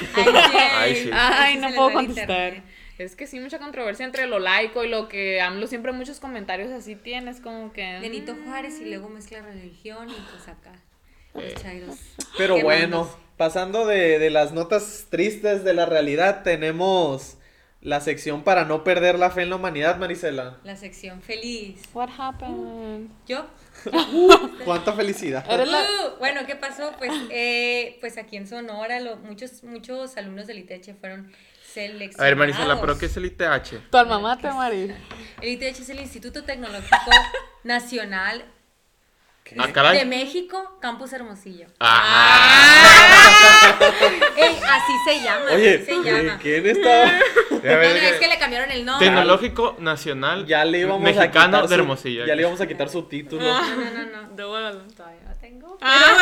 Ay, 0.73 0.95
sí. 0.95 1.09
Ay, 1.11 1.55
Sí 1.55 1.59
no 1.59 1.73
puedo 1.75 1.91
contestar. 1.91 2.63
Es 2.97 3.15
que 3.15 3.27
sí, 3.27 3.39
mucha 3.39 3.59
controversia 3.59 4.05
entre 4.05 4.25
lo 4.27 4.39
laico 4.39 4.83
y 4.83 4.89
lo 4.89 5.07
que 5.07 5.39
AMLO 5.41 5.67
siempre 5.67 5.91
muchos 5.91 6.19
comentarios 6.19 6.71
así 6.71 6.95
tienes, 6.95 7.39
como 7.41 7.71
que... 7.71 7.99
Benito 8.01 8.33
mm, 8.33 8.45
Juárez 8.45 8.79
y 8.81 8.85
luego 8.85 9.09
mezcla 9.09 9.41
religión 9.41 10.09
y 10.09 10.13
pues 10.31 10.47
acá. 10.47 10.73
Los 11.33 11.53
chairos. 11.55 11.95
Pero 12.37 12.59
bueno, 12.61 13.01
mandos. 13.01 13.17
pasando 13.37 13.85
de, 13.85 14.17
de 14.17 14.29
las 14.31 14.51
notas 14.53 15.05
tristes 15.09 15.63
de 15.63 15.73
la 15.75 15.85
realidad, 15.85 16.41
tenemos 16.43 17.37
la 17.81 18.01
sección 18.01 18.43
para 18.43 18.65
no 18.65 18.83
perder 18.83 19.19
la 19.19 19.29
fe 19.29 19.43
en 19.43 19.51
la 19.51 19.57
humanidad, 19.57 19.97
Marisela. 19.97 20.57
La 20.63 20.75
sección 20.75 21.21
feliz. 21.21 21.81
What 21.93 22.09
happened? 22.17 23.09
¿Yo? 23.27 23.45
Cuánta 24.65 24.93
felicidad. 24.93 25.45
Uh, 25.47 26.17
bueno, 26.17 26.41
¿qué 26.47 26.55
pasó? 26.55 26.93
Pues, 26.97 27.11
eh, 27.29 27.97
pues 28.01 28.17
aquí 28.17 28.37
en 28.37 28.47
Sonora 28.47 28.99
lo- 28.99 29.17
muchos, 29.17 29.63
muchos 29.63 30.17
alumnos 30.17 30.47
del 30.47 30.57
ITH 30.59 30.95
fueron 30.99 31.31
seleccionados. 31.73 32.19
A 32.19 32.23
ver, 32.23 32.35
Marisela, 32.35 32.79
¿pero 32.81 32.97
qué 32.97 33.05
es 33.07 33.17
el 33.17 33.25
ITH? 33.25 33.89
Tu 33.91 33.97
alma 33.97 34.19
mater, 34.19 34.53
Mari. 34.53 34.93
El 35.41 35.49
ITH 35.49 35.63
es 35.81 35.89
el 35.89 35.99
Instituto 35.99 36.43
Tecnológico 36.43 36.95
Nacional 37.63 38.45
Ah, 39.57 39.93
de 39.93 40.03
México, 40.03 40.77
Campus 40.81 41.13
Hermosillo. 41.13 41.67
Ah. 41.79 43.77
Ey, 44.35 44.55
así 44.61 44.93
se 45.05 45.23
llama, 45.23 45.45
Oye, 45.53 45.75
así 45.75 45.85
se 45.85 45.91
llama. 46.03 46.37
¿quién 46.41 46.63
No, 46.63 46.73
no, 46.73 47.61
que- 47.61 48.09
es 48.09 48.19
que 48.19 48.27
le 48.27 48.37
cambiaron 48.39 48.71
el 48.71 48.83
nombre. 48.83 49.07
Tecnológico 49.07 49.77
Nacional 49.79 50.45
Ya 50.45 50.65
le 50.65 50.79
íbamos 50.79 50.99
a 51.01 51.03
Mexicano 51.05 51.47
quitar 51.47 51.61
de 51.61 51.67
su- 51.69 51.73
Hermosillo. 51.75 52.25
Ya 52.25 52.35
le 52.35 52.41
íbamos 52.41 52.59
a 52.59 52.67
quitar 52.67 52.89
su 52.89 53.03
título. 53.03 53.41
No, 53.41 53.61
no, 53.75 53.91
no, 53.91 54.05
no. 54.23 54.35
Tengo. 55.47 55.77
Ah. 55.81 56.17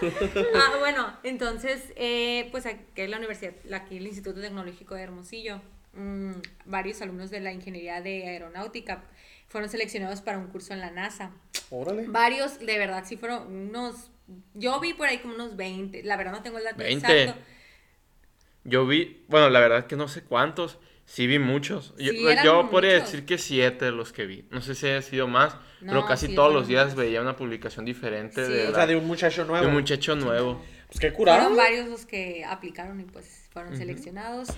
Pero 0.00 0.12
bueno. 0.34 0.48
Ah, 0.54 0.76
bueno, 0.78 1.16
entonces, 1.22 1.82
eh, 1.96 2.48
pues 2.50 2.66
aquí 2.66 2.82
es 2.96 3.08
la 3.08 3.16
universidad, 3.16 3.54
aquí 3.72 3.96
el 3.96 4.06
Instituto 4.06 4.40
Tecnológico 4.40 4.94
de 4.94 5.02
Hermosillo. 5.02 5.62
mm, 5.94 6.32
varios 6.66 7.00
alumnos 7.00 7.30
de 7.30 7.40
la 7.40 7.52
ingeniería 7.52 8.02
de 8.02 8.28
aeronáutica 8.28 9.02
fueron 9.48 9.70
seleccionados 9.70 10.20
para 10.20 10.38
un 10.38 10.48
curso 10.48 10.74
en 10.74 10.80
la 10.80 10.90
NASA. 10.90 11.30
Órale. 11.70 12.06
Varios, 12.06 12.58
de 12.58 12.78
verdad, 12.78 13.04
sí 13.06 13.16
fueron 13.16 13.46
unos. 13.50 14.10
Yo 14.54 14.78
vi 14.80 14.92
por 14.92 15.06
ahí 15.06 15.18
como 15.18 15.34
unos 15.34 15.56
20. 15.56 16.02
La 16.02 16.16
verdad 16.16 16.32
no 16.32 16.42
tengo 16.42 16.58
el 16.58 16.64
dato 16.64 16.78
20. 16.78 17.06
exacto. 17.06 17.40
Yo 18.68 18.86
vi, 18.86 19.24
bueno, 19.28 19.48
la 19.50 19.60
verdad 19.60 19.78
es 19.80 19.84
que 19.84 19.96
no 19.96 20.08
sé 20.08 20.22
cuántos. 20.24 20.78
Sí 21.04 21.28
vi 21.28 21.38
muchos. 21.38 21.94
Yo, 21.98 22.10
Sí, 22.10 22.26
eran 22.26 22.44
yo 22.44 22.68
podría 22.68 22.94
muchos. 22.94 23.12
decir 23.12 23.26
que 23.26 23.38
siete 23.38 23.84
de 23.84 23.92
los 23.92 24.12
que 24.12 24.26
vi. 24.26 24.44
No 24.50 24.60
sé 24.60 24.74
si 24.74 24.86
haya 24.88 25.02
sido 25.02 25.28
más, 25.28 25.54
pero 25.80 26.04
casi 26.04 26.26
sí, 26.26 26.34
todos 26.34 26.52
los 26.52 26.66
días 26.66 26.86
más. 26.88 26.96
veía 26.96 27.20
una 27.22 27.36
publicación 27.36 27.84
diferente 27.84 28.44
Sí. 28.44 28.52
de, 28.52 28.68
O 28.68 28.74
sea, 28.74 28.86
de 28.88 28.96
un 28.96 29.06
muchacho 29.06 29.42
de 29.42 29.48
nuevo. 29.48 29.66
un 29.68 29.72
muchacho 29.74 30.16
nuevo. 30.16 30.60
Pues 30.88 30.98
qué 30.98 31.12
curado. 31.12 31.38
Fueron 31.38 31.56
varios 31.56 31.88
los 31.88 32.06
que 32.06 32.44
aplicaron 32.44 33.00
y 33.00 33.04
pues 33.04 33.48
fueron 33.52 33.76
seleccionados. 33.76 34.48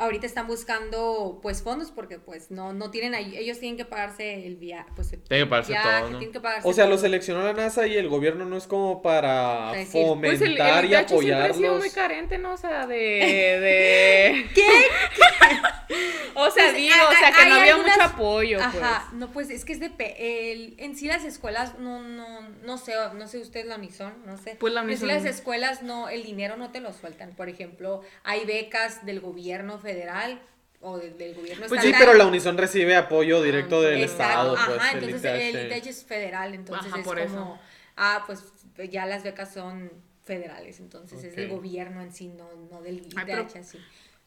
Ahorita 0.00 0.26
están 0.26 0.46
buscando 0.46 1.38
pues 1.42 1.62
fondos 1.62 1.90
porque 1.90 2.18
pues 2.18 2.50
no, 2.50 2.72
no 2.72 2.90
tienen 2.90 3.14
ahí, 3.14 3.36
ellos 3.36 3.58
tienen 3.60 3.76
que 3.76 3.84
pagarse 3.84 4.46
el 4.46 4.56
viaje, 4.56 4.90
pues 4.96 5.12
el 5.12 5.20
Tienen 5.22 5.46
que 5.46 5.50
pagarse 5.50 5.72
viaje, 5.72 5.88
todo, 5.88 6.10
¿no? 6.10 6.18
tienen 6.18 6.32
que 6.32 6.40
pagarse 6.40 6.68
O 6.68 6.72
sea, 6.72 6.86
lo 6.86 6.98
seleccionó 6.98 7.42
la 7.44 7.52
NASA 7.52 7.86
y 7.86 7.96
el 7.96 8.08
gobierno 8.08 8.44
no 8.46 8.56
es 8.56 8.66
como 8.66 9.02
para 9.02 9.72
Decir, 9.72 9.92
pues, 9.92 10.06
fomentar 10.06 10.30
Pues 10.38 10.42
el, 10.42 10.52
el 10.52 10.58
y 10.90 10.94
ha 10.94 11.06
sido 11.06 11.16
apoyarlos. 11.18 11.78
muy 11.78 11.90
carente, 11.90 12.38
¿no? 12.38 12.54
O 12.54 12.56
sea, 12.56 12.86
de... 12.86 12.96
de... 12.96 14.46
¿Qué? 14.54 14.66
O 16.34 16.48
sea, 16.50 16.66
Pues, 16.66 16.76
digo, 16.76 16.94
hay- 16.94 17.14
o 17.14 17.18
sea, 17.18 17.32
que 17.32 17.48
no 17.48 17.54
había 17.56 17.74
algunas- 17.74 17.96
mucho 17.98 18.08
apoyo, 18.14 18.58
pues. 18.58 18.82
Ajá, 18.82 19.08
no, 19.12 19.30
pues 19.32 19.50
es 19.50 19.64
que 19.64 19.72
es 19.72 19.80
de 19.80 19.90
pe- 19.90 20.52
el, 20.52 20.74
en 20.78 20.96
sí 20.96 21.06
las 21.06 21.24
escuelas 21.24 21.78
no, 21.80 22.00
no, 22.00 22.40
no 22.62 22.78
sé, 22.78 22.94
no 23.14 23.26
sé 23.26 23.38
ustedes 23.38 23.66
la 23.66 23.74
Unison, 23.74 24.12
no 24.24 24.38
sé. 24.38 24.56
Pues 24.58 24.72
la 24.72 24.80
En 24.82 24.86
sí 24.86 24.92
Unison. 25.04 25.08
las 25.08 25.24
escuelas 25.24 25.82
no, 25.82 26.08
el 26.08 26.22
dinero 26.22 26.56
no 26.56 26.70
te 26.70 26.80
lo 26.80 26.92
sueltan. 26.92 27.34
Por 27.34 27.48
ejemplo, 27.48 28.02
hay 28.22 28.44
becas 28.46 29.04
del 29.04 29.20
gobierno 29.20 29.78
federal 29.80 29.89
o 30.82 30.98
de- 30.98 31.10
del 31.10 31.34
gobierno 31.34 31.66
Pues 31.68 31.82
sí, 31.82 31.92
pero 31.98 32.14
la 32.14 32.26
Unison 32.26 32.56
recibe 32.56 32.96
apoyo 32.96 33.42
directo 33.42 33.82
del 33.82 34.02
Exacto, 34.02 34.54
Estado, 34.54 34.54
pues. 34.66 34.78
ajá, 34.78 34.98
el 34.98 35.04
entonces 35.04 35.30
ITH. 35.34 35.58
el 35.58 35.66
ITH 35.72 35.86
es 35.90 36.04
federal, 36.04 36.54
entonces 36.54 36.86
Ajá, 36.92 37.00
es 37.00 37.04
por 37.06 37.18
como, 37.22 37.34
eso. 37.54 37.58
ah, 37.96 38.24
pues 38.26 38.42
ya 38.90 39.04
las 39.06 39.22
becas 39.22 39.52
son 39.52 39.92
federales, 40.24 40.80
entonces 40.80 41.22
es 41.24 41.36
del 41.36 41.48
gobierno 41.48 42.00
en 42.02 42.12
sí, 42.12 42.28
no, 42.28 42.48
no 42.70 42.80
del 42.82 42.98
ITH 42.98 43.14
Ay, 43.18 43.24
pero- 43.26 43.46
así. 43.60 43.78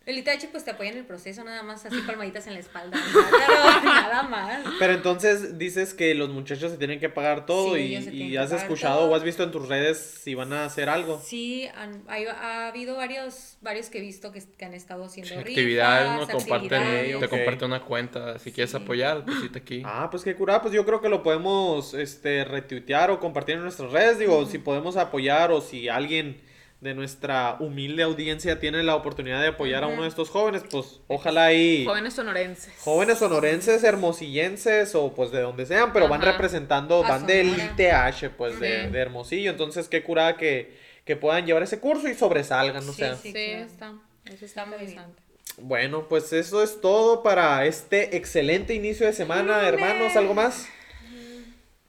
El 0.06 0.18
ITH 0.18 0.50
pues 0.52 0.66
te 0.66 0.72
apoya 0.72 0.89
en 0.92 0.98
el 0.98 1.06
proceso, 1.06 1.46
nada 1.46 1.63
más 1.63 1.86
así 1.86 1.96
palmaditas 2.06 2.46
en 2.48 2.56
la 2.56 2.60
espalda, 2.60 2.98
nada, 2.98 3.82
nada 3.84 4.24
más. 4.24 4.60
Pero 4.78 4.94
entonces 4.94 5.58
dices 5.58 5.94
que 5.94 6.13
los 6.13 6.28
muchachos 6.30 6.72
se 6.74 6.78
tienen 6.78 7.00
que 7.00 7.08
pagar 7.08 7.46
todo 7.46 7.76
Sí, 7.76 7.96
y, 8.12 8.24
y 8.24 8.36
has 8.38 8.52
escuchado 8.52 9.00
todo. 9.00 9.12
o 9.12 9.16
has 9.16 9.24
visto 9.24 9.44
en 9.44 9.52
tus 9.52 9.70
redes 9.70 9.98
si 10.22 10.36
van 10.36 10.52
a 10.52 10.66
hacer 10.66 10.89
algo. 10.89 11.22
Sí, 11.24 11.70
han- 11.76 12.04
hay- 12.10 12.26
ha 12.26 12.68
habido 12.68 12.98
varios, 12.98 13.56
varios 13.62 13.89
que 13.89 14.00
he 14.00 14.02
visto 14.02 14.34
que, 14.34 14.44
que 14.58 14.66
han 14.66 14.74
estado 14.74 15.06
haciendo 15.06 15.30
Sí, 15.30 15.36
rifas, 15.36 15.50
actividades, 15.52 16.12
¿no? 16.12 16.28
Comparten, 16.38 16.74
actividades. 16.84 17.20
te 17.20 17.26
ok. 17.26 17.30
comparte 17.32 17.66
una 17.66 17.82
cuenta. 17.82 18.39
Si 18.39 18.52
quieres 18.52 18.72
Sí. 18.72 18.78
apoyar, 18.78 19.24
visita 19.26 19.60
aquí. 19.60 19.84
Ah, 19.86 20.10
pues 20.12 20.24
qué 20.24 20.36
curada, 20.36 20.62
pues 20.62 20.74
yo 20.74 20.86
creo 20.86 21.00
que 21.00 21.08
lo 21.08 21.24
podemos 21.24 21.94
este 21.94 22.44
retuitear 22.44 23.10
o 23.10 23.22
compartir 23.22 23.56
en 23.56 23.62
nuestras 23.62 23.89
redes, 23.94 24.20
digo, 24.20 24.46
si 24.48 24.58
podemos 24.58 24.98
apoyar 24.98 25.52
o 25.54 25.62
si 25.62 25.88
alguien 25.88 26.42
de 26.84 26.93
nuestra 26.93 27.56
humilde 27.60 28.04
audiencia 28.04 28.60
tiene 28.60 28.84
la 28.84 28.96
oportunidad 28.96 29.41
de 29.41 29.48
apoyar 29.48 29.84
a 29.84 29.88
uno 29.88 30.04
de 30.04 30.10
estos 30.10 30.30
jóvenes, 30.30 30.63
pues 30.69 31.00
ojalá 31.08 31.46
ahí 31.46 31.86
Jóvenes 31.86 32.13
sonorenses. 32.13 32.74
jóvenes 32.80 33.17
sonorenses, 33.19 33.84
hermosillenses 33.84 34.93
o 34.96 35.13
pues 35.13 35.32
de 35.32 35.41
donde 35.41 35.65
sean, 35.65 35.93
pero 35.93 36.08
van 36.08 36.22
representando, 36.22 37.04
A 37.06 37.08
van 37.10 37.26
del 37.26 37.50
Sonora. 37.56 38.10
ITH, 38.12 38.30
pues 38.38 38.60
de, 38.60 38.89
de 38.89 39.00
Hermosillo, 39.00 39.52
entonces 39.52 39.88
qué 39.88 40.04
curada 40.04 40.38
que, 40.38 40.78
que 41.06 41.15
puedan 41.15 41.46
llevar 41.46 41.63
ese 41.63 41.80
curso 41.80 42.08
y 42.08 42.13
sobresalgan, 42.13 42.88
o 42.88 42.91
Sí, 42.91 42.98
sea. 43.00 43.15
sí. 43.15 43.32
Sí, 43.32 43.39
está. 43.52 43.93
Eso 44.26 44.46
Está 44.46 44.65
muy 44.65 44.78
interesante. 44.80 45.22
Bueno, 45.58 46.08
pues 46.10 46.34
eso 46.34 46.63
es 46.63 46.82
todo 46.82 47.22
para 47.24 47.65
este 47.65 48.17
excelente 48.17 48.74
inicio 48.74 49.06
de 49.06 49.13
semana, 49.13 49.67
hermanos, 49.67 50.15
¿algo 50.15 50.34
más? 50.34 50.67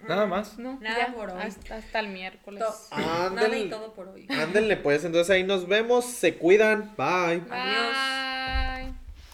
Nada 0.09 0.27
más. 0.27 0.59
No, 0.59 0.79
Nada 0.81 1.07
ya, 1.09 1.15
por 1.15 1.31
hoy. 1.31 1.41
Hasta, 1.43 1.77
hasta 1.77 2.01
el 2.01 2.09
miércoles. 2.09 2.63
To- 2.63 2.95
Ándale. 2.95 3.49
Nada 3.49 3.59
y 3.59 3.71
todo 3.71 3.93
por 3.95 4.09
hoy. 4.09 4.27
Ándenle 4.31 4.77
pues, 4.77 5.05
entonces 5.05 5.31
ahí 5.31 5.45
nos 5.45 5.67
vemos, 5.69 6.05
se 6.05 6.37
cuidan, 6.37 6.93
bye. 6.97 7.43
Adiós. 7.51 8.95